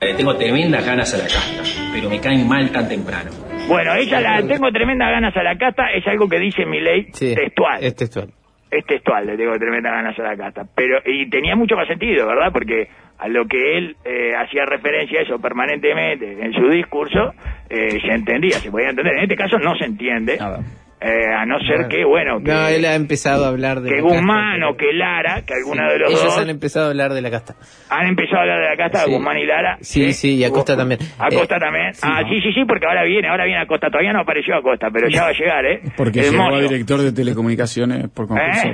Le 0.00 0.14
tengo 0.14 0.34
tremendas 0.36 0.84
ganas 0.84 1.14
a 1.14 1.18
la 1.18 1.24
casta, 1.24 1.62
pero 1.92 2.08
me 2.08 2.20
caen 2.20 2.46
mal 2.48 2.70
tan 2.70 2.88
temprano. 2.88 3.30
Bueno, 3.68 3.94
ella 3.94 4.20
la 4.20 4.46
tengo 4.46 4.70
tremendas 4.70 5.10
ganas 5.10 5.36
a 5.36 5.42
la 5.42 5.56
casta, 5.56 5.90
es 5.92 6.06
algo 6.06 6.28
que 6.28 6.38
dice 6.38 6.66
mi 6.66 6.80
ley 6.80 7.06
Sí. 7.12 7.34
textual. 7.34 7.82
Es 7.82 7.94
textual. 7.96 8.28
es 8.70 8.86
textual, 8.86 9.26
le 9.26 9.36
tengo 9.36 9.52
tremendas 9.58 9.92
ganas 9.92 10.18
a 10.18 10.22
la 10.22 10.36
casta. 10.36 10.62
Pero, 10.74 10.98
y 11.04 11.28
tenía 11.28 11.54
mucho 11.56 11.76
más 11.76 11.86
sentido, 11.86 12.26
¿verdad? 12.26 12.50
Porque 12.52 12.88
a 13.18 13.28
lo 13.28 13.44
que 13.46 13.76
él 13.78 13.96
eh, 14.04 14.32
hacía 14.34 14.64
referencia 14.64 15.20
a 15.20 15.22
eso 15.24 15.38
permanentemente 15.38 16.42
en 16.42 16.52
su 16.54 16.68
discurso, 16.70 17.34
eh, 17.68 18.00
se 18.00 18.12
entendía, 18.12 18.52
se 18.58 18.70
podía 18.70 18.88
entender. 18.90 19.14
En 19.16 19.22
este 19.24 19.36
caso 19.36 19.58
no 19.58 19.74
se 19.76 19.84
entiende, 19.84 20.38
Nada. 20.38 20.60
Eh, 21.04 21.34
a 21.36 21.44
no 21.46 21.58
ser 21.60 21.88
que, 21.88 22.04
bueno, 22.04 22.38
que, 22.38 22.50
No, 22.52 22.66
él 22.68 22.84
ha 22.84 22.94
empezado 22.94 23.44
a 23.44 23.48
hablar 23.48 23.80
de 23.80 23.90
que 23.90 23.96
la 23.96 24.02
Guzmán 24.02 24.60
casta, 24.60 24.68
o 24.70 24.76
que 24.76 24.92
Lara, 24.92 25.42
que 25.44 25.54
alguna 25.54 25.86
Sí, 25.88 25.92
de 25.92 25.98
los 25.98 26.10
Ellos 26.10 26.24
dos 26.24 26.38
han 26.38 26.50
empezado 26.50 26.86
a 26.86 26.88
hablar 26.90 27.12
de 27.12 27.20
la 27.22 27.30
casta. 27.30 27.54
han 27.90 28.06
empezado 28.06 28.38
a 28.38 28.40
hablar 28.42 28.60
de 28.60 28.68
la 28.70 28.76
casta, 28.76 28.98
Sí. 29.04 29.10
Guzmán 29.10 29.38
y 29.38 29.46
Lara. 29.46 29.78
Sí, 29.80 30.12
sí, 30.12 30.36
y 30.36 30.44
Acosta 30.44 30.76
también. 30.76 31.00
Acosta 31.18 31.56
Eh, 31.56 31.60
también. 31.60 31.92
ah, 32.02 32.22
sí, 32.28 32.40
sí, 32.40 32.52
sí, 32.52 32.64
porque 32.66 32.86
ahora 32.86 33.02
viene, 33.04 33.28
ahora 33.28 33.44
viene 33.44 33.60
Acosta. 33.62 33.88
Todavía 33.88 34.12
no 34.12 34.20
apareció 34.20 34.54
Acosta, 34.56 34.88
pero 34.92 35.08
ya 35.08 35.22
va 35.24 35.28
a 35.28 35.32
llegar, 35.32 35.64
¿eh? 35.66 35.80
Porque 35.96 36.20
El 36.20 36.30
llegó 36.30 36.44
a 36.54 36.60
director 36.60 37.00
de 37.00 37.12
telecomunicaciones 37.12 38.08
por 38.10 38.28
concurso. 38.28 38.68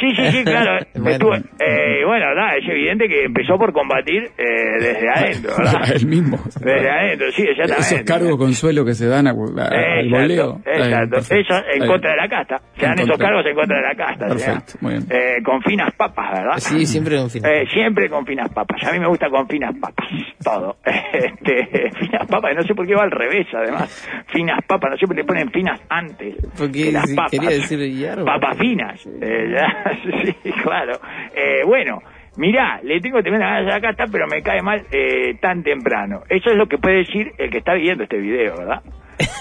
Sí, 0.00 0.14
sí, 0.16 0.26
sí, 0.32 0.44
claro. 0.44 0.84
Bueno. 0.96 1.10
Estuvo- 1.10 1.34
eh, 1.64 2.04
bueno, 2.04 2.34
nada, 2.34 2.56
es 2.56 2.68
evidente 2.68 3.06
que 3.08 3.24
empezó 3.24 3.56
por 3.58 3.72
combatir 3.72 4.24
eh, 4.36 4.44
desde 4.80 5.08
adentro, 5.14 5.52
¿verdad? 5.56 5.90
Él 5.94 6.06
mismo. 6.06 6.38
Desde 6.60 6.90
adentro, 6.90 7.30
sí, 7.32 7.42
exactamente. 7.42 7.94
Esos 7.94 8.02
cargos 8.02 8.36
consuelo 8.36 8.84
que 8.84 8.94
se 8.94 9.06
dan 9.06 9.26
a- 9.28 9.30
a- 9.30 9.98
al 9.98 10.08
voleo. 10.10 10.60
Exacto, 10.64 10.70
exacto. 10.70 11.10
Perfecto. 11.16 11.54
Eso 11.54 11.64
en 11.74 11.82
Ahí. 11.82 11.88
contra 11.88 12.10
de 12.10 12.16
la 12.16 12.28
casta. 12.28 12.56
Se 12.76 12.84
En 12.84 12.90
dan 12.90 12.98
esos 13.00 13.18
cargos 13.18 13.46
en 13.46 13.54
contra 13.54 13.76
de 13.76 13.82
la 13.82 13.94
casta. 13.94 14.26
Perfecto, 14.26 14.72
muy 14.80 14.92
bien. 14.94 15.04
Eh, 15.10 15.42
con 15.44 15.62
finas 15.62 15.92
papas, 15.96 16.32
¿verdad? 16.32 16.58
Sí, 16.58 16.86
siempre 16.86 17.16
con 17.16 17.30
finas 17.30 17.50
Eh, 17.52 17.64
siempre 17.72 18.08
con 18.08 18.26
finas 18.26 18.48
papas. 18.52 18.82
A 18.84 18.92
mí 18.92 18.98
me 18.98 19.06
gusta 19.08 19.28
con 19.30 19.46
finas 19.48 19.74
papas. 19.80 20.06
Todo. 20.42 20.76
Este, 20.84 21.90
finas 21.98 22.26
papas, 22.28 22.54
no 22.56 22.62
sé 22.62 22.74
por 22.74 22.86
qué 22.86 22.94
va 22.94 23.04
al 23.04 23.10
revés, 23.10 23.46
además. 23.54 24.08
Finas 24.28 24.58
papas, 24.66 24.90
no 24.92 24.96
sé 24.96 25.06
por 25.06 25.14
qué 25.16 25.22
le 25.22 25.26
ponen 25.26 25.50
finas 25.50 25.80
antes. 25.88 26.34
Porque 26.58 26.84
que 26.86 26.92
las 26.92 27.08
si 27.08 27.14
papas. 27.16 27.30
quería 27.30 27.50
decir 27.50 27.78
hierba. 27.78 28.24
Papas 28.24 28.58
finas. 28.58 29.06
Eh, 29.20 29.52
ya, 29.54 29.66
sí, 30.42 30.52
claro. 30.62 30.94
Eh, 31.34 31.64
bueno. 31.64 32.00
Mirá, 32.38 32.80
le 32.82 33.00
tengo 33.00 33.22
tremenda 33.22 33.46
ganas 33.46 33.72
a 33.72 33.76
la 33.76 33.80
casta, 33.80 34.04
pero 34.12 34.26
me 34.26 34.42
cae 34.42 34.60
mal 34.60 34.84
eh, 34.92 35.38
tan 35.40 35.62
temprano. 35.62 36.20
Eso 36.28 36.50
es 36.50 36.56
lo 36.56 36.66
que 36.66 36.76
puede 36.76 36.98
decir 36.98 37.32
el 37.38 37.50
que 37.50 37.58
está 37.58 37.72
viendo 37.72 38.02
este 38.04 38.18
video, 38.18 38.58
¿verdad? 38.58 38.82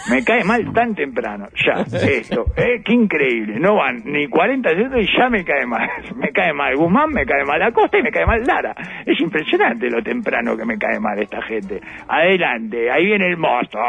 Me 0.10 0.24
cae 0.24 0.44
mal 0.44 0.72
tan 0.74 0.96
temprano, 0.96 1.48
ya, 1.66 1.82
esto, 2.08 2.46
eh, 2.56 2.82
qué 2.86 2.94
increíble, 2.94 3.60
no 3.60 3.76
van 3.76 4.04
ni 4.06 4.28
40 4.28 4.70
segundos 4.70 5.02
y 5.02 5.18
ya 5.18 5.30
me 5.30 5.44
cae 5.44 5.66
mal, 5.66 5.90
me 6.16 6.32
cae 6.32 6.54
mal 6.54 6.76
Guzmán, 6.76 7.10
me 7.10 7.26
cae 7.26 7.44
mal 7.44 7.62
Acosta 7.62 7.98
y 7.98 8.04
me 8.04 8.12
cae 8.12 8.26
mal 8.26 8.42
Lara, 8.46 8.74
es 9.06 9.20
impresionante 9.20 9.90
lo 9.90 10.02
temprano 10.02 10.56
que 10.56 10.64
me 10.64 10.78
cae 10.78 11.00
mal 11.00 11.20
esta 11.20 11.42
gente. 11.42 11.82
Adelante, 12.08 12.90
ahí 12.90 13.06
viene 13.06 13.28
el 13.28 13.38
mozo. 13.38 13.80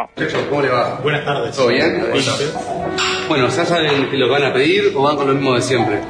¿cómo 0.49 0.63
le 0.63 0.71
va? 0.71 0.99
Buenas 1.03 1.25
tardes. 1.25 1.57
¿Todo 1.57 1.69
bien? 1.69 2.03
Bueno, 3.29 3.45
¿ya 3.45 3.65
saben 3.65 4.19
lo 4.19 4.27
que 4.27 4.33
van 4.33 4.45
a 4.45 4.53
pedir 4.53 4.93
o 4.95 5.03
van 5.03 5.17
con 5.17 5.29
lo 5.29 5.35
mismo 5.35 5.55
de 5.55 5.61
siempre? 5.61 6.01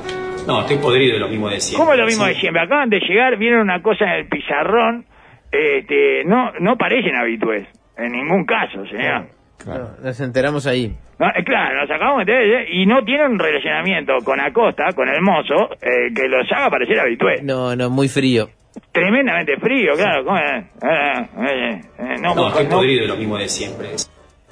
No, 0.46 0.60
estoy 0.60 0.76
podrido 0.78 1.14
de 1.14 1.20
lo 1.20 1.28
mismo 1.28 1.48
de 1.48 1.60
siempre. 1.60 1.84
¿Cómo 1.84 1.96
lo 1.96 2.06
mismo 2.06 2.24
Sí. 2.24 2.34
de 2.34 2.40
siempre? 2.40 2.62
Acaban 2.62 2.88
de 2.90 3.00
llegar, 3.00 3.36
vieron 3.36 3.60
una 3.60 3.82
cosa 3.82 4.04
en 4.04 4.10
el 4.20 4.28
pizarrón, 4.28 5.04
este, 5.50 6.24
no, 6.24 6.52
no 6.60 6.76
parecen 6.76 7.16
habitués, 7.16 7.66
en 7.96 8.12
ningún 8.12 8.44
caso, 8.44 8.84
señor. 8.86 9.26
No, 9.66 9.96
nos 10.02 10.20
enteramos 10.20 10.66
ahí. 10.66 10.94
No, 11.18 11.26
eh, 11.28 11.42
claro, 11.44 11.80
nos 11.80 11.90
acabamos 11.90 12.26
de 12.26 12.32
enterar, 12.32 12.62
¿eh? 12.62 12.66
y 12.70 12.86
no 12.86 13.02
tienen 13.04 13.32
un 13.32 13.38
relacionamiento 13.38 14.18
con 14.24 14.38
Acosta, 14.38 14.92
con 14.94 15.08
el 15.08 15.20
mozo, 15.22 15.70
eh, 15.80 16.12
que 16.14 16.28
los 16.28 16.46
haga 16.52 16.70
parecer 16.70 17.00
habitués. 17.00 17.42
No, 17.42 17.74
no, 17.74 17.88
muy 17.90 18.08
frío. 18.08 18.48
Tremendamente 18.92 19.56
frío, 19.56 19.94
claro. 19.94 20.24
¿cómo 20.24 20.36
es? 20.36 20.44
Eh, 20.52 20.66
eh, 20.82 21.28
eh, 21.38 21.80
eh, 21.98 22.14
no, 22.20 22.34
No, 22.34 22.48
estoy 22.48 22.64
no, 22.64 22.70
podrido 22.70 23.02
de 23.02 23.08
lo 23.08 23.16
mismo 23.16 23.38
de 23.38 23.48
siempre. 23.48 23.88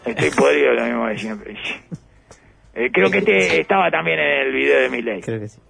estoy 0.07 0.31
podrido 0.31 0.73
lo 0.73 0.85
mismo 0.85 1.07
de 1.07 1.19
siempre. 1.19 1.55
Eh, 2.77 2.91
creo 2.93 3.09
que 3.09 3.19
este 3.19 3.61
estaba 3.61 3.89
también 3.89 4.19
en 4.19 4.47
el 4.49 4.53
video 4.53 4.81
de 4.81 4.89
Miley. 4.89 5.21
Creo 5.21 5.39
que 5.39 5.47
sí. 5.47 5.61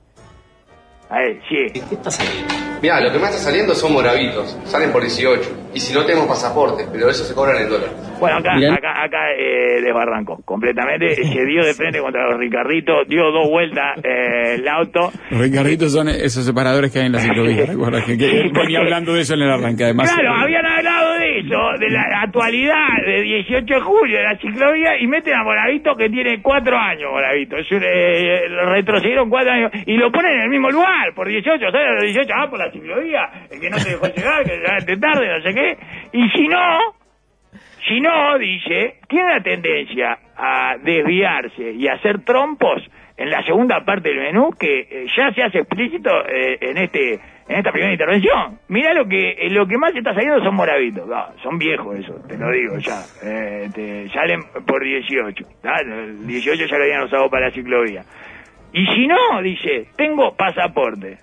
A 1.08 1.18
ver, 1.18 1.40
sí. 1.48 1.70
¿Qué 1.72 1.94
está 1.94 2.10
saliendo? 2.10 2.54
Mirá, 2.82 3.00
lo 3.00 3.12
que 3.12 3.18
más 3.18 3.30
está 3.30 3.44
saliendo 3.44 3.74
son 3.74 3.92
moravitos. 3.92 4.56
Salen 4.66 4.92
por 4.92 5.02
18. 5.02 5.50
Y 5.74 5.80
si 5.80 5.92
no 5.94 6.04
tenemos 6.04 6.28
pasaporte, 6.28 6.86
pero 6.90 7.08
eso 7.08 7.24
se 7.24 7.34
cobran 7.34 7.62
en 7.62 7.68
dólar. 7.68 7.90
Bueno, 8.24 8.38
acá, 8.38 8.56
Mirá. 8.56 8.74
acá, 8.74 9.02
acá 9.04 9.32
eh, 9.36 9.80
desbarrancó 9.82 10.40
completamente. 10.44 11.14
Se 11.34 11.44
dio 11.44 11.64
de 11.64 11.74
frente 11.74 12.00
contra 12.00 12.28
los 12.28 12.38
Ricarditos, 12.38 13.06
dio 13.08 13.30
dos 13.30 13.48
vueltas 13.48 13.98
eh, 14.02 14.54
el 14.56 14.68
auto. 14.68 15.10
Los 15.30 15.40
Ricarditos 15.40 15.92
son 15.92 16.08
esos 16.08 16.44
separadores 16.44 16.92
que 16.92 17.00
hay 17.00 17.06
en 17.06 17.12
la 17.12 17.18
ciclovía, 17.26 17.66
¿recuerdas? 17.66 18.04
Que, 18.04 18.16
que 18.16 18.50
venía 18.52 18.80
hablando 18.80 19.12
de 19.14 19.20
eso 19.22 19.34
en 19.34 19.42
el 19.42 19.50
arranque, 19.50 19.84
además. 19.84 20.12
Claro, 20.12 20.34
habían 20.34 20.64
hablado 20.66 21.14
de 21.18 21.38
eso, 21.40 21.58
de 21.78 21.90
la 21.90 22.02
actualidad 22.22 22.88
de 23.06 23.22
18 23.22 23.64
de 23.74 23.80
julio 23.80 24.16
de 24.18 24.24
la 24.24 24.36
ciclovía 24.38 24.98
y 25.00 25.06
meten 25.06 25.34
a 25.34 25.44
Moravito 25.44 25.94
que 25.96 26.08
tiene 26.08 26.40
cuatro 26.42 26.76
años, 26.76 27.10
Moravito. 27.10 27.56
Es 27.56 27.70
un, 27.72 27.82
eh, 27.82 28.48
lo 28.48 28.72
retrocedieron 28.72 29.28
cuatro 29.28 29.52
años 29.52 29.70
y 29.86 29.96
lo 29.96 30.10
ponen 30.10 30.32
en 30.34 30.40
el 30.42 30.48
mismo 30.50 30.70
lugar, 30.70 31.12
por 31.14 31.28
18, 31.28 31.58
¿sabes? 31.70 31.86
Los 31.94 32.02
18, 32.04 32.32
ah, 32.34 32.46
por 32.48 32.58
la 32.58 32.70
ciclovía, 32.70 33.28
el 33.50 33.60
que 33.60 33.70
no 33.70 33.76
te 33.76 33.90
dejó 33.90 34.06
llegar, 34.06 34.44
que 34.44 34.56
llegaste 34.56 34.96
tarde, 34.96 35.28
no 35.28 35.42
sé 35.42 35.54
qué. 35.54 35.76
Y 36.12 36.28
si 36.30 36.48
no, 36.48 36.58
si 37.86 38.00
no, 38.00 38.38
dice, 38.38 38.96
tiene 39.08 39.34
la 39.34 39.42
tendencia 39.42 40.18
a 40.36 40.76
desviarse 40.82 41.72
y 41.72 41.86
hacer 41.88 42.24
trompos 42.24 42.82
en 43.16 43.30
la 43.30 43.42
segunda 43.44 43.84
parte 43.84 44.08
del 44.08 44.18
menú 44.18 44.50
que 44.58 44.80
eh, 44.80 45.06
ya 45.16 45.32
se 45.32 45.42
hace 45.42 45.58
explícito 45.58 46.10
eh, 46.26 46.58
en 46.60 46.78
este 46.78 47.20
en 47.48 47.58
esta 47.58 47.72
primera 47.72 47.92
intervención. 47.92 48.58
Mirá 48.68 48.94
lo 48.94 49.06
que 49.06 49.32
eh, 49.32 49.50
lo 49.50 49.66
que 49.66 49.76
más 49.76 49.94
está 49.94 50.14
saliendo 50.14 50.42
son 50.42 50.54
moravitos, 50.54 51.06
No, 51.06 51.26
son 51.42 51.58
viejos 51.58 51.98
eso, 51.98 52.14
te 52.26 52.38
lo 52.38 52.50
digo 52.50 52.78
ya. 52.78 53.02
Eh, 53.22 53.68
te 53.74 54.08
salen 54.10 54.40
por 54.66 54.82
18. 54.82 55.44
¿tá? 55.62 55.76
El 55.80 56.26
18 56.26 56.66
ya 56.66 56.78
lo 56.78 56.84
habían 56.84 57.02
usado 57.02 57.28
para 57.28 57.46
la 57.46 57.52
ciclovía. 57.52 58.02
Y 58.72 58.86
si 58.86 59.06
no, 59.06 59.40
dice, 59.42 59.88
tengo 59.96 60.34
pasaporte. 60.34 61.18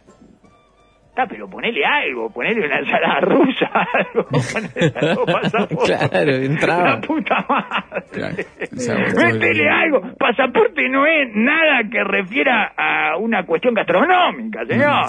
Está, 1.11 1.27
pero 1.27 1.49
ponele 1.49 1.83
algo, 1.85 2.29
ponele 2.29 2.65
una 2.65 2.79
ensalada 2.79 3.19
rusa, 3.19 3.69
algo, 3.93 4.25
ponele 4.29 4.93
algo, 4.95 5.25
pasaporte. 5.25 5.93
Claro, 6.09 6.31
entraba. 6.37 6.83
La 6.83 7.01
puta 7.01 7.45
madre. 7.49 8.45
Claro, 8.71 9.03
Métele 9.33 9.69
algo. 9.69 10.01
Pasaporte 10.17 10.87
no 10.87 11.05
es 11.05 11.35
nada 11.35 11.81
que 11.91 12.01
refiera 12.05 12.71
a 12.77 13.17
una 13.17 13.45
cuestión 13.45 13.73
gastronómica, 13.73 14.65
señor. 14.65 15.07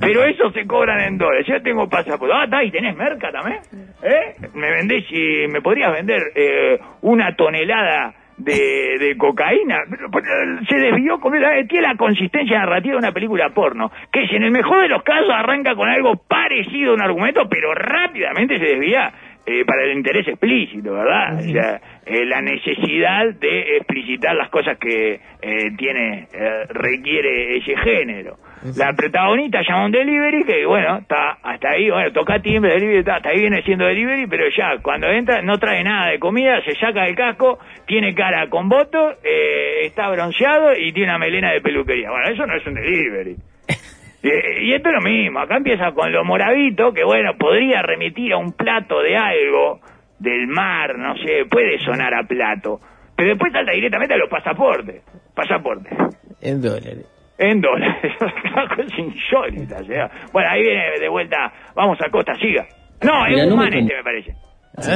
Pero 0.00 0.24
eso 0.24 0.50
se 0.50 0.66
cobran 0.66 0.98
en 1.02 1.16
dólares. 1.16 1.46
Yo 1.48 1.62
tengo 1.62 1.88
pasaporte. 1.88 2.34
Ah, 2.36 2.44
está, 2.46 2.64
y 2.64 2.72
tenés 2.72 2.96
merca 2.96 3.30
también. 3.30 3.60
¿Eh? 4.02 4.48
Me 4.52 4.68
vendés 4.72 5.04
y 5.12 5.46
me 5.46 5.60
podrías 5.62 5.92
vender 5.92 6.22
eh, 6.34 6.80
una 7.02 7.36
tonelada 7.36 8.12
de, 8.36 8.98
de 8.98 9.16
cocaína. 9.16 9.84
Se 10.68 10.76
desvió 10.76 11.18
completamente. 11.18 11.68
Tiene 11.68 11.88
la 11.88 11.96
consistencia 11.96 12.58
narrativa 12.58 12.94
de 12.94 12.98
una 12.98 13.12
película 13.12 13.50
porno. 13.50 13.90
Que 14.12 14.26
si 14.26 14.36
en 14.36 14.44
el 14.44 14.50
mejor 14.50 14.82
de 14.82 14.88
los 14.88 15.02
casos 15.02 15.30
arranca 15.30 15.74
con 15.74 15.88
algo 15.88 16.16
parecido 16.28 16.92
a 16.92 16.94
un 16.94 17.02
argumento, 17.02 17.48
pero 17.48 17.74
rápidamente 17.74 18.58
se 18.58 18.64
desvía 18.64 19.12
eh, 19.46 19.64
para 19.64 19.84
el 19.84 19.96
interés 19.96 20.26
explícito, 20.26 20.92
¿verdad? 20.92 21.38
O 21.38 21.42
sea, 21.42 21.80
eh, 22.04 22.24
la 22.24 22.42
necesidad 22.42 23.32
de 23.34 23.76
explicitar 23.76 24.34
las 24.34 24.50
cosas 24.50 24.76
que 24.78 25.20
eh, 25.40 25.70
tiene, 25.76 26.26
eh, 26.32 26.64
requiere 26.68 27.56
ese 27.58 27.76
género. 27.76 28.36
La 28.74 28.92
protagonista 28.94 29.60
llama 29.62 29.86
un 29.86 29.92
delivery 29.92 30.44
que, 30.44 30.66
bueno, 30.66 30.98
está 30.98 31.38
hasta 31.42 31.70
ahí, 31.70 31.90
bueno, 31.90 32.10
toca 32.12 32.40
timbre, 32.40 32.72
delivery, 32.72 32.98
está, 32.98 33.16
hasta 33.16 33.28
ahí 33.28 33.40
viene 33.40 33.62
siendo 33.62 33.86
delivery, 33.86 34.26
pero 34.26 34.44
ya, 34.56 34.82
cuando 34.82 35.08
entra, 35.08 35.42
no 35.42 35.58
trae 35.58 35.84
nada 35.84 36.10
de 36.10 36.18
comida, 36.18 36.60
se 36.64 36.74
saca 36.74 37.06
el 37.06 37.14
casco, 37.14 37.58
tiene 37.86 38.14
cara 38.14 38.48
con 38.48 38.68
voto, 38.68 39.12
eh, 39.22 39.86
está 39.86 40.08
bronceado 40.10 40.72
y 40.76 40.92
tiene 40.92 41.10
una 41.10 41.18
melena 41.18 41.52
de 41.52 41.60
peluquería. 41.60 42.10
Bueno, 42.10 42.28
eso 42.28 42.46
no 42.46 42.56
es 42.56 42.66
un 42.66 42.74
delivery. 42.74 43.36
Eh, 44.22 44.64
y 44.64 44.74
esto 44.74 44.88
es 44.88 44.94
lo 44.96 45.02
mismo, 45.02 45.38
acá 45.38 45.58
empieza 45.58 45.92
con 45.92 46.10
lo 46.10 46.24
moravito, 46.24 46.92
que 46.92 47.04
bueno, 47.04 47.36
podría 47.38 47.80
remitir 47.82 48.32
a 48.32 48.38
un 48.38 48.54
plato 48.54 49.00
de 49.00 49.16
algo, 49.16 49.78
del 50.18 50.48
mar, 50.48 50.98
no 50.98 51.14
sé, 51.18 51.44
puede 51.48 51.78
sonar 51.84 52.12
a 52.12 52.24
plato, 52.24 52.80
pero 53.14 53.28
después 53.28 53.52
salta 53.52 53.70
directamente 53.70 54.14
a 54.14 54.16
los 54.16 54.28
pasaportes, 54.28 55.04
pasaportes, 55.32 55.92
En 56.42 56.60
dólares. 56.60 57.15
En 57.38 57.60
dólares, 57.60 58.12
es 58.78 58.98
insólita, 58.98 59.78
o 59.80 59.84
sea. 59.84 60.10
Bueno, 60.32 60.48
ahí 60.50 60.62
viene 60.62 60.98
de 61.00 61.08
vuelta, 61.08 61.52
vamos 61.74 61.98
a 62.00 62.10
Costa, 62.10 62.34
siga. 62.36 62.66
No, 63.02 63.26
es 63.26 63.32
Mira, 63.32 63.44
no 63.44 63.50
Guzmán 63.50 63.70
me 63.70 63.80
este 63.80 63.94
me 63.94 64.02
parece. 64.02 64.34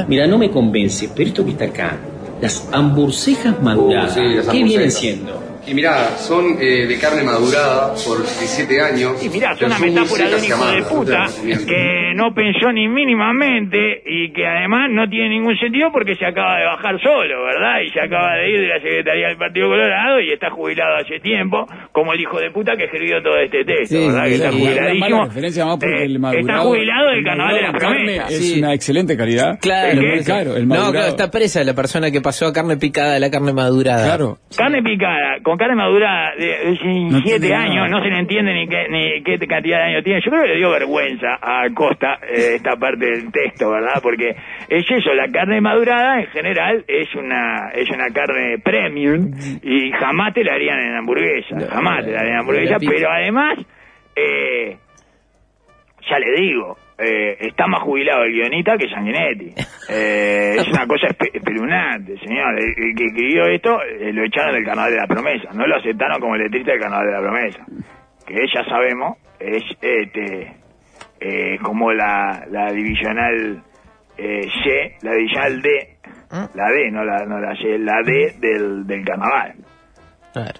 Mira, 0.07 0.27
no 0.27 0.37
me 0.37 0.49
convence, 0.49 1.09
pero 1.15 1.27
esto 1.27 1.43
que 1.45 1.51
está 1.51 1.65
acá, 1.65 1.97
las 2.41 2.71
hamburcejas 2.73 3.61
maduradas, 3.61 4.13
Sí, 4.13 4.21
las 4.21 4.47
¿qué 4.47 4.63
vienen 4.63 4.91
siendo? 4.91 5.50
Y 5.67 5.73
mirá, 5.73 6.09
son 6.17 6.57
eh, 6.59 6.87
de 6.87 6.97
carne 6.99 7.23
madurada 7.23 7.93
por 8.05 8.17
17 8.19 8.81
años. 8.81 9.23
Y 9.23 9.29
mirá, 9.29 9.53
es 9.53 9.61
una 9.61 9.77
metáfora 9.79 10.27
de 10.29 10.35
un 10.35 10.43
hijo 10.43 10.65
de 10.71 10.83
puta 10.83 11.25
que 11.67 12.13
no 12.15 12.33
pensó 12.33 12.71
ni 12.71 12.87
mínimamente 12.87 14.01
y 14.05 14.31
que 14.33 14.45
además 14.45 14.89
no 14.91 15.07
tiene 15.09 15.29
ningún 15.29 15.55
sentido 15.57 15.89
porque 15.91 16.15
se 16.15 16.25
acaba 16.25 16.57
de 16.57 16.65
bajar 16.65 16.99
solo, 17.01 17.43
¿verdad? 17.45 17.79
Y 17.85 17.89
se 17.91 18.01
acaba 18.01 18.35
de 18.37 18.49
ir 18.51 18.59
de 18.61 18.67
la 18.67 18.79
Secretaría 18.81 19.27
del 19.27 19.37
Partido 19.37 19.67
Colorado 19.67 20.19
y 20.19 20.31
está 20.31 20.49
jubilado 20.49 20.95
hace 20.97 21.19
tiempo, 21.19 21.65
como 21.91 22.13
el 22.13 22.19
hijo 22.21 22.39
de 22.39 22.51
puta 22.51 22.75
que 22.75 22.85
escribió 22.85 23.21
todo 23.21 23.37
este 23.37 23.63
texto, 23.63 23.95
Sí, 23.97 24.07
¿verdad? 24.07 24.23
sí, 24.23 24.29
que 24.29 24.35
está 24.35 24.51
jubiladísimo. 24.51 25.09
mala 25.17 25.25
referencia 25.25 25.65
más 25.65 25.77
porque 25.77 26.03
Eh, 26.03 26.39
está 26.41 26.57
jubilado 26.59 27.07
del 27.09 27.17
el 27.19 27.23
Carnaval 27.23 27.55
de 27.55 27.61
la 27.61 27.71
Promesa. 27.73 28.25
Es 28.29 28.37
Sí. 28.51 28.59
una 28.59 28.73
excelente 28.73 29.15
calidad. 29.17 29.59
Claro, 29.61 30.01
Es. 30.01 30.27
El 30.29 30.67
No, 30.67 30.91
claro, 30.91 31.07
está 31.07 31.29
presa 31.29 31.63
la 31.63 31.73
persona 31.73 32.09
que 32.11 32.21
pasó 32.21 32.47
a 32.47 32.53
carne 32.53 32.77
picada 32.77 33.15
a 33.15 33.19
la 33.19 33.29
carne 33.29 33.53
madurada. 33.53 34.05
Claro. 34.05 34.37
Carne 34.55 34.81
picada, 34.81 35.37
con 35.51 35.57
carne 35.57 35.75
madura 35.75 36.33
de 36.37 36.77
17 36.79 37.39
tiene 37.41 37.55
años, 37.55 37.75
nada. 37.75 37.87
no 37.89 38.01
se 38.01 38.09
le 38.09 38.19
entiende 38.19 38.53
ni 38.53 38.67
qué, 38.69 38.87
ni 38.87 39.21
qué 39.21 39.37
cantidad 39.45 39.79
de 39.79 39.83
años 39.83 40.03
tiene. 40.05 40.21
Yo 40.23 40.31
creo 40.31 40.43
que 40.43 40.47
le 40.47 40.55
dio 40.55 40.71
vergüenza 40.71 41.39
a 41.41 41.67
Costa 41.73 42.19
eh, 42.23 42.55
esta 42.55 42.77
parte 42.77 43.05
del 43.05 43.29
texto, 43.33 43.69
¿verdad? 43.69 43.99
Porque 44.01 44.29
es 44.69 44.85
eso, 44.89 45.13
la 45.13 45.27
carne 45.27 45.59
madurada 45.59 46.21
en 46.21 46.27
general 46.27 46.85
es 46.87 47.13
una 47.15 47.69
es 47.73 47.89
una 47.89 48.07
carne 48.13 48.59
premium 48.63 49.31
y 49.61 49.91
jamás 49.91 50.33
te 50.33 50.45
la 50.45 50.53
harían 50.53 50.79
en 50.79 50.95
hamburguesa, 50.95 51.57
jamás 51.69 52.05
te 52.05 52.11
la 52.11 52.19
harían 52.19 52.35
en 52.35 52.39
hamburguesa, 52.39 52.77
pero 52.79 53.11
además, 53.11 53.57
eh, 54.15 54.77
ya 56.09 56.17
le 56.17 56.41
digo, 56.41 56.77
eh, 57.01 57.37
está 57.39 57.67
más 57.67 57.81
jubilado 57.81 58.23
el 58.23 58.33
guionista 58.33 58.77
que 58.77 58.89
Sanguinetti. 58.89 59.53
Eh, 59.93 60.55
es 60.57 60.67
una 60.69 60.87
cosa 60.87 61.07
espe- 61.07 61.31
espeluznante, 61.33 62.17
señor. 62.19 62.57
El, 62.57 62.69
el 62.81 62.95
que 62.95 63.07
escribió 63.07 63.43
esto 63.47 63.81
eh, 63.83 64.13
lo 64.13 64.23
echaron 64.23 64.53
del 64.53 64.63
Canal 64.63 64.89
de 64.89 64.95
la 64.97 65.07
Promesa. 65.07 65.49
No 65.53 65.67
lo 65.67 65.75
aceptaron 65.75 66.21
como 66.21 66.37
letrista 66.37 66.71
del 66.71 66.79
Canal 66.79 67.05
de 67.05 67.11
la 67.11 67.19
Promesa. 67.19 67.65
Que 68.25 68.35
ya 68.55 68.63
sabemos 68.69 69.17
es 69.37 69.63
este 69.81 70.53
eh, 71.19 71.57
como 71.61 71.91
la, 71.91 72.45
la 72.49 72.71
divisional 72.71 73.61
eh, 74.17 74.47
C, 74.63 74.95
la 75.01 75.13
divisional 75.15 75.61
D, 75.61 75.97
la 76.53 76.71
D, 76.71 76.91
no 76.91 77.03
la, 77.03 77.25
no 77.25 77.39
la 77.41 77.53
C, 77.57 77.77
la 77.79 78.01
D 78.05 78.35
del, 78.39 78.87
del 78.87 79.03
carnaval. 79.03 79.55
Claro. 80.31 80.59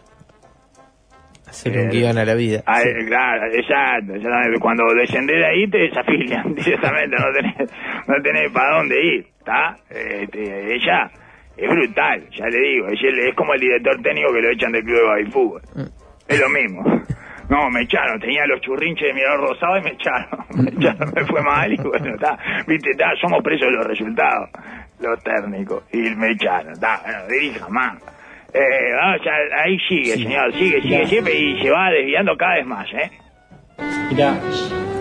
Hacer 1.52 1.78
un 1.78 1.88
Eh, 1.88 1.90
guion 1.92 2.18
a 2.18 2.24
la 2.26 2.34
vida. 2.34 2.64
Ah, 2.66 2.82
eh, 2.82 3.06
claro, 3.08 3.46
exacto, 3.54 4.16
exactamente. 4.16 4.60
Cuando 4.60 4.84
descendés 4.96 5.38
de 5.38 5.46
ahí 5.46 5.70
te 5.70 5.78
desafilian 5.80 6.56
directamente, 6.56 7.16
no 7.18 7.34
tenés, 7.34 7.72
no 8.08 8.16
tenés 8.24 8.52
para 8.52 8.78
dónde 8.78 9.06
ir, 9.06 9.28
¿está? 9.38 9.76
Este, 9.90 10.76
ella 10.76 11.12
es 11.58 11.70
brutal, 11.70 12.24
ya 12.32 12.46
le 12.48 12.58
digo, 12.58 12.88
ella 12.88 13.28
es 13.30 13.36
como 13.36 13.54
el 13.54 13.60
director 13.60 14.02
técnico 14.02 14.34
que 14.34 14.42
lo 14.42 14.50
echan 14.50 14.72
del 14.72 14.84
club 14.84 14.96
de 14.98 15.04
baby 15.04 15.32
fútbol. 15.32 15.62
Es 16.28 16.40
lo 16.40 16.50
mismo. 16.50 16.84
No, 17.50 17.70
me 17.70 17.82
echaron, 17.82 18.18
tenía 18.22 18.46
los 18.46 18.62
churrinches 18.62 19.08
de 19.10 19.14
mirador 19.14 19.50
rosado 19.50 19.78
y 19.78 19.82
me 19.82 19.90
echaron. 19.92 20.40
Me 20.64 20.70
echaron, 20.70 21.12
me 21.14 21.26
fue 21.26 21.42
mal 21.42 21.72
y 21.74 21.76
bueno, 21.78 22.14
está, 22.16 22.38
viste, 22.66 22.92
está, 22.92 23.08
somos 23.20 23.44
presos 23.44 23.68
de 23.68 23.72
los 23.74 23.86
resultados, 23.88 24.50
los 25.02 25.22
técnicos, 25.24 25.84
y 25.92 25.98
me 26.16 26.32
echaron, 26.32 26.72
está, 26.74 27.02
bueno, 27.04 27.28
dirija 27.28 27.68
más. 27.70 27.98
Eh, 28.54 28.94
vamos, 28.94 29.22
ya, 29.24 29.32
ahí 29.64 29.78
sigue, 29.88 30.14
señor, 30.14 30.54
sigue, 30.54 30.82
sigue, 30.82 31.08
siempre 31.08 31.34
y 31.34 31.62
se 31.62 31.70
va 31.70 31.90
desviando 31.90 32.36
cada 32.36 32.56
vez 32.56 32.66
más, 32.66 32.88
¿eh? 32.94 33.12
Mira, 34.12 34.38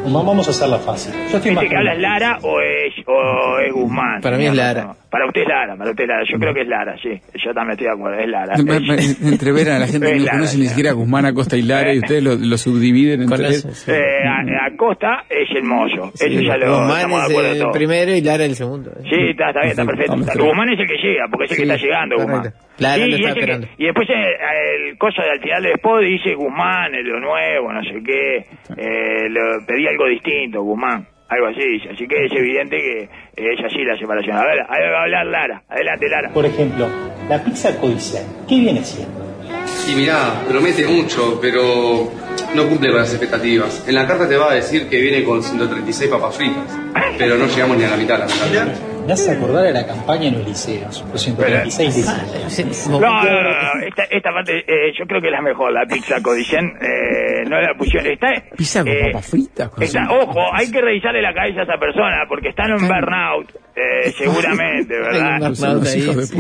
vamos 0.05 0.47
a 0.47 0.51
hacerla 0.51 0.79
fácil. 0.79 1.13
Yo 1.31 1.37
estoy 1.37 1.51
¿Viste 1.51 1.69
que 1.69 1.77
habla 1.77 1.93
es 1.95 1.99
Lara 2.01 2.39
o 2.43 2.61
es, 2.61 2.95
o 3.07 3.59
es 3.59 3.73
Guzmán? 3.73 4.21
Para 4.21 4.37
mí 4.37 4.47
es? 4.47 4.55
Lara. 4.55 4.85
No, 4.85 4.97
Para 5.11 5.27
usted 5.27 5.43
es 5.43 5.49
Lara, 5.49 5.77
para 5.77 5.91
usted 5.91 6.05
es 6.05 6.09
Lara. 6.09 6.23
Yo 6.31 6.39
creo 6.39 6.55
que 6.55 6.61
es 6.63 6.69
Lara, 6.69 6.97
sí. 7.03 7.21
Yo 7.45 7.53
también 7.53 7.73
estoy 7.73 7.87
de 7.89 7.93
acuerdo, 7.93 8.19
es 8.21 8.29
Lara. 8.29 8.57
Me- 8.63 8.95
Es- 8.97 9.21
me- 9.23 9.29
Entrever 9.31 9.71
a 9.71 9.79
la 9.79 9.87
gente 9.89 10.07
que 10.07 10.19
no 10.19 10.25
Lara, 10.25 10.39
conoce 10.39 10.59
ni 10.59 10.67
siquiera 10.67 10.91
a 10.91 10.93
Guzmán, 10.95 11.27
Acosta 11.27 11.57
y 11.57 11.63
Lara 11.63 11.93
y 11.95 11.99
ustedes 11.99 12.23
lo, 12.23 12.37
lo 12.37 12.57
subdividen 12.59 13.23
entre 13.23 13.37
Conoce, 13.37 13.75
sí. 13.75 13.91
Eh, 13.91 14.25
a- 14.27 14.67
Acosta 14.73 15.25
es 15.29 15.49
el 15.57 15.65
mozo. 15.65 16.13
Sí, 16.15 16.27
Eso 16.27 16.41
ya 16.43 16.57
lo 16.57 16.79
Guzmán 16.79 17.11
es 17.11 17.61
el 17.61 17.71
primero 17.73 18.13
y 18.15 18.21
Lara 18.21 18.45
el 18.45 18.55
segundo. 18.55 18.93
Sí, 19.03 19.17
está, 19.31 19.49
está 19.49 19.61
bien, 19.61 19.71
está 19.73 19.85
perfecto. 19.85 20.15
Está-. 20.15 20.33
Guzmán 20.43 20.69
es 20.71 20.81
el 20.81 20.87
que 20.87 20.97
llega, 20.97 21.25
porque 21.31 21.45
es 21.47 21.51
el 21.53 21.57
que 21.57 21.63
está 21.65 21.77
llegando, 21.77 22.17
Guzmán. 22.17 22.53
Lara 22.79 22.95
Sí, 23.05 23.11
lo 23.11 23.17
y, 23.19 23.25
está 23.25 23.35
que- 23.35 23.69
y 23.77 23.85
después 23.85 24.09
el, 24.09 24.87
el 24.89 24.97
cosa 24.99 25.23
de 25.23 25.31
al 25.33 25.41
final 25.41 25.63
del 25.63 25.73
spot 25.73 26.01
dice 26.03 26.35
Guzmán, 26.35 26.95
es 26.95 27.05
lo 27.05 27.21
nuevo, 27.21 27.73
no 27.73 27.83
sé 27.83 28.01
qué. 28.03 28.37
Eh, 28.79 29.00
lo- 29.29 29.65
pedí 29.67 29.87
algo 29.87 30.07
distinto, 30.07 30.63
Guzmán. 30.63 31.07
Algo 31.29 31.47
así. 31.47 31.89
Así 31.93 32.09
que 32.09 32.27
es 32.27 32.33
evidente 32.33 32.77
que 32.77 33.03
eh, 33.03 33.09
es 33.37 33.65
así 33.65 33.85
la 33.85 33.97
separación. 33.97 34.37
A 34.37 34.45
ver, 34.45 34.61
ahí 34.69 34.91
va 34.91 34.99
a 34.99 35.03
hablar 35.05 35.27
Lara. 35.27 35.63
Adelante, 35.69 36.09
Lara. 36.09 36.31
Por 36.33 36.45
ejemplo, 36.47 36.89
la 37.29 37.43
pizza 37.45 37.79
codicial, 37.81 38.25
¿qué 38.49 38.57
viene 38.59 38.83
siendo? 38.85 39.21
Y 39.91 39.95
mirá, 39.95 40.43
promete 40.49 40.87
mucho, 40.89 41.39
pero 41.41 42.11
no 42.55 42.69
cumple 42.69 42.91
con 42.91 42.99
las 42.99 43.11
expectativas. 43.11 43.87
En 43.89 43.95
la 43.95 44.07
carta 44.07 44.29
te 44.29 44.37
va 44.37 44.51
a 44.51 44.55
decir 44.55 44.89
que 44.89 45.01
viene 45.01 45.23
con 45.25 45.43
136 45.43 46.11
papas 46.11 46.37
fritas, 46.37 46.65
pero 47.19 47.37
no 47.37 47.47
llegamos 47.47 47.77
ni 47.79 47.85
a 47.85 47.91
la 47.91 47.97
mitad, 47.97 48.19
lamentablemente. 48.19 48.81
Me 49.11 49.15
hace 49.15 49.33
acordar 49.33 49.67
a 49.67 49.71
la 49.73 49.85
campaña 49.85 50.29
en 50.29 50.35
los 50.39 50.47
liceos, 50.47 51.05
los 51.11 51.21
136 51.21 51.97
liceos. 51.97 52.87
No, 52.91 53.01
no, 53.01 53.25
no, 53.25 53.43
no, 53.43 53.83
Esta, 53.85 54.05
esta 54.05 54.31
parte 54.33 54.59
eh, 54.59 54.93
yo 54.97 55.05
creo 55.05 55.21
que 55.21 55.27
es 55.27 55.33
la 55.33 55.43
mejor, 55.43 55.73
la 55.73 55.85
pizza 55.85 56.23
codicen, 56.23 56.65
eh, 56.81 57.43
no 57.49 57.61
la 57.61 57.75
pusieron. 57.75 58.07
Está, 58.13 58.29
Pizza 58.57 58.85
con 58.85 58.93
eh, 58.93 59.11
papas 59.11 59.29
fritas. 59.29 59.71
está- 59.81 60.07
ojo, 60.13 60.41
hay 60.55 60.71
que 60.71 60.81
revisarle 60.81 61.23
la 61.23 61.35
cabeza 61.35 61.63
a 61.63 61.65
esa 61.65 61.77
persona 61.79 62.25
porque 62.29 62.51
está 62.51 62.67
en 62.67 62.75
un 62.75 62.87
burnout, 62.87 63.53
eh, 63.75 64.11
seguramente, 64.17 64.99
¿verdad? 64.99 65.53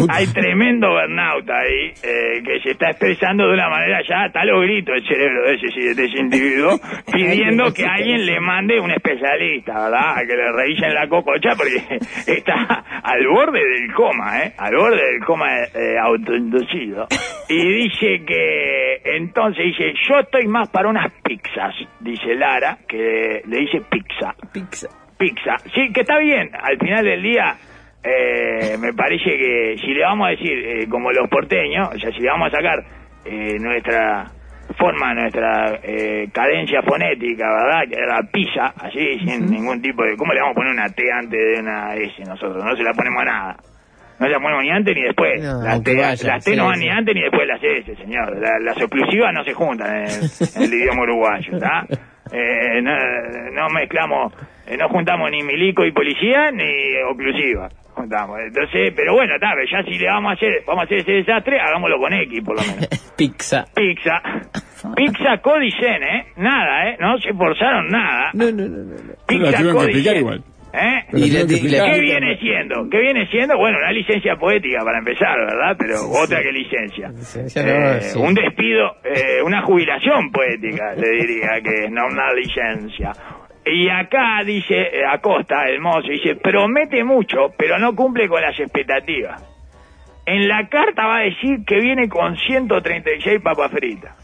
Hay 0.08 0.26
tremendo 0.26 0.88
burnout 0.88 1.48
ahí 1.48 1.92
eh, 2.02 2.42
que 2.44 2.60
se 2.62 2.70
está 2.72 2.90
expresando 2.90 3.46
de 3.46 3.54
una 3.54 3.68
manera 3.68 4.00
ya 4.08 4.24
hasta 4.24 4.44
los 4.44 4.62
gritos 4.62 4.96
el 4.96 5.06
cerebro 5.06 5.42
de 5.42 5.54
ese, 5.54 5.94
de 5.94 6.04
ese 6.06 6.18
individuo 6.18 6.78
pidiendo 7.12 7.72
que 7.72 7.84
alguien 7.84 8.26
le 8.26 8.40
mande 8.40 8.80
un 8.80 8.90
especialista, 8.90 9.74
¿verdad? 9.74 10.18
A 10.18 10.26
que 10.26 10.36
le 10.36 10.52
revisen 10.52 10.94
la 10.94 11.08
cococha 11.08 11.50
porque 11.56 11.98
está 12.26 12.84
al 13.02 13.26
borde 13.26 13.60
del 13.60 13.92
coma, 13.94 14.42
¿eh? 14.42 14.52
Al 14.58 14.74
borde 14.74 15.12
del 15.12 15.24
coma 15.24 15.46
eh, 15.74 15.98
autoinducido. 15.98 17.06
Y 17.48 17.82
dice 17.82 18.22
que, 18.26 19.00
entonces 19.16 19.64
dice, 19.64 19.92
yo 20.08 20.20
estoy 20.20 20.46
más 20.46 20.68
para 20.68 20.88
unas 20.88 21.12
pizzas, 21.22 21.74
dice 22.00 22.34
Lara, 22.34 22.78
que 22.88 23.42
le 23.46 23.58
dice 23.58 23.80
pizza. 23.90 24.34
Pizza. 24.52 24.88
Pizza. 25.20 25.56
Sí, 25.74 25.92
que 25.92 26.00
está 26.00 26.18
bien. 26.18 26.50
Al 26.58 26.78
final 26.78 27.04
del 27.04 27.22
día, 27.22 27.54
eh, 28.02 28.76
me 28.80 28.92
parece 28.94 29.36
que 29.36 29.76
si 29.78 29.88
le 29.92 30.02
vamos 30.02 30.28
a 30.28 30.30
decir, 30.30 30.52
eh, 30.66 30.86
como 30.88 31.12
los 31.12 31.28
porteños, 31.28 31.88
o 31.94 31.98
sea, 31.98 32.10
si 32.10 32.20
le 32.20 32.28
vamos 32.28 32.48
a 32.52 32.56
sacar 32.56 32.82
eh, 33.26 33.58
nuestra 33.60 34.24
forma, 34.78 35.12
nuestra 35.12 35.78
eh, 35.82 36.28
cadencia 36.32 36.80
fonética, 36.82 37.44
¿verdad? 37.52 37.82
Que 37.88 38.00
era 38.02 38.22
pizza, 38.32 38.72
así, 38.80 39.18
sin 39.18 39.50
ningún 39.50 39.82
tipo 39.82 40.02
de... 40.04 40.16
¿Cómo 40.16 40.32
le 40.32 40.40
vamos 40.40 40.52
a 40.54 40.58
poner 40.60 40.72
una 40.72 40.88
T 40.88 41.02
antes 41.12 41.38
de 41.38 41.60
una 41.60 41.94
S 41.96 42.22
nosotros? 42.26 42.64
No 42.64 42.74
se 42.76 42.82
la 42.82 42.92
ponemos 42.94 43.20
a 43.22 43.24
nada. 43.26 43.56
No 44.20 44.26
se 44.26 44.32
la 44.32 44.38
ponemos 44.40 44.62
ni 44.62 44.70
antes 44.70 44.94
ni 44.96 45.02
después. 45.02 45.42
No, 45.42 45.62
las 45.62 45.82
T, 45.82 45.94
vaya, 45.96 46.08
las 46.28 46.44
T 46.44 46.50
sí, 46.52 46.56
no 46.56 46.66
van 46.66 46.76
sí. 46.78 46.84
ni 46.84 46.90
antes 46.90 47.14
ni 47.14 47.20
después 47.20 47.42
de 47.42 47.46
las 47.48 47.62
S, 47.62 47.96
señor. 47.96 48.38
La- 48.38 48.58
las 48.60 48.80
oclusivas 48.82 49.34
no 49.34 49.44
se 49.44 49.52
juntan 49.52 49.96
en, 50.04 50.08
en 50.56 50.62
el 50.62 50.72
idioma 50.74 51.02
uruguayo, 51.02 51.52
¿está? 51.54 51.86
Eh, 52.32 52.80
no, 52.82 52.92
no 53.52 53.68
mezclamos, 53.70 54.32
eh, 54.66 54.76
no 54.76 54.88
juntamos 54.88 55.30
ni 55.30 55.42
milico 55.42 55.84
y 55.84 55.92
policía 55.92 56.50
ni 56.52 56.96
oclusiva. 57.10 57.68
Juntamos. 57.94 58.38
Entonces, 58.40 58.92
pero 58.94 59.14
bueno, 59.14 59.34
pero 59.40 59.62
ya 59.70 59.82
si 59.82 59.98
le 59.98 60.06
vamos 60.06 60.30
a 60.30 60.34
hacer, 60.34 60.62
vamos 60.66 60.82
a 60.82 60.84
hacer 60.84 60.98
ese 60.98 61.12
desastre, 61.12 61.60
hagámoslo 61.60 61.98
con 61.98 62.12
X 62.12 62.42
por 62.44 62.56
lo 62.56 62.62
menos. 62.62 62.86
Pizza. 63.16 63.64
Pizza. 63.74 64.22
Pizza 64.96 65.38
Codicen, 65.42 66.02
¿eh? 66.02 66.26
Nada, 66.36 66.88
¿eh? 66.88 66.96
No 67.00 67.18
se 67.18 67.34
forzaron 67.34 67.88
nada. 67.88 68.30
No, 68.32 68.46
no, 68.50 68.66
no, 68.66 68.84
no. 68.84 68.94
la 68.94 69.14
Pizza 69.26 69.58
tuvieron 69.58 69.76
que 69.76 69.84
explicar 69.84 70.14
Codicen. 70.14 70.16
igual. 70.16 70.44
¿Eh? 70.72 71.04
Y 71.12 71.30
la. 71.30 71.46
¿Qué 71.46 72.00
viene 72.00 72.38
siendo? 72.38 72.88
¿Qué 72.88 72.98
viene 72.98 73.26
siendo? 73.28 73.56
Bueno, 73.56 73.78
una 73.78 73.92
licencia 73.92 74.36
poética 74.36 74.84
para 74.84 74.98
empezar, 74.98 75.36
¿verdad? 75.38 75.76
Pero 75.78 76.08
otra 76.10 76.42
que 76.42 76.52
licencia. 76.52 77.08
Licencia 77.08 77.62
no, 77.64 77.92
Eh, 77.92 78.00
sí. 78.02 78.18
Un 78.18 78.34
despido, 78.34 78.96
eh, 79.04 79.42
una 79.44 79.62
jubilación 79.62 80.30
poética, 80.30 80.94
le 80.94 81.10
diría 81.10 81.60
que 81.62 81.84
es, 81.86 81.90
no 81.90 82.06
una 82.06 82.32
licencia. 82.32 83.12
Y 83.66 83.88
acá 83.88 84.42
dice, 84.44 84.74
eh, 84.74 85.04
Acosta, 85.06 85.64
el 85.68 85.80
mozo, 85.80 86.08
dice, 86.08 86.36
promete 86.36 87.04
mucho, 87.04 87.52
pero 87.58 87.78
no 87.78 87.94
cumple 87.94 88.28
con 88.28 88.40
las 88.40 88.58
expectativas. 88.58 89.46
En 90.26 90.46
la 90.48 90.68
carta 90.68 91.06
va 91.06 91.18
a 91.18 91.22
decir 91.22 91.64
que 91.66 91.80
viene 91.80 92.08
con 92.08 92.36
136 92.36 93.40
papas 93.42 93.72
fritas. 93.72 94.19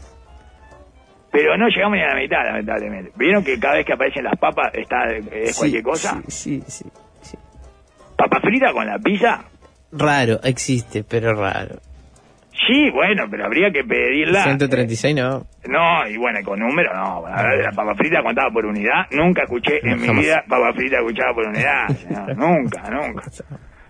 Pero 1.37 1.55
no 1.55 1.67
llegamos 1.67 1.97
ni 1.97 2.03
a 2.03 2.07
la 2.07 2.15
mitad, 2.15 2.43
lamentablemente. 2.43 3.11
¿Vieron 3.15 3.43
que 3.43 3.59
cada 3.59 3.75
vez 3.75 3.85
que 3.85 3.93
aparecen 3.93 4.23
las 4.23 4.39
papas 4.39 4.73
está 4.73 5.05
es 5.05 5.51
Sí, 5.55 5.59
cualquier 5.59 5.83
cosa? 5.83 6.19
Sí, 6.27 6.63
sí, 6.65 6.85
sí. 7.21 7.37
¿Papa 8.17 8.39
frita 8.41 8.73
con 8.73 8.87
la 8.87 8.97
pizza? 8.97 9.45
Raro, 9.91 10.39
existe, 10.43 11.03
pero 11.03 11.35
raro. 11.35 11.75
Sí, 12.65 12.89
bueno, 12.89 13.25
pero 13.29 13.45
habría 13.45 13.69
que 13.69 13.83
pedirla. 13.83 14.45
136 14.45 15.15
no. 15.15 15.45
No, 15.67 16.07
y 16.09 16.17
bueno, 16.17 16.39
con 16.43 16.59
número 16.59 16.91
no. 16.95 17.23
La 17.27 17.71
papa 17.75 17.93
frita 17.93 18.23
contada 18.23 18.49
por 18.49 18.65
unidad. 18.65 19.05
Nunca 19.11 19.43
escuché 19.43 19.79
en 19.83 20.01
mi 20.01 20.09
vida 20.19 20.43
papa 20.49 20.73
frita 20.73 20.97
escuchada 20.97 21.35
por 21.35 21.45
unidad. 21.45 21.87
señor. 21.89 22.35
nunca, 22.35 22.81
nunca. 22.89 23.21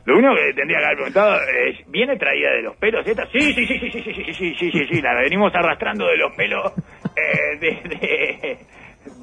Lo 0.07 0.17
único 0.17 0.35
que 0.35 0.53
tendría 0.53 0.79
que 0.79 0.85
haber 0.85 0.95
preguntado 0.95 1.35
es, 1.67 1.91
¿viene 1.91 2.15
traída 2.15 2.49
de 2.51 2.61
los 2.61 2.77
pelos 2.77 3.05
esta? 3.05 3.25
Sí, 3.29 3.51
sí, 3.51 3.65
sí, 3.65 3.77
sí, 3.77 3.91
sí, 3.91 4.01
sí, 4.01 4.33
sí, 4.33 4.55
sí, 4.55 4.71
sí, 4.71 4.85
sí, 4.89 5.01
la 5.01 5.13
venimos 5.15 5.53
arrastrando 5.53 6.07
de 6.07 6.15
los 6.15 6.33
pelos 6.33 6.71
eh, 7.24 7.57
desde 7.59 8.59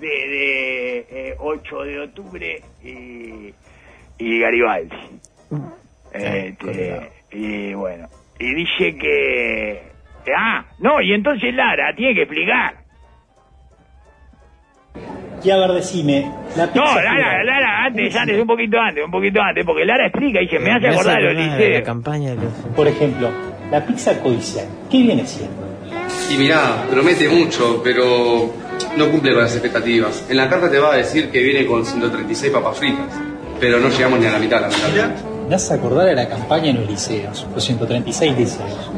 de, 0.01 0.07
de, 0.07 0.99
eh, 1.11 1.35
8 1.39 1.79
de 1.85 2.01
octubre 2.01 2.63
y, 2.83 3.55
y 4.19 4.41
Garibaldi. 4.41 4.97
Este, 6.13 7.11
y 7.33 7.75
bueno, 7.75 8.09
y 8.39 8.55
dice 8.55 8.97
que... 8.97 9.83
Ah, 10.37 10.65
no, 10.79 11.01
y 11.03 11.13
entonces 11.13 11.55
Lara 11.55 11.95
tiene 11.95 12.15
que 12.15 12.23
explicar. 12.23 12.77
Y 15.43 15.51
a 15.51 15.57
ver, 15.59 15.73
decime, 15.73 16.31
la 16.57 16.67
pizza. 16.73 16.85
No, 16.87 16.95
Lara, 17.03 17.45
Lara, 17.45 17.85
antes, 17.85 18.17
antes, 18.17 18.41
un 18.41 18.47
poquito 18.47 18.79
antes, 18.81 19.05
un 19.05 19.11
poquito 19.11 19.43
antes, 19.43 19.65
porque 19.67 19.85
Lara 19.85 20.07
explica 20.07 20.41
y 20.41 20.45
dice, 20.45 20.59
me 20.59 20.71
hace 20.71 20.81
Me 20.81 20.89
hace 20.89 20.99
acordar 21.01 21.21
los 21.23 21.35
de 21.37 21.45
la 21.45 21.57
liceos. 21.59 21.83
campaña 21.85 22.31
de 22.31 22.37
los... 22.37 22.53
Por 22.75 22.89
ejemplo, 22.89 23.31
la 23.71 23.85
pizza 23.85 24.19
codicial, 24.23 24.67
¿qué 24.91 24.99
viene 25.03 25.27
siendo? 25.27 25.64
Y 26.31 26.37
mirá, 26.37 26.85
promete 26.91 27.29
mucho, 27.29 27.81
pero 27.83 28.53
no 28.97 29.11
cumple 29.11 29.33
con 29.33 29.43
las 29.43 29.53
expectativas. 29.53 30.27
En 30.31 30.37
la 30.37 30.49
carta 30.49 30.71
te 30.71 30.79
va 30.79 30.95
a 30.95 30.97
decir 30.97 31.31
que 31.31 31.43
viene 31.43 31.67
con 31.67 31.85
136 31.85 32.53
papas 32.53 32.79
fritas, 32.79 33.07
pero 33.61 33.79
no 33.79 33.89
llegamos 33.89 34.19
ni 34.19 34.27
a 34.27 34.33
la 34.33 34.39
mitad, 34.39 34.61
lamentablemente. 34.61 35.23
Me 35.49 35.55
hace 35.55 35.75
acordar 35.75 36.09
a 36.09 36.15
la 36.15 36.29
campaña 36.29 36.71
en 36.71 36.81
los 36.81 36.91
liceos, 36.91 37.47
los 37.55 37.65
136 37.65 38.37
liceos. 38.37 38.91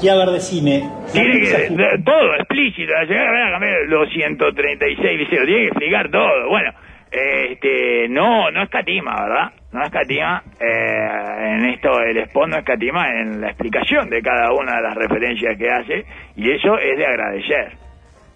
Y 0.00 0.08
a 0.08 0.16
ver, 0.16 0.30
decime, 0.30 0.90
Tiene 1.12 1.38
pizza 1.38 1.56
que, 1.56 1.68
todo 2.04 2.34
explícito, 2.38 2.92
va 2.92 3.02
a 3.02 3.50
cambiar 3.52 3.72
los 3.88 4.08
136 4.10 5.18
liceos, 5.18 5.46
tiene 5.46 5.60
que 5.60 5.66
explicar 5.68 6.10
todo. 6.10 6.48
Bueno, 6.48 6.72
este, 7.14 8.08
no, 8.08 8.50
no 8.50 8.62
escatima, 8.62 9.14
¿verdad? 9.22 9.52
No 9.72 9.84
escatima, 9.84 10.42
eh, 10.58 11.56
en 11.56 11.64
esto 11.66 12.00
el 12.00 12.18
spot 12.18 12.48
no 12.48 12.56
escatima 12.56 13.08
en 13.08 13.40
la 13.40 13.48
explicación 13.48 14.10
de 14.10 14.20
cada 14.20 14.52
una 14.52 14.76
de 14.76 14.82
las 14.82 14.94
referencias 14.96 15.56
que 15.56 15.70
hace, 15.70 16.04
y 16.34 16.50
eso 16.50 16.76
es 16.78 16.98
de 16.98 17.06
agradecer. 17.06 17.72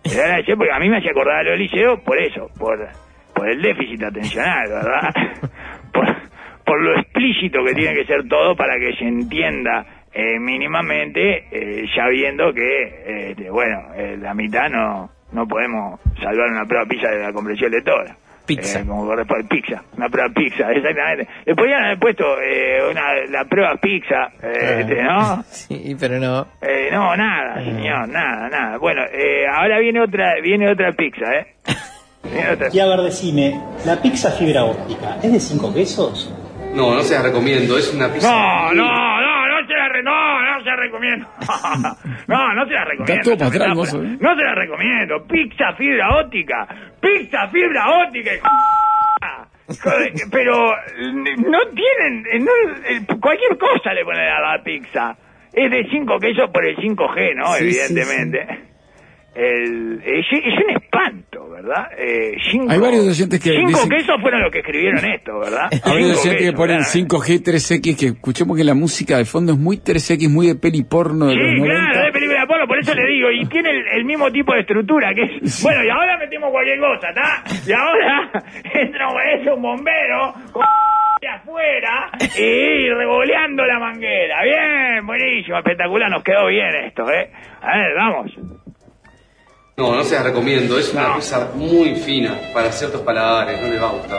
De 0.05 0.23
agradecer 0.23 0.57
porque 0.57 0.73
a 0.73 0.79
mí 0.79 0.89
me 0.89 0.99
hace 0.99 1.11
acordar 1.11 1.39
a 1.39 1.43
los 1.43 1.59
liceos 1.59 2.01
por 2.01 2.21
eso, 2.21 2.49
por, 2.57 2.79
por 3.35 3.49
el 3.49 3.61
déficit 3.61 4.03
atencional, 4.05 4.69
¿verdad? 4.69 5.15
por, 5.93 6.07
por 6.65 6.81
lo 6.81 7.01
explícito 7.01 7.65
que 7.65 7.75
tiene 7.75 7.95
que 7.95 8.05
ser 8.05 8.29
todo 8.29 8.55
para 8.55 8.79
que 8.79 8.95
se 8.95 9.05
entienda 9.05 9.85
eh, 10.13 10.39
mínimamente, 10.39 11.47
eh, 11.51 11.85
ya 11.97 12.07
viendo 12.09 12.53
que, 12.53 13.31
este, 13.31 13.51
bueno, 13.51 13.89
eh, 13.97 14.17
la 14.21 14.35
mitad 14.35 14.71
no, 14.71 15.11
no 15.33 15.47
podemos 15.49 16.01
salvar 16.23 16.51
una 16.51 16.65
prueba 16.65 16.87
pizza 16.87 17.09
de 17.09 17.23
la 17.23 17.33
comprensión 17.33 17.73
lectora. 17.73 18.17
Pizza. 18.49 18.81
Eh, 18.81 18.85
como 18.87 19.07
corresponde, 19.07 19.45
pizza, 19.49 19.83
una 19.97 20.09
prueba 20.09 20.31
pizza, 20.35 20.73
exactamente. 20.73 21.29
Le 21.45 21.55
podrían 21.55 21.85
haber 21.85 21.99
puesto 21.99 22.25
eh, 22.43 22.81
una, 22.91 23.03
la 23.31 23.45
prueba 23.45 23.77
pizza, 23.77 24.31
eh, 24.43 24.79
este, 24.81 25.03
¿no? 25.03 25.43
Sí, 25.51 25.97
pero 26.01 26.19
no. 26.19 26.47
Eh, 26.63 26.89
no, 26.91 27.15
nada, 27.17 27.63
señor, 27.63 28.09
nada, 28.09 28.49
nada. 28.49 28.79
Bueno, 28.79 29.03
eh, 29.13 29.47
ahora 29.47 29.79
viene 29.79 30.01
otra, 30.01 30.35
viene 30.43 30.71
otra 30.73 30.93
pizza, 30.93 31.25
¿eh? 31.35 31.55
Viene 32.25 32.51
otra. 32.51 32.69
Y 32.73 32.81
a 32.81 32.87
ver, 32.87 33.01
decime, 33.03 33.61
la 33.87 33.97
pizza 34.03 34.31
fibra 34.33 34.65
óptica, 34.65 35.17
¿es 35.23 35.33
de 35.33 35.39
5 35.41 35.73
quesos? 35.73 36.35
No, 36.75 36.95
no 36.95 37.01
se 37.03 37.15
las 37.15 37.23
recomiendo, 37.23 37.79
es 37.79 37.95
una 37.95 38.09
pizza. 38.13 38.29
No, 38.31 38.75
no, 38.75 38.85
no, 38.85 39.49
no 39.49 39.67
se 39.67 39.73
la, 39.75 39.89
re- 39.89 40.03
no, 40.03 40.11
no 40.11 40.38
se 40.38 40.38
la 40.69 40.77
recomiendo. 40.77 41.27
No, 42.29 42.55
no 42.55 42.67
se 42.67 42.73
la 42.73 42.85
recomiendo. 42.85 43.13
Está 43.15 43.37
todo 43.37 43.51
para 43.51 43.73
atrás, 43.73 43.95
¿eh? 43.95 44.17
No 44.21 44.37
se 44.37 44.43
la 44.43 44.55
recomiendo. 44.55 45.27
Pizza 45.27 45.73
fibra 45.77 46.17
óptica. 46.21 46.67
Pizza 47.01 47.49
fibra 47.49 48.05
óptica. 48.05 48.31
Pero 50.31 50.73
eh, 50.73 51.37
no 51.39 51.59
tienen, 51.75 52.25
eh, 52.33 52.39
no, 52.41 53.21
cualquier 53.21 53.59
cosa 53.59 53.93
le 53.93 54.05
ponen 54.05 54.29
a 54.29 54.41
la 54.41 54.63
pizza. 54.63 55.17
Es 55.53 55.71
de 55.71 55.89
5 55.91 56.19
quesos 56.19 56.51
por 56.51 56.67
el 56.67 56.77
5G, 56.77 57.35
¿no? 57.35 57.47
Sí, 57.55 57.73
sí, 57.73 57.81
Evidentemente. 57.81 58.68
El, 59.39 60.01
es, 60.05 60.27
es 60.33 60.65
un 60.65 60.71
espanto, 60.83 61.49
¿verdad? 61.51 61.91
Eh, 61.97 62.33
cinco, 62.51 62.73
Hay 62.73 62.79
varios 62.81 63.07
oyentes 63.07 63.39
que 63.41 63.51
Cinco 63.51 63.69
dicen- 63.69 63.89
quesos 63.91 64.21
fueron 64.21 64.43
los 64.43 64.51
que 64.51 64.59
escribieron 64.59 65.05
esto, 65.05 65.39
¿verdad? 65.39 65.69
Hay 65.85 66.05
gente 66.17 66.37
que 66.39 66.53
ponen 66.53 66.79
claro. 66.79 66.91
5G, 66.93 67.43
3X, 67.45 67.97
que 67.99 68.07
escuchemos 68.07 68.57
que 68.57 68.65
la 68.65 68.75
música 68.75 69.17
de 69.17 69.25
fondo 69.25 69.53
es 69.53 69.59
muy 69.59 69.77
3X, 69.77 70.29
muy 70.29 70.49
de 70.49 70.55
peli 70.57 70.83
porno 70.83 71.27
de 71.27 71.35
Sí, 71.35 71.39
los 71.41 71.55
90. 71.61 71.75
claro, 71.93 72.07
de 72.07 72.13
película 72.13 72.47
porno, 72.49 72.67
por 72.67 72.79
eso 72.81 72.95
le 72.95 73.07
digo, 73.07 73.31
y 73.31 73.47
tiene 73.47 73.71
el, 73.71 73.87
el 73.99 74.05
mismo 74.05 74.31
tipo 74.33 74.53
de 74.55 74.61
estructura, 74.61 75.15
que 75.15 75.23
es, 75.23 75.63
bueno, 75.63 75.85
y 75.85 75.89
ahora 75.89 76.19
metemos 76.19 76.51
cualquier 76.51 76.79
cosa, 76.81 77.09
¿está? 77.11 77.45
Y 77.65 77.73
ahora 77.73 78.31
entra 78.75 79.07
es 79.35 79.47
un 79.47 79.63
bombero 79.63 80.35
con 80.53 80.65
de 81.21 81.29
afuera 81.29 82.11
y 82.39 82.89
revoleando 82.91 83.65
la 83.67 83.79
manguera. 83.81 84.43
Bien, 84.45 85.05
buenísimo, 85.07 85.59
espectacular, 85.59 86.09
nos 86.11 86.23
quedó 86.23 86.47
bien 86.47 86.73
esto, 86.87 87.11
¿eh? 87.11 87.31
A 87.61 87.77
ver, 87.77 87.95
vamos. 87.97 88.33
No, 89.79 89.95
no 89.95 90.03
se 90.03 90.17
las 90.17 90.25
recomiendo, 90.25 90.77
es 90.77 90.93
una 90.93 91.15
pizza 91.15 91.53
muy 91.55 91.95
fina 91.95 92.35
para 92.53 92.73
ciertos 92.73 93.01
paladares, 93.03 93.63
no 93.63 93.69
les 93.69 93.81
va 93.81 93.87
a 93.89 93.93
gustar. 93.93 94.19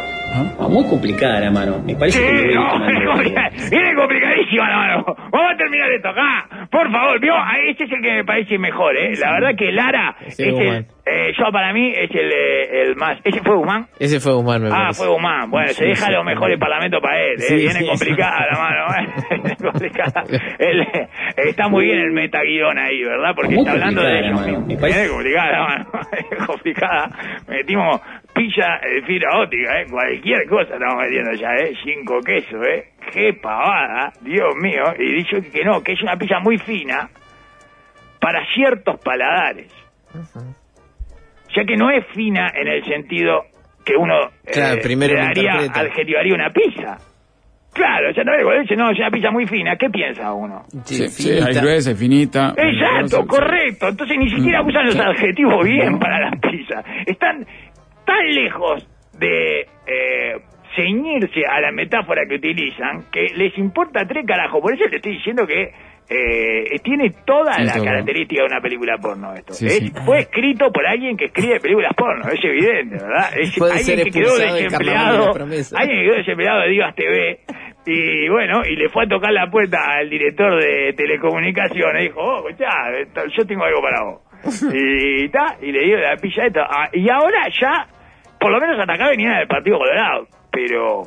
Ah, 0.57 0.67
muy 0.69 0.85
complicada 0.87 1.39
la 1.41 1.51
mano. 1.51 1.81
Me 1.85 1.95
parece 1.95 2.19
Sí, 2.19 2.25
que 2.25 2.31
me 2.47 2.53
no, 2.55 2.69
complicada. 2.69 3.49
viene 3.69 3.95
complicadísima 3.99 4.69
la 4.69 4.77
mano. 4.77 5.05
Vamos 5.31 5.51
a 5.53 5.57
terminar 5.57 5.91
esto 5.91 6.07
acá. 6.09 6.67
Por 6.71 6.89
favor, 6.91 7.19
vio, 7.19 7.33
Ah, 7.35 7.53
este 7.67 7.83
es 7.83 7.91
el 7.91 8.01
que 8.01 8.11
me 8.13 8.23
parece 8.23 8.57
mejor, 8.57 8.95
¿eh? 8.95 9.15
La 9.17 9.33
verdad 9.33 9.49
que 9.57 9.71
Lara 9.73 10.15
Ese 10.25 10.49
es 10.49 10.59
el. 10.59 10.85
Eh, 11.11 11.33
yo 11.37 11.51
para 11.51 11.73
mí 11.73 11.91
es 11.95 12.09
el, 12.11 12.31
eh, 12.31 12.81
el 12.83 12.95
más. 12.95 13.19
¿Ese 13.23 13.41
fue 13.41 13.55
Guzmán? 13.55 13.87
Ese 13.99 14.19
fue 14.19 14.33
Guzmán, 14.33 14.61
me 14.63 14.67
Ah, 14.69 14.71
parece. 14.71 14.99
fue 15.03 15.07
Guzmán. 15.13 15.49
Bueno, 15.49 15.67
se 15.69 15.73
Sí, 15.73 15.85
deja 15.85 16.05
sí, 16.05 16.11
lo 16.11 16.23
fue 16.23 16.33
mejor 16.33 16.51
el 16.51 16.57
Guzmán. 16.57 16.69
parlamento 16.69 17.01
para 17.01 17.19
él. 17.21 17.33
¿eh? 17.37 17.41
Sí, 17.41 17.55
Viene 17.55 17.73
sí, 17.79 17.87
complicada 17.87 18.45
la 18.51 18.59
mano. 18.59 18.85
¿eh? 18.93 19.13
Viene 19.43 19.55
complicada. 19.55 20.23
Él, 20.59 20.81
eh, 20.81 21.07
está 21.37 21.67
muy 21.69 21.85
bien 21.85 21.99
el 21.99 22.11
metaguión 22.11 22.77
ahí, 22.77 23.03
¿verdad? 23.03 23.33
Porque 23.35 23.55
Muy 23.55 23.59
está 23.59 23.71
hablando 23.71 24.01
de 24.03 24.19
ellos 24.19 24.45
mismos. 24.45 24.67
Viene 24.67 25.07
complicada 25.09 25.51
la 25.51 25.63
mano. 25.67 25.85
Complicada. 26.47 27.09
Metimos 27.47 28.01
pilla 28.33 28.79
de 28.83 29.01
fibra 29.05 29.39
óptica, 29.41 29.81
¿eh? 29.81 29.85
Cualquier 29.89 30.47
cosa 30.47 30.73
estamos 30.73 30.95
metiendo 31.03 31.31
ya, 31.33 31.49
¿eh? 31.55 31.73
Cinco 31.83 32.19
quesos, 32.21 32.65
¿eh? 32.67 32.85
Qué 33.11 33.33
pavada, 33.33 34.11
Dios 34.21 34.55
mío. 34.61 34.83
Y 34.97 35.13
dicho 35.15 35.37
que 35.51 35.63
no, 35.63 35.81
que 35.81 35.93
es 35.93 36.01
una 36.01 36.15
pilla 36.15 36.39
muy 36.39 36.57
fina 36.59 37.09
para 38.21 38.45
ciertos 38.53 38.99
paladares. 39.01 39.71
Ya 41.55 41.63
que 41.65 41.75
no 41.75 41.89
es 41.89 42.05
fina 42.13 42.51
en 42.55 42.67
el 42.67 42.83
sentido 42.85 43.43
que 43.83 43.95
uno 43.95 44.15
eh, 44.45 44.79
primero 44.83 45.13
le 45.15 45.21
daría, 45.21 45.71
adjetivaría 45.73 46.35
una 46.35 46.51
pizza. 46.51 46.97
Claro, 47.73 48.11
ya 48.11 48.23
cuando 48.23 48.61
dice, 48.61 48.75
no, 48.75 48.89
es 48.91 48.97
una 48.97 49.11
pizza 49.11 49.31
muy 49.31 49.45
fina, 49.45 49.75
¿qué 49.77 49.89
piensa 49.89 50.33
uno? 50.33 50.63
Sí, 50.83 51.07
sí, 51.07 51.31
hay 51.31 51.53
gruesa, 51.53 51.95
finita. 51.95 52.53
Exacto, 52.57 53.25
correcto. 53.27 53.89
Entonces 53.89 54.17
ni 54.17 54.29
siquiera 54.29 54.61
usan 54.63 54.87
los 54.87 54.99
adjetivos 54.99 55.63
bien 55.65 55.99
para 55.99 56.19
las 56.19 56.39
pizzas. 56.39 56.83
Están 57.05 57.45
tan 58.05 58.25
lejos 58.33 58.87
de 59.19 59.61
eh, 59.61 60.35
ceñirse 60.75 61.41
a 61.49 61.61
la 61.61 61.71
metáfora 61.71 62.23
que 62.27 62.35
utilizan 62.35 63.05
que 63.11 63.27
les 63.35 63.57
importa 63.57 64.05
tres 64.07 64.25
carajos. 64.25 64.61
Por 64.61 64.73
eso 64.73 64.85
le 64.87 64.97
estoy 64.97 65.13
diciendo 65.13 65.45
que 65.45 65.71
eh, 66.09 66.79
tiene 66.83 67.11
toda 67.25 67.53
Sí, 67.53 67.63
la 67.65 67.73
todo. 67.73 67.83
característica 67.83 68.41
de 68.41 68.47
una 68.47 68.61
película 68.61 68.97
porno 68.97 69.33
esto. 69.35 69.53
Sí, 69.53 69.67
Es- 69.67 69.77
sí. 69.77 69.91
Fue 70.05 70.19
escrito 70.19 70.71
por 70.71 70.85
alguien 70.87 71.15
que 71.15 71.25
escribe 71.25 71.59
películas 71.59 71.91
porno, 71.95 72.27
es 72.29 72.43
evidente, 72.43 72.95
¿verdad? 72.95 73.29
Es 73.39 73.55
Puede 73.57 73.73
alguien 73.73 73.97
ser 73.97 74.05
que 74.05 74.11
quedó 74.11 74.35
de 74.37 74.63
desempleado, 74.63 75.33
Promesa. 75.33 75.77
alguien 75.79 75.99
que 75.99 76.05
quedó 76.05 76.15
desempleado 76.17 76.61
de 76.61 76.69
Divas 76.69 76.95
TV 76.95 77.39
y 77.85 78.29
bueno, 78.29 78.61
y 78.65 78.75
le 78.75 78.89
fue 78.89 79.05
a 79.05 79.07
tocar 79.07 79.31
la 79.31 79.49
puerta 79.49 79.77
al 79.97 80.09
director 80.09 80.61
de 80.61 80.93
telecomunicaciones 80.93 82.03
y 82.03 82.07
dijo, 82.07 82.19
oh, 82.21 82.49
esto- 82.49 83.21
yo 83.37 83.45
tengo 83.45 83.63
algo 83.65 83.81
para 83.81 84.03
vos. 84.03 84.21
y 84.73 85.25
y 85.25 85.71
le 85.71 85.85
dio 85.85 85.97
la 85.97 86.15
pilla 86.17 86.45
esto. 86.47 86.61
Ah, 86.61 86.89
y 86.93 87.09
ahora 87.09 87.47
ya, 87.59 87.87
por 88.39 88.51
lo 88.51 88.59
menos 88.59 88.79
hasta 88.79 88.93
acá 88.93 89.09
venía 89.09 89.37
del 89.37 89.47
Partido 89.47 89.77
Colorado, 89.77 90.27
pero 90.51 91.03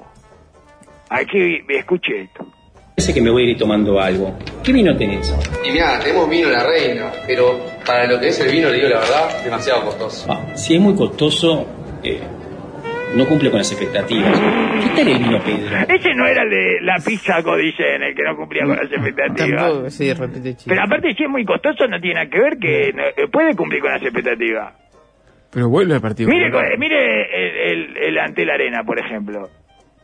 aquí 1.11 1.61
escuche 1.69 2.23
esto. 2.23 2.47
Parece 2.95 3.15
que 3.15 3.23
me 3.23 3.31
voy 3.31 3.47
a 3.47 3.51
ir 3.53 3.57
tomando 3.59 3.99
algo. 4.01 4.37
¿Qué 4.63 4.73
vino 4.73 4.95
tenés? 4.97 5.35
Y 5.67 5.73
mira, 5.73 5.99
tenemos 5.99 6.29
vino 6.29 6.51
La 6.51 6.63
Reina, 6.65 7.11
pero 7.27 7.59
para 7.87 8.07
lo 8.07 8.21
que 8.21 8.29
es 8.29 8.39
el 8.41 8.53
vino, 8.53 8.69
le 8.69 8.77
digo 8.77 8.89
la 8.91 8.99
verdad, 9.01 9.43
demasiado 9.45 9.85
costoso. 9.87 10.31
Ah, 10.31 10.55
si 10.55 10.75
es 10.75 10.81
muy 10.81 10.95
costoso, 10.95 11.67
eh, 12.05 12.21
no 13.17 13.27
cumple 13.27 13.51
con 13.51 13.59
las 13.59 13.73
expectativas. 13.73 14.39
¿Qué 14.39 14.89
tal 14.95 15.09
el 15.09 15.19
vino 15.19 15.41
Pedro? 15.43 15.77
Ese 15.89 16.15
no 16.15 16.27
era 16.27 16.43
el 16.43 16.51
de 16.51 16.81
la 16.83 16.97
pizza 17.05 17.43
codice 17.43 17.95
en 17.97 18.03
el 18.03 18.15
que 18.15 18.23
no 18.25 18.37
cumplía 18.37 18.67
con 18.67 18.77
las 18.77 18.93
expectativas. 18.93 19.63
Tampoco, 19.63 19.91
sí, 19.91 20.13
repite. 20.13 20.57
Pero 20.67 20.83
aparte, 20.83 21.15
si 21.15 21.23
es 21.25 21.31
muy 21.31 21.45
costoso, 21.47 21.87
no 21.89 21.99
tiene 21.99 22.15
nada 22.17 22.27
que 22.31 22.39
ver 22.41 22.59
que 22.59 22.93
no- 22.95 23.03
eh, 23.05 23.27
puede 23.33 23.57
cumplir 23.57 23.81
con 23.81 23.91
las 23.93 24.03
expectativas. 24.03 24.75
Pero 25.51 25.69
vuelve 25.71 25.95
al 25.95 26.01
partido. 26.03 26.29
Mire, 26.31 26.51
co- 26.51 26.61
mire 26.79 27.23
el, 27.73 27.73
el, 27.91 27.97
el 27.97 28.19
Antel 28.19 28.51
Arena, 28.51 28.85
por 28.85 28.99
ejemplo. 28.99 29.49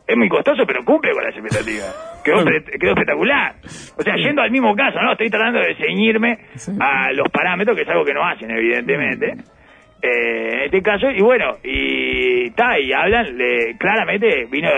Es 0.09 0.17
muy 0.17 0.27
costoso, 0.27 0.63
pero 0.65 0.83
cumple 0.83 1.11
con 1.13 1.23
las 1.23 1.35
expectativas. 1.35 2.21
Quedó, 2.23 2.37
quedó 2.79 2.91
espectacular. 2.91 3.55
O 3.97 4.01
sea, 4.01 4.15
yendo 4.15 4.41
al 4.41 4.49
mismo 4.49 4.75
caso, 4.75 4.99
¿no? 5.01 5.11
Estoy 5.11 5.29
tratando 5.29 5.59
de 5.59 5.75
ceñirme 5.75 6.39
a 6.79 7.11
los 7.13 7.27
parámetros, 7.31 7.75
que 7.77 7.83
es 7.83 7.89
algo 7.89 8.03
que 8.03 8.13
no 8.13 8.25
hacen, 8.25 8.49
evidentemente. 8.49 9.35
Eh, 10.01 10.53
en 10.53 10.59
este 10.63 10.81
caso, 10.81 11.11
y 11.11 11.21
bueno, 11.21 11.57
y 11.63 12.47
está, 12.47 12.79
y 12.79 12.91
hablan, 12.91 13.37
le- 13.37 13.77
claramente 13.77 14.45
vino 14.49 14.69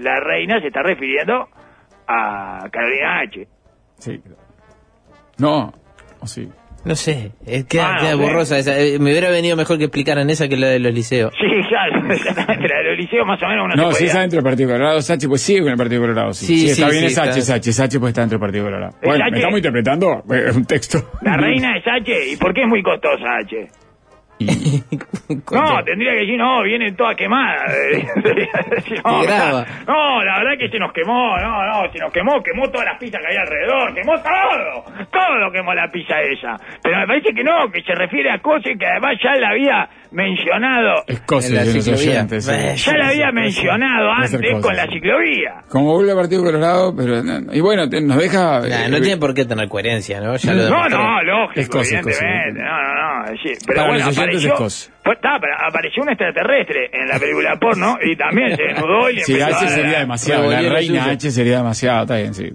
la 0.00 0.18
reina, 0.20 0.60
se 0.60 0.68
está 0.68 0.82
refiriendo 0.82 1.48
a 2.08 2.66
Carolina 2.72 3.20
H. 3.20 3.46
Sí. 3.98 4.20
No, 5.38 5.72
o 6.20 6.26
sí. 6.26 6.48
No 6.82 6.94
sé, 6.96 7.32
eh, 7.46 7.64
queda, 7.68 7.94
Ah, 7.94 7.98
queda 8.00 8.14
borrosa 8.14 8.58
esa. 8.58 8.78
Eh, 8.80 8.98
me 8.98 9.10
hubiera 9.10 9.28
venido 9.30 9.54
mejor 9.54 9.76
que 9.76 9.84
explicaran 9.84 10.30
esa 10.30 10.48
que 10.48 10.56
la 10.56 10.68
de 10.68 10.78
los 10.78 10.94
liceos. 10.94 11.30
Sí, 11.38 11.46
claro, 11.68 12.02
la 12.08 12.14
de 12.14 12.84
los 12.90 12.96
liceos 12.98 13.26
más 13.26 13.42
o 13.42 13.46
menos 13.48 13.66
uno 13.66 13.74
No, 13.76 13.92
si 13.92 14.04
es 14.04 14.10
podía- 14.10 14.18
adentro 14.20 14.36
del 14.38 14.44
Partido 14.44 14.70
Colorado, 14.70 15.02
Sachi, 15.02 15.26
pues 15.28 15.42
sigue 15.42 15.60
con 15.60 15.70
el 15.72 15.76
Partido 15.76 16.00
Colorado. 16.00 16.32
Sí, 16.32 16.46
Sí, 16.46 16.56
Sí, 16.60 16.70
está 16.70 16.86
sí, 16.86 16.90
bien, 16.92 17.00
sí, 17.02 17.06
es 17.08 17.14
Sachi, 17.14 17.38
está- 17.40 17.42
Sachi, 17.54 17.72
Sachi, 17.72 17.98
pues 17.98 18.10
está 18.10 18.22
dentro 18.22 18.38
del 18.38 18.40
Partido 18.46 18.64
Colorado. 18.64 18.92
Es 19.00 19.06
Bueno, 19.06 19.18
Sachi. 19.24 19.30
me 19.32 19.38
estamos 19.38 19.58
interpretando 19.58 20.22
eh, 20.32 20.50
un 20.56 20.64
texto. 20.64 21.10
La 21.20 21.36
reina 21.36 21.76
es 21.76 21.84
H, 21.86 22.28
¿y 22.32 22.36
por 22.36 22.54
qué 22.54 22.62
es 22.62 22.68
muy 22.68 22.82
costosa 22.82 23.36
H? 23.44 23.68
No, 25.52 25.84
tendría 25.84 26.12
que 26.12 26.18
decir, 26.20 26.36
no, 26.38 26.62
viene 26.62 26.92
toda 26.92 27.14
quemada. 27.14 27.64
no, 29.04 29.22
Y 29.22 29.26
graba. 29.26 29.66
no, 29.86 30.24
la 30.24 30.38
verdad 30.38 30.58
que 30.58 30.68
se 30.68 30.78
nos 30.78 30.92
quemó, 30.92 31.36
no, 31.38 31.62
no, 31.66 31.92
se 31.92 31.98
nos 31.98 32.12
quemó, 32.12 32.42
quemó 32.42 32.68
todas 32.70 32.86
las 32.86 32.98
pizzas 32.98 33.20
que 33.20 33.26
había 33.28 33.40
alrededor, 33.42 33.94
quemó 33.94 34.12
todo, 34.20 35.06
todo 35.10 35.36
lo 35.38 35.52
quemó 35.52 35.72
la 35.74 35.88
pizza 35.90 36.20
esa. 36.20 36.56
Pero 36.82 36.98
me 36.98 37.06
parece 37.06 37.32
que 37.34 37.44
no, 37.44 37.70
que 37.72 37.82
se 37.82 37.94
refiere 37.94 38.30
a 38.32 38.38
cosas 38.40 38.72
que 38.78 38.86
además 38.86 39.16
ya 39.22 39.34
la 39.36 39.50
había 39.50 39.88
mencionado, 40.12 41.04
Escocia, 41.06 41.48
En 41.48 41.66
la 41.66 41.72
ciclovía. 41.72 42.10
oyentes. 42.10 42.44
sí. 42.44 42.90
Ya 42.90 42.96
la 42.96 43.08
había 43.08 43.30
mencionado 43.32 44.12
a 44.12 44.26
ser 44.26 44.36
antes 44.40 44.52
cosa. 44.54 44.62
con 44.66 44.76
la 44.76 44.86
ciclovía. 44.88 45.54
Como 45.68 45.94
vuelve 45.94 46.10
al 46.12 46.16
Partido 46.18 46.42
Colorado, 46.42 46.94
pero. 46.96 47.22
no, 47.22 47.52
Y 47.52 47.60
bueno, 47.60 47.88
te- 47.88 48.00
nos 48.00 48.18
deja. 48.18 48.60
Nah, 48.60 48.86
eh, 48.86 48.88
no 48.90 49.00
tiene 49.00 49.16
por 49.18 49.32
qué 49.34 49.44
tener 49.44 49.68
coherencia, 49.68 50.20
¿no? 50.20 50.34
Ya 50.36 50.52
lo 50.54 50.68
No, 50.68 50.88
no, 50.88 51.22
lógico, 51.22 51.60
Escocia. 51.60 52.00
evidentemente. 52.00 52.60
No, 52.60 52.82
no, 52.82 52.94
no. 53.22 53.26
sí, 53.42 53.52
Pero 53.66 53.76
Para 53.76 53.88
bueno, 53.88 54.04
apareció, 54.38 54.52
Escocia. 54.54 54.94
pues, 55.04 55.18
pero 55.22 55.54
apareció 55.66 56.02
un 56.02 56.08
extraterrestre 56.10 56.90
en 56.92 57.08
la 57.08 57.18
película 57.18 57.56
porno 57.60 57.98
y 58.02 58.16
también 58.16 58.56
se 58.56 58.62
desnudó 58.62 59.10
y 59.10 59.16
le 59.16 59.22
Sí, 59.24 59.40
H 59.40 59.52
a- 59.52 59.68
sería 59.68 59.98
demasiado. 60.00 60.50
La 60.50 60.60
reina. 60.62 61.04
H 61.10 61.30
sería 61.30 61.58
demasiado, 61.58 62.02
está 62.02 62.16
bien, 62.16 62.34
sí. 62.34 62.50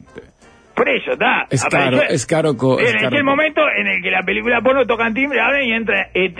Por 0.76 0.89
eso, 0.89 1.11
está. 1.13 1.45
Es 1.49 1.63
caro, 1.65 2.01
es 2.03 2.26
caro. 2.26 2.57
co- 2.57 2.80
es 2.80 2.88
En 2.89 2.95
caro 2.95 3.07
aquel 3.07 3.19
co- 3.21 3.26
momento 3.26 3.61
en 3.78 3.88
el 3.88 4.01
que 4.03 4.11
la 4.11 4.23
película 4.23 4.59
porno 4.61 4.86
tocan 4.86 5.13
timbre, 5.13 5.39
abren 5.39 5.69
y 5.69 5.71
entra 5.73 6.09
ET. 6.13 6.38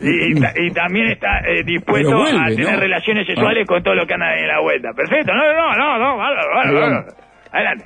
Y, 0.00 0.40
ta- 0.40 0.52
y 0.56 0.70
también 0.72 1.06
está 1.08 1.38
eh, 1.46 1.62
dispuesto 1.64 2.16
vuelve, 2.16 2.36
a 2.40 2.46
tener 2.48 2.72
¿no? 2.74 2.80
relaciones 2.80 3.26
sexuales 3.28 3.62
Ah. 3.64 3.66
con 3.68 3.82
todo 3.82 3.94
lo 3.94 4.06
que 4.06 4.14
anda 4.14 4.36
en 4.36 4.48
la 4.48 4.60
vuelta. 4.60 4.88
Perfecto, 4.92 5.32
no, 5.32 5.52
no, 5.52 5.72
no, 5.74 5.98
no, 5.98 6.12
Ahí 6.22 6.34
bárbaro. 6.48 6.80
vamos. 6.80 7.14
Adelante. 7.52 7.84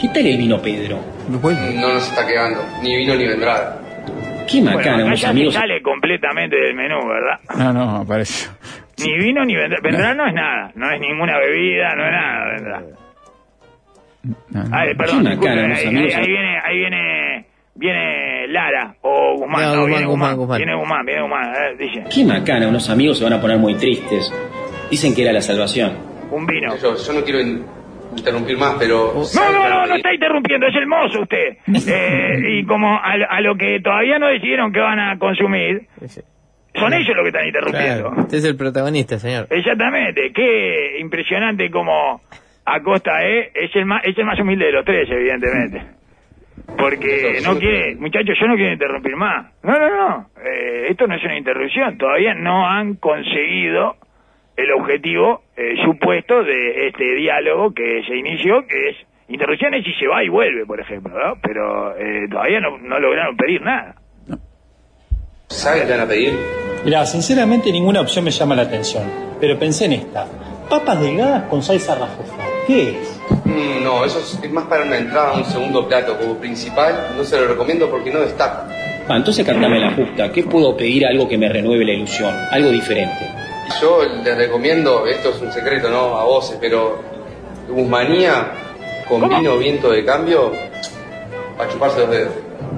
¿Qué 0.00 0.08
tal 0.08 0.26
el 0.26 0.38
vino 0.38 0.60
Pedro? 0.62 0.98
No 1.28 1.38
nos 1.92 2.08
está 2.10 2.26
quedando, 2.26 2.62
ni 2.82 2.96
vino 2.96 3.14
ni 3.16 3.26
vendrá. 3.26 3.76
Qué 4.50 4.60
Bueno, 4.62 4.76
macana, 4.78 5.04
acá 5.06 5.14
ya 5.14 5.28
amigos. 5.30 5.54
se 5.54 5.60
sale 5.60 5.82
completamente 5.82 6.56
del 6.56 6.74
menú, 6.74 6.96
¿verdad? 7.06 7.40
No, 7.58 7.72
no, 7.72 7.96
apareció. 7.96 8.50
Ni 8.98 9.18
vino 9.18 9.44
ni 9.44 9.54
vendrá. 9.54 9.78
Vendrá 9.82 10.14
no 10.14 10.26
es 10.26 10.32
nada, 10.34 10.72
no 10.74 10.90
es 10.90 11.00
ninguna 11.00 11.38
bebida, 11.38 11.94
no 11.94 12.04
es 12.06 12.12
nada, 12.12 12.50
vendrá. 12.54 12.82
No, 14.50 14.64
no. 14.64 14.76
Ay, 14.76 14.94
perdón, 14.94 15.24
Qué 15.24 15.36
macana, 15.36 15.76
ahí, 15.76 15.86
amigos. 15.86 16.14
ahí- 16.14 16.20
ahí 16.22 16.26
viene, 16.28 16.58
ahí 16.64 16.76
viene, 16.78 17.46
viene 17.74 18.48
Lara 18.48 18.94
o 19.02 19.36
Guzmán, 19.36 19.60
No, 19.62 19.66
no, 19.68 19.80
Guzmán, 19.82 19.86
viene 19.90 20.06
Guzmán, 20.06 20.36
Guzmán, 20.36 20.56
viene 20.58 20.74
Guzmán, 20.76 21.06
viene 21.06 21.20
Guzmán, 21.22 21.52
eh, 21.54 21.76
dice, 21.78 22.04
Qué 22.12 22.24
macana, 22.24 22.68
unos 22.68 22.88
amigos 22.90 23.18
se 23.18 23.24
van 23.24 23.34
a 23.34 23.40
poner 23.40 23.58
muy 23.58 23.74
tristes. 23.76 24.32
Dicen 24.90 25.14
que 25.14 25.22
era 25.22 25.32
la 25.32 25.42
salvación. 25.42 25.92
un 26.30 26.44
vino. 26.46 26.74
Yo, 26.78 26.96
yo 26.96 27.12
no 27.12 27.20
quiero 27.22 27.38
interrumpir 28.16 28.56
más, 28.58 28.76
pero... 28.78 29.14
No, 29.34 29.52
no, 29.52 29.68
no, 29.68 29.86
no 29.86 29.94
está 29.94 30.12
interrumpiendo, 30.12 30.66
es 30.66 30.74
el 30.74 30.86
mozo 30.86 31.22
usted. 31.22 31.56
Eh, 31.88 32.58
y 32.58 32.64
como 32.64 32.94
a, 32.96 33.12
a 33.28 33.40
lo 33.40 33.56
que 33.56 33.80
todavía 33.80 34.18
no 34.18 34.26
decidieron 34.28 34.72
que 34.72 34.80
van 34.80 34.98
a 34.98 35.18
consumir, 35.18 35.86
son 36.74 36.92
ellos 36.92 37.14
los 37.14 37.22
que 37.22 37.28
están 37.28 37.46
interrumpiendo. 37.46 38.08
Claro, 38.08 38.22
usted 38.22 38.38
es 38.38 38.44
el 38.44 38.56
protagonista, 38.56 39.18
señor. 39.18 39.46
Exactamente, 39.50 40.32
qué 40.34 40.98
impresionante 41.00 41.70
como 41.70 42.20
Acosta 42.64 43.24
eh, 43.24 43.52
es 43.54 43.74
el 43.76 43.86
más 43.86 44.02
es 44.04 44.18
el 44.18 44.24
más 44.24 44.38
humilde 44.40 44.66
de 44.66 44.72
los 44.72 44.84
tres, 44.84 45.08
evidentemente. 45.10 45.82
Porque 46.76 47.40
no 47.44 47.58
quiere, 47.58 47.94
muchachos, 47.96 48.36
yo 48.40 48.48
no 48.48 48.56
quiero 48.56 48.72
interrumpir 48.72 49.14
más. 49.16 49.52
No, 49.62 49.78
no, 49.78 49.88
no, 49.88 50.30
eh, 50.44 50.86
esto 50.90 51.06
no 51.06 51.14
es 51.14 51.24
una 51.24 51.38
interrupción, 51.38 51.96
todavía 51.96 52.34
no 52.34 52.66
han 52.66 52.94
conseguido 52.94 53.96
el 54.56 54.72
objetivo 54.72 55.42
eh, 55.56 55.74
supuesto 55.84 56.42
de 56.42 56.88
este 56.88 57.04
diálogo 57.14 57.72
que 57.74 58.02
se 58.06 58.16
inició, 58.16 58.66
que 58.66 58.90
es 58.90 58.96
interrupciones 59.28 59.86
y 59.86 59.92
se 59.94 60.06
va 60.06 60.22
y 60.24 60.28
vuelve, 60.28 60.64
por 60.66 60.80
ejemplo, 60.80 61.12
¿no? 61.12 61.38
Pero 61.42 61.96
eh, 61.96 62.26
todavía 62.30 62.60
no, 62.60 62.78
no 62.78 62.98
lograron 62.98 63.36
pedir 63.36 63.60
nada. 63.62 63.96
¿Sabes 65.48 65.82
qué 65.82 65.86
te 65.86 65.92
van 65.92 66.00
a 66.00 66.08
pedir? 66.08 66.34
Mirá, 66.84 67.06
sinceramente 67.06 67.70
ninguna 67.70 68.00
opción 68.00 68.24
me 68.24 68.30
llama 68.30 68.54
la 68.54 68.62
atención, 68.62 69.04
pero 69.40 69.58
pensé 69.58 69.86
en 69.86 69.92
esta. 69.94 70.26
Papas 70.68 71.00
delgadas 71.00 71.44
con 71.44 71.62
salsa 71.62 71.94
rajosa. 71.94 72.34
¿Qué 72.66 72.90
es? 72.90 73.22
Mm, 73.44 73.84
no, 73.84 74.04
eso 74.04 74.18
es, 74.18 74.40
es 74.42 74.50
más 74.50 74.64
para 74.64 74.84
una 74.84 74.98
entrada, 74.98 75.34
un 75.34 75.44
segundo 75.44 75.86
plato. 75.86 76.18
Como 76.18 76.36
principal, 76.38 77.12
no 77.16 77.22
se 77.22 77.40
lo 77.40 77.46
recomiendo 77.46 77.88
porque 77.88 78.10
no 78.10 78.20
destaca. 78.20 78.66
Ah, 79.08 79.16
entonces 79.16 79.46
cántame 79.46 79.78
la 79.78 79.92
justa. 79.92 80.32
¿Qué 80.32 80.42
puedo 80.42 80.76
pedir 80.76 81.06
algo 81.06 81.28
que 81.28 81.38
me 81.38 81.48
renueve 81.48 81.84
la 81.84 81.92
ilusión? 81.92 82.34
Algo 82.50 82.70
diferente. 82.70 83.35
Yo 83.80 84.02
le 84.04 84.34
recomiendo, 84.34 85.06
esto 85.06 85.30
es 85.30 85.40
un 85.40 85.52
secreto, 85.52 85.90
¿no? 85.90 86.16
A 86.16 86.24
voces, 86.24 86.58
pero 86.60 87.00
Guzmanía 87.68 88.52
con 89.08 89.28
vino 89.28 89.56
viento 89.58 89.90
de 89.90 90.04
cambio, 90.04 90.52
a 91.58 91.68
chuparse 91.68 92.00
los 92.00 92.10
dedos. 92.10 92.32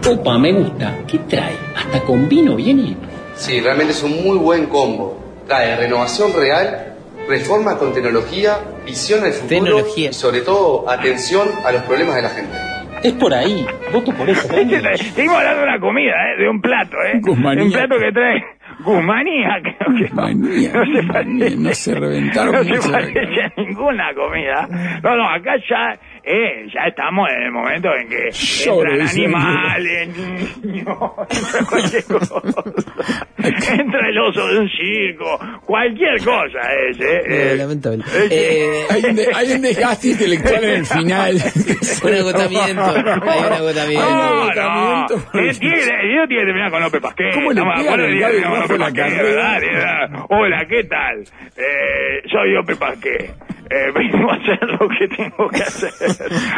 Opa, 0.09 0.39
me 0.39 0.53
gusta. 0.53 0.95
¿Qué 1.07 1.19
trae? 1.21 1.57
¿Hasta 1.77 2.01
con 2.01 2.29
vino 2.29 2.55
viene? 2.57 2.97
Sí, 3.35 3.61
realmente 3.61 3.93
es 3.93 4.03
un 4.03 4.23
muy 4.25 4.37
buen 4.39 4.67
combo. 4.67 5.19
Trae 5.47 5.77
renovación 5.77 6.33
real, 6.35 6.95
reforma 7.29 7.79
con 7.79 7.93
tecnología, 7.93 8.59
visión 8.85 9.25
al 9.25 9.33
futuro 9.33 9.49
Tecnología. 9.65 10.11
y 10.11 10.13
sobre 10.13 10.41
todo 10.43 10.89
atención 10.89 11.49
a 11.65 11.73
los 11.73 11.83
problemas 11.83 12.17
de 12.17 12.23
la 12.23 12.29
gente. 12.31 12.57
Es 13.03 13.13
por 13.13 13.33
ahí. 13.33 13.65
Voto 13.93 14.13
por 14.13 14.29
eso. 14.29 14.49
Seguimos 14.49 15.37
hablando 15.37 15.61
de 15.61 15.63
una 15.69 15.81
comida, 15.81 16.13
¿eh? 16.13 16.43
de 16.43 16.49
un 16.49 16.61
plato, 16.61 16.97
¿eh? 17.07 17.21
Guzmanía. 17.21 17.61
De 17.61 17.67
un 17.67 17.73
plato 17.73 17.95
que 17.99 18.13
trae 18.13 18.45
Guzmanía, 18.81 19.61
creo 19.63 19.97
que 19.97 20.03
Guzmanía, 20.05 20.73
no 20.73 20.85
se 20.85 20.93
Guzmanía, 20.93 21.39
parece. 21.45 21.57
no 21.57 21.75
se 21.75 21.95
reventaron 21.95 22.55
No 22.55 22.65
se 22.65 22.89
la 22.91 22.99
parece 22.99 23.43
a 23.43 23.53
ninguna 23.57 24.15
comida. 24.15 24.69
No, 25.03 25.17
no, 25.17 25.29
acá 25.29 25.55
ya, 25.69 25.99
eh, 26.31 26.67
ya 26.75 26.81
estamos 26.89 27.27
en 27.35 27.43
el 27.45 27.53
momento 27.53 27.89
en 27.95 28.07
que 28.09 28.29
entran 28.29 29.01
animales, 29.09 30.09
niños, 30.63 30.87
entra 31.31 31.65
cualquier 31.69 32.05
cosa. 32.05 32.35
Entra 33.73 34.09
el 34.09 34.19
oso 34.19 34.47
de 34.49 34.59
un 34.59 34.69
circo, 34.69 35.39
cualquier 35.65 36.19
cosa 36.23 36.59
es, 36.91 37.01
eh. 37.01 37.23
Eh, 37.27 37.53
eh. 37.53 37.57
lamentable. 37.57 38.05
que- 38.29 38.31
Eh, 38.31 38.85
Hay 38.91 39.05
un, 39.05 39.17
de- 39.17 39.29
hay 39.35 39.53
un 39.53 39.63
desgaste 39.63 40.09
intelectual 40.09 40.65
en 40.65 40.71
el 40.71 40.87
final. 40.87 41.37
un 42.03 42.15
agotamiento. 42.15 42.85
Hay 42.85 43.41
un 43.41 43.53
agotamiento. 43.53 44.11
No, 44.11 44.23
agotamiento 44.43 45.17
no. 45.17 45.33
por 45.33 45.41
el- 45.41 45.59
Tiene, 45.59 45.77
tiene, 45.77 46.15
yo 46.15 46.27
tiene 46.29 46.43
que 46.43 46.47
terminar 46.47 46.71
con 46.71 46.83
López 46.83 47.01
Pasquel. 47.01 47.35
¿Cómo 47.35 47.53
le 47.53 47.63
pegan. 47.63 47.87
Hola, 50.29 50.67
¿qué 50.69 50.85
tal? 50.85 51.23
Eh, 51.57 52.23
soy 52.31 52.53
López 52.53 52.77
Pasquel. 52.77 53.31
Eh, 53.71 53.91
vengo 53.95 54.31
a 54.31 54.35
hacer 54.35 54.59
lo 54.63 54.89
que 54.89 55.09
tengo 55.09 55.49
que 55.49 55.63
hacer. 55.63 55.91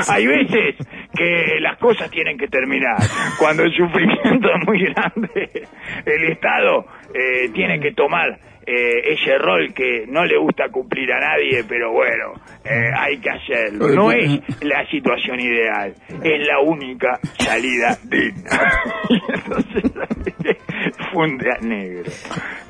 Hay 0.09 0.27
veces 0.27 0.77
que 1.17 1.61
las 1.61 1.79
cosas 1.79 2.11
tienen 2.11 2.39
que 2.39 2.49
terminar. 2.49 2.97
Cuando 3.39 3.65
el 3.65 3.73
sufrimiento 3.75 4.49
es 4.49 4.67
muy 4.67 4.85
grande, 4.85 5.51
el 6.07 6.25
Estado 6.31 6.87
eh, 7.15 7.49
tiene 7.53 7.81
que 7.81 7.93
tomar 7.93 8.39
eh, 8.67 9.15
ese 9.15 9.37
rol 9.39 9.73
que 9.75 10.05
no 10.07 10.25
le 10.25 10.39
gusta 10.39 10.69
cumplir 10.69 11.11
a 11.13 11.19
nadie, 11.19 11.65
pero 11.69 11.93
bueno, 11.93 12.35
eh, 12.65 12.91
hay 12.97 13.19
que 13.19 13.31
hacerlo. 13.31 13.89
No 13.89 14.13
es 14.13 14.41
la 14.63 14.87
situación 14.89 15.41
ideal, 15.41 15.95
es 16.23 16.47
la 16.47 16.61
única 16.61 17.19
salida 17.39 17.97
digna. 18.05 18.51
Entonces, 19.35 20.30
funde 21.21 21.47
a 21.53 21.59
negro. 21.61 22.11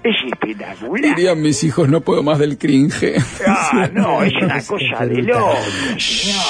Es 0.02 0.16
espectacular. 0.32 1.14
Dirían 1.14 1.40
mis 1.40 1.62
hijos, 1.64 1.88
no 1.88 2.00
puedo 2.00 2.22
más 2.22 2.38
del 2.38 2.56
cringe. 2.58 3.14
Ah, 3.46 3.88
no, 3.92 4.22
es 4.22 4.32
una 4.42 4.60
cosa 4.66 5.06
de 5.06 5.22
loco. 5.22 5.54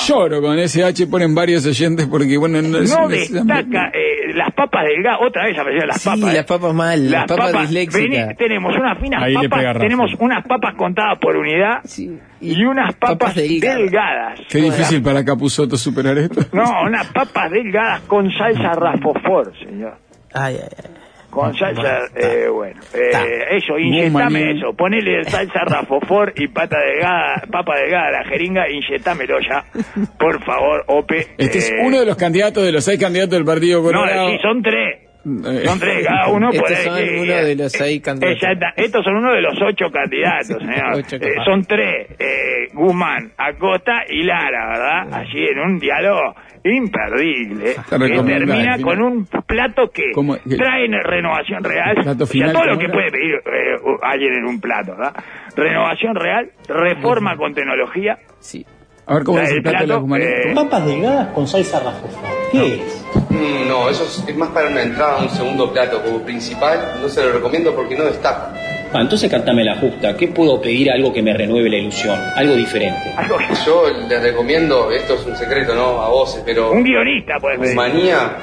Lloro 0.06 0.40
con 0.40 0.58
ese 0.58 0.84
H, 0.84 1.06
ponen 1.08 1.34
varios 1.34 1.66
oyentes 1.66 2.06
porque, 2.06 2.36
bueno, 2.38 2.62
no, 2.62 2.78
es- 2.78 2.90
No 2.94 3.08
no 3.08 3.10
es- 3.10 3.32
destaca 3.32 3.88
eh, 3.92 4.32
las 4.34 4.52
papas 4.54 4.84
delgadas, 4.84 5.20
otra 5.26 5.44
vez 5.44 5.54
aparecieron 5.58 5.88
las 5.88 6.00
Sí, 6.00 6.08
papas. 6.08 6.34
las 6.34 6.44
papas 6.46 6.74
mal, 6.74 7.10
las 7.10 7.26
papas 7.26 7.60
disléxicas. 7.62 8.10
vení, 8.10 8.34
tenemos 8.36 8.74
unas 8.76 8.98
finas 8.98 9.22
Ahí 9.22 9.34
papas, 9.34 9.78
tenemos 9.78 10.10
unas 10.18 10.46
papas 10.46 10.74
contadas 10.76 11.18
por 11.20 11.36
unidad 11.36 11.82
y, 12.40 12.64
unas 12.64 12.94
papas, 12.94 13.18
papas 13.18 13.34
delgadas. 13.34 13.78
delgadas. 13.78 14.40
Qué 14.48 14.58
difícil 14.58 15.02
para 15.02 15.24
Capuzoto 15.24 15.76
superar 15.76 16.16
esto. 16.18 16.40
No, 16.52 16.82
unas 16.84 17.06
papas 17.08 17.50
delgadas 17.50 18.00
con 18.02 18.30
salsa 18.32 18.72
rafofor, 18.74 19.52
señor. 19.58 19.96
Ay, 20.32 20.56
ay, 20.62 20.68
ay. 20.78 20.90
Con 21.30 21.56
salsa, 21.56 22.06
eh, 22.16 22.48
bueno, 22.52 22.80
eh, 22.92 23.56
eso, 23.56 23.78
inyectame 23.78 24.50
eso, 24.58 24.72
ponele 24.74 25.24
salsa 25.24 25.60
rafofor 25.64 26.32
y 26.36 26.48
pata 26.48 26.76
delgada, 26.80 27.44
papa 27.50 27.76
delgada 27.78 28.08
a 28.08 28.10
la 28.10 28.24
jeringa, 28.24 28.68
inyectámelo 28.68 29.38
ya, 29.40 29.64
por 30.18 30.42
favor, 30.44 30.84
Ope. 30.88 31.28
Este 31.38 31.58
es 31.58 31.70
eh, 31.70 31.76
uno 31.84 32.00
de 32.00 32.06
los 32.06 32.16
candidatos, 32.16 32.64
de 32.64 32.72
los 32.72 32.84
seis 32.84 32.98
candidatos 32.98 33.30
del 33.30 33.44
Partido 33.44 33.78
No, 33.80 33.86
Colorado. 33.86 34.28
sí, 34.30 34.38
son 34.42 34.60
tres. 34.62 35.09
Eh, 35.24 35.62
Son 35.66 35.78
tres, 35.78 36.06
cada 36.06 36.28
uno 36.28 36.48
Estos 36.52 36.62
puede 36.68 36.82
son 36.84 37.18
uno 37.20 37.34
de 37.44 37.56
los 37.56 37.72
seis 37.72 38.00
candidatos. 38.02 38.42
Exacta, 38.42 38.72
estos 38.76 39.04
son 39.04 39.16
uno 39.16 39.32
de 39.32 39.40
los 39.42 39.60
ocho 39.62 39.90
candidatos, 39.92 40.56
señor. 40.58 40.92
Ocho 40.94 41.16
Eh, 41.16 41.18
candidatos. 41.20 41.44
son 41.44 41.64
tres, 41.64 42.06
eh, 42.18 42.68
Guzmán, 42.72 43.32
Acosta 43.36 44.02
y 44.08 44.22
Lara, 44.22 44.68
¿verdad? 44.68 45.14
Allí 45.20 45.44
en 45.46 45.58
un 45.58 45.78
diálogo 45.78 46.34
imperdible, 46.64 47.74
que 47.88 48.22
termina 48.22 48.78
con 48.82 49.00
un 49.02 49.26
plato 49.46 49.90
que 49.92 50.12
¿Cómo? 50.14 50.36
Trae 50.36 50.86
renovación 51.02 51.64
real, 51.64 51.94
Plato 51.96 52.24
o 52.24 52.26
sea, 52.26 52.32
final, 52.32 52.52
todo 52.52 52.64
lo 52.64 52.70
¿cómo 52.72 52.78
que 52.80 52.84
era? 52.86 52.94
puede 52.94 53.10
pedir 53.10 53.34
eh, 53.34 53.96
alguien 54.02 54.34
en 54.34 54.44
un 54.46 54.60
plato, 54.60 54.92
¿verdad? 54.96 55.14
Renovación 55.56 56.14
real, 56.16 56.50
reforma 56.68 57.36
con 57.36 57.54
tecnología, 57.54 58.18
Sí. 58.40 58.64
A 59.10 59.14
ver 59.14 59.24
cómo 59.24 59.40
es 59.40 59.50
el 59.50 59.56
el 59.56 59.62
plato 59.62 59.86
de 59.86 59.94
Guzmanía. 59.96 60.26
eh, 60.28 60.54
Papas 60.54 60.86
delgadas 60.86 61.28
con 61.34 61.46
salsa 61.48 61.80
rafofa. 61.80 62.20
¿Qué 62.52 62.74
es? 62.76 63.04
Mm, 63.28 63.68
no, 63.68 63.88
eso 63.90 64.04
es, 64.04 64.24
es 64.28 64.36
más 64.36 64.50
para 64.50 64.68
una 64.68 64.82
entrada, 64.82 65.18
un 65.18 65.28
segundo 65.30 65.72
plato. 65.72 66.00
Como 66.02 66.20
principal, 66.20 66.98
no 67.02 67.08
se 67.08 67.22
lo 67.24 67.32
recomiendo 67.32 67.74
porque 67.74 67.96
no 67.96 68.04
destaca. 68.04 68.52
Ah, 68.92 69.00
entonces 69.00 69.28
cantame 69.30 69.64
la 69.64 69.76
justa. 69.76 70.16
¿Qué 70.16 70.28
puedo 70.28 70.60
pedir 70.60 70.90
algo 70.92 71.12
que 71.12 71.22
me 71.22 71.32
renueve 71.32 71.68
la 71.70 71.76
ilusión? 71.78 72.18
Algo 72.36 72.54
diferente. 72.54 73.12
algo 73.16 73.36
que- 73.38 73.46
Yo 73.66 73.84
le 74.08 74.20
recomiendo, 74.20 74.90
esto 74.92 75.14
es 75.14 75.26
un 75.26 75.36
secreto, 75.36 75.74
¿no? 75.74 76.00
A 76.02 76.08
voces, 76.08 76.42
pero 76.46 76.70
un 76.70 76.82
guionista 76.84 77.34
puede 77.40 77.58
pedir. 77.58 77.74
Guzmanía 77.74 78.36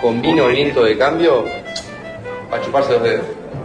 con 0.00 0.20
vino 0.20 0.46
viento 0.48 0.82
de 0.84 0.98
cambio, 0.98 1.44
a 2.50 2.60
chuparse 2.60 2.92
los 2.94 3.02
dedos. 3.02 3.24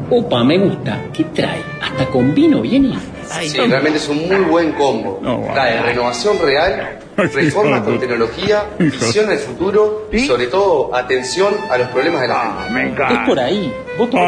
Opa, 0.09 0.43
me 0.43 0.57
gusta. 0.57 0.99
¿Qué 1.13 1.23
trae? 1.25 1.61
¿Hasta 1.81 2.05
con 2.07 2.33
vino 2.33 2.61
viene? 2.61 2.97
Ay, 3.31 3.49
Sí, 3.49 3.57
realmente 3.57 3.97
es 3.97 4.07
un 4.09 4.27
muy 4.27 4.41
buen 4.45 4.71
combo. 4.73 5.19
No, 5.21 5.37
wow. 5.37 5.53
Trae 5.53 5.81
renovación 5.81 6.37
real, 6.39 6.99
reforma 7.17 7.83
con 7.83 7.99
tecnología, 7.99 8.65
visión 8.77 9.29
al 9.29 9.37
futuro 9.39 10.07
y 10.11 10.19
sobre 10.27 10.47
todo 10.47 10.93
atención 10.95 11.53
a 11.69 11.77
los 11.77 11.87
problemas 11.89 12.21
de 12.21 12.27
la 12.27 12.35
Ah, 12.41 12.59
gente. 12.65 12.73
me 12.73 12.83
Es 12.85 12.91
encanta. 12.91 13.25
por 13.25 13.39
ahí. 13.39 13.73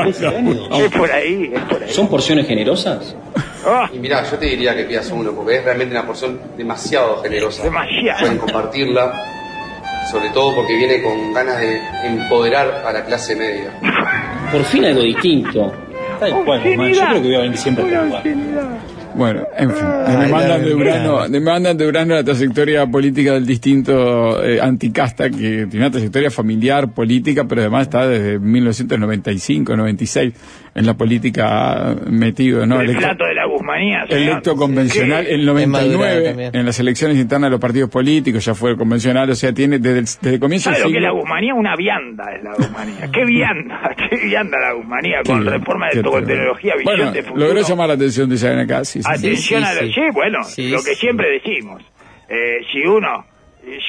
Ese 0.07 0.23
Ganedo. 0.23 0.69
Es 0.85 0.91
por 0.91 1.11
ahí, 1.11 1.51
es 1.53 1.61
por 1.63 1.83
ahí. 1.83 1.89
¿Son 1.91 2.07
porciones 2.07 2.47
generosas? 2.47 3.15
Ah, 3.67 3.89
Y 3.91 3.97
mirá, 3.99 4.23
yo 4.29 4.37
te 4.37 4.45
diría 4.45 4.75
que 4.75 4.83
pidas 4.85 5.09
uno, 5.11 5.31
porque 5.31 5.57
es 5.57 5.63
realmente 5.65 5.93
una 5.95 6.05
porción 6.05 6.39
demasiado 6.57 7.21
generosa. 7.23 7.63
Demasiado. 7.63 8.19
Pueden 8.21 8.37
compartirla, 8.37 9.34
sobre 10.09 10.29
todo 10.29 10.55
porque 10.55 10.75
viene 10.75 11.01
con 11.01 11.33
ganas 11.33 11.59
de 11.59 11.81
empoderar 12.03 12.83
a 12.85 12.91
la 12.91 13.03
clase 13.05 13.35
media. 13.35 13.71
Por 14.51 14.63
fin 14.63 14.85
algo 14.85 15.01
distinto. 15.01 15.73
Tal 16.19 16.43
cual, 16.45 16.61
Guzmán. 16.63 16.93
Yo 16.93 17.01
creo 17.01 17.21
que 17.21 17.27
voy 17.27 17.35
a 17.35 17.39
venir 17.39 17.57
siempre 17.57 17.95
a. 17.95 18.23
Bueno, 19.15 19.47
en 19.57 19.71
fin, 19.71 19.85
me 20.19 20.27
mandan 20.27 20.49
la 20.49 20.59
de 20.59 20.75
Urano, 20.75 21.29
me 21.29 21.39
mandan 21.39 21.77
de 21.77 21.87
Urano 21.87 22.15
la 22.15 22.23
trayectoria 22.23 22.85
política 22.85 23.33
del 23.33 23.45
distinto 23.45 24.43
eh, 24.43 24.59
anticasta, 24.61 25.29
que 25.29 25.67
tiene 25.69 25.77
una 25.77 25.91
trayectoria 25.91 26.29
familiar, 26.29 26.89
política, 26.91 27.45
pero 27.47 27.61
además 27.61 27.83
está 27.83 28.07
desde 28.07 28.39
1995, 28.39 29.75
96 29.77 30.33
en 30.75 30.85
la 30.85 30.93
política 30.95 31.95
metido, 32.09 32.65
¿no? 32.65 32.81
el 32.81 32.89
Electo- 32.89 32.99
plato 32.99 33.25
de 33.25 33.33
la 33.35 33.45
Guzmanía. 33.45 34.05
señor. 34.07 34.21
electo 34.21 34.55
convencional 34.57 35.25
¿Qué? 35.25 35.35
en 35.35 35.39
Es 35.39 35.67
madurado 35.67 35.87
99 35.97 36.27
también. 36.29 36.51
en 36.55 36.65
las 36.65 36.79
elecciones 36.81 37.17
internas 37.17 37.47
de 37.47 37.51
los 37.51 37.61
partidos 37.61 37.89
políticos 37.89 38.43
ya 38.43 38.53
fue 38.53 38.75
convencional 38.75 39.29
o 39.29 39.35
sea 39.35 39.53
tiene 39.53 39.79
desde 39.79 39.99
el, 39.99 40.03
desde 40.05 40.33
el 40.33 40.39
comienzo 40.41 40.71
¿Sabe 40.71 40.83
lo 40.83 40.89
que 40.89 40.97
es 40.97 41.01
la 41.03 41.11
Guzmanía? 41.11 41.53
Una 41.53 41.75
vianda 41.77 42.25
es 42.35 42.43
la 42.43 42.53
Guzmanía. 42.55 43.09
¿Qué 43.13 43.23
vianda? 43.25 43.95
¿Qué 44.09 44.17
vianda 44.25 44.57
la 44.59 44.73
Guzmanía? 44.73 45.17
Con 45.25 45.45
reforma 45.45 45.87
de 45.87 46.03
tecnología, 46.03 46.73
bueno 46.83 47.11
de 47.13 47.23
futuro. 47.23 47.45
logró 47.47 47.61
llamar 47.61 47.87
la 47.87 47.93
atención 47.93 48.27
de 48.27 48.35
Isabel 48.35 48.85
sí. 48.85 48.99
Atención 49.05 49.63
a 49.63 49.73
lo... 49.73 49.81
sí. 49.91 50.01
Bueno, 50.13 50.39
lo 50.39 50.83
que 50.83 50.95
siempre 50.95 51.29
decimos. 51.31 51.83
Eh, 52.27 52.59
si 52.71 52.79
uno 52.79 53.25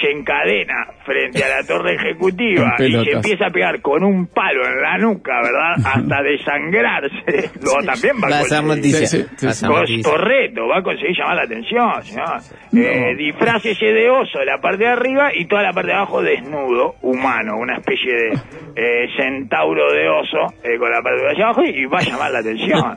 se 0.01 0.11
encadena 0.11 0.87
frente 1.05 1.45
a 1.45 1.49
la 1.49 1.67
torre 1.67 1.95
ejecutiva 1.95 2.75
y 2.81 2.93
se 2.93 3.11
empieza 3.13 3.47
a 3.47 3.51
pegar 3.51 3.81
con 3.81 4.03
un 4.03 4.27
palo 4.27 4.67
en 4.67 4.81
la 4.81 4.99
nuca, 4.99 5.41
¿verdad? 5.43 5.75
Hasta 5.85 6.23
desangrarse, 6.23 7.51
lo 7.63 7.85
también 7.85 8.17
va 8.23 8.29
Va 8.31 8.39
a 8.41 8.45
ser 8.45 8.65
noticia. 8.65 9.07
Sí, 9.07 9.25
sí, 9.37 9.49
sí, 9.53 9.67
Va 9.67 9.73
a 9.73 10.77
va 10.77 10.83
conseguir 10.83 11.17
llamar 11.17 11.37
la 11.37 11.43
atención, 11.43 12.03
señor. 12.03 12.41
Eh, 12.75 13.15
disfrácese 13.17 13.87
de 13.87 14.11
oso 14.11 14.39
de 14.39 14.47
la 14.47 14.59
parte 14.61 14.85
de 14.85 14.91
arriba 14.91 15.31
y 15.35 15.47
toda 15.47 15.63
la 15.63 15.73
parte 15.73 15.89
de 15.89 15.95
abajo 15.95 16.23
desnudo, 16.23 16.97
humano, 17.03 17.57
una 17.59 17.77
especie 17.77 18.13
de 18.13 18.29
eh, 18.77 19.09
centauro 19.17 19.93
de 19.93 20.09
oso 20.09 20.55
eh, 20.63 20.79
con 20.79 20.91
la 20.91 21.03
parte 21.03 21.23
de 21.23 21.43
abajo 21.43 21.63
y 21.65 21.85
va 21.87 21.99
a 21.99 22.03
llamar 22.03 22.31
la 22.31 22.39
atención. 22.41 22.97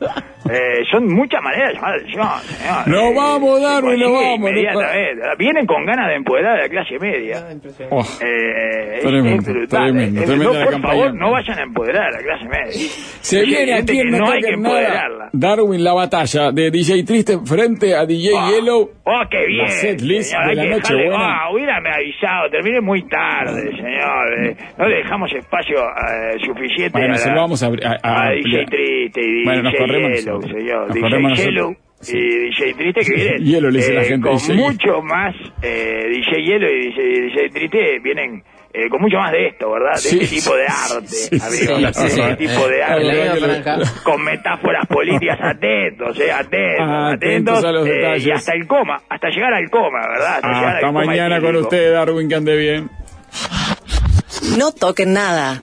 Eh, 0.50 0.84
son 0.90 1.08
muchas 1.08 1.42
maneras 1.44 1.70
de 1.70 1.76
llamar 1.76 1.92
la 1.92 1.98
atención, 1.98 2.28
señor. 2.42 2.88
No 2.88 3.10
Eh, 3.10 3.14
vamos, 3.16 3.62
Darwin, 3.62 4.00
no 4.00 4.06
consigue 4.06 4.24
vamos, 4.24 4.40
no 4.40 4.48
inmediatamente. 4.50 5.24
Vienen 5.38 5.66
con 5.66 5.86
ganas 5.86 6.08
de 6.08 6.16
empoderar 6.16 6.60
a 6.60 6.69
la 6.70 6.84
clase 6.84 7.00
media. 7.00 7.46
Oh, 7.92 8.04
Eh, 8.22 9.00
Tremendo, 9.02 9.30
es 9.42 9.48
brutal. 9.48 9.84
tremendo, 9.92 10.22
Eh, 10.22 10.26
tremenda 10.26 10.54
no, 10.60 10.64
por 10.66 10.72
campaña. 10.74 10.94
favor, 10.94 11.14
no 11.16 11.32
vayan 11.32 11.60
a 11.60 11.64
empoderar 11.64 12.08
a 12.08 12.12
la 12.12 12.20
clase 12.20 12.46
media. 12.46 12.90
Se 13.22 13.44
viene 13.46 13.74
aquí 13.74 14.00
en 14.00 14.12
No 14.12 14.30
hay 14.30 14.42
que 14.42 14.50
empoderarla. 14.54 15.30
Darwin, 15.34 15.84
la 15.84 15.94
batalla 15.94 16.52
de 16.52 16.72
DJ 16.72 17.04
Triste 17.04 17.38
frente 17.46 17.96
a 17.96 18.06
DJ 18.06 18.32
Yellow. 18.52 18.92
Oh, 19.04 19.22
qué 19.30 19.46
bien. 19.48 19.66
La 19.66 19.68
set 19.70 20.02
list 20.02 20.32
señor, 20.32 20.48
de 20.50 20.56
la 20.56 20.64
noche 20.66 20.94
dejarle- 20.94 21.08
buena. 21.10 21.44
Ah, 21.44 21.52
hubiérame 21.54 21.90
avisado, 21.90 22.50
terminé 22.52 22.82
muy 22.82 23.02
tarde, 23.08 23.72
señor. 23.76 24.40
eh. 24.46 24.56
no 24.78 24.88
le 24.88 24.96
dejamos 24.98 25.32
espacio 25.34 25.78
eh, 25.80 26.38
suficiente 26.46 26.98
Bueno, 26.98 27.14
a, 27.14 27.18
se 27.18 27.30
lo 27.30 27.36
vamos 27.36 27.64
a, 27.64 27.68
abrir- 27.68 27.86
a, 27.86 27.98
a 28.04 28.28
a 28.28 28.32
DJ. 28.32 28.66
Triste 28.66 29.22
y 29.22 29.44
Bueno, 29.46 29.64
nos 29.64 29.74
DJ 29.74 29.86
corremos 29.86 30.20
Yellow, 30.20 30.36
nosotros. 30.36 30.58
señor. 30.60 30.80
Nos 30.88 30.94
DJ 30.96 31.02
corremos 31.02 31.32
nosotros. 31.32 31.78
Y 32.08 32.14
DJ 32.50 32.74
Triste 32.76 33.02
que 33.02 33.14
vienen 33.14 33.44
Hielo 33.46 33.70
le 33.70 33.80
dice 33.80 33.94
la 33.94 34.02
eh, 34.02 34.06
gente, 34.06 34.30
con 34.30 34.38
DJ. 34.38 34.54
mucho 34.56 35.02
más 35.02 35.36
eh, 35.62 36.06
DJ 36.10 36.44
Yellow 36.46 36.70
y 36.70 36.86
DJ, 36.90 37.02
DJ 37.22 37.50
Triste 37.50 38.00
vienen 38.02 38.44
eh, 38.72 38.88
con 38.88 39.02
mucho 39.02 39.18
más 39.18 39.32
de 39.32 39.48
esto, 39.48 39.70
¿verdad? 39.72 39.94
De 39.96 39.98
Sí, 40.00 40.20
este 40.22 40.36
tipo 40.36 40.56
de 40.56 40.66
arte, 40.68 41.08
sí, 41.08 41.28
amigos. 41.42 41.96
sí, 41.98 42.04
de 42.04 42.10
sí. 42.10 42.22
este 42.22 42.36
tipo 42.48 42.68
de 42.68 42.78
Eh, 42.78 42.84
arte. 42.84 43.04
la 43.04 43.34
misma 43.34 43.64
franja. 43.64 44.04
Con 44.04 44.24
metáforas 44.24 44.86
políticas 44.88 45.40
atentos, 45.42 46.20
eh, 46.20 46.32
atentos, 46.32 46.88
Ah, 46.88 47.10
atentos 47.14 47.58
atentos. 47.58 47.64
a 47.66 47.72
los 47.72 47.88
eh, 47.88 47.92
detalles. 47.92 48.26
y 48.28 48.32
hasta 48.32 48.54
el 48.54 48.68
coma, 48.68 49.02
hasta 49.10 49.30
llegar 49.30 49.54
al 49.56 49.70
coma, 49.72 50.08
¿verdad? 50.08 50.36
Hasta, 50.36 50.48
llegar 50.48 50.64
al 50.66 50.76
Hasta 50.76 50.88
coma 50.88 51.04
mañana 51.06 51.36
con 51.40 51.46
etílico. 51.50 51.64
usted, 51.68 51.94
Darwin, 51.94 52.30
que 52.30 52.36
ande 52.36 52.56
bien. 52.56 52.90
No 54.58 54.72
toquen 54.72 55.14
nada. 55.14 55.58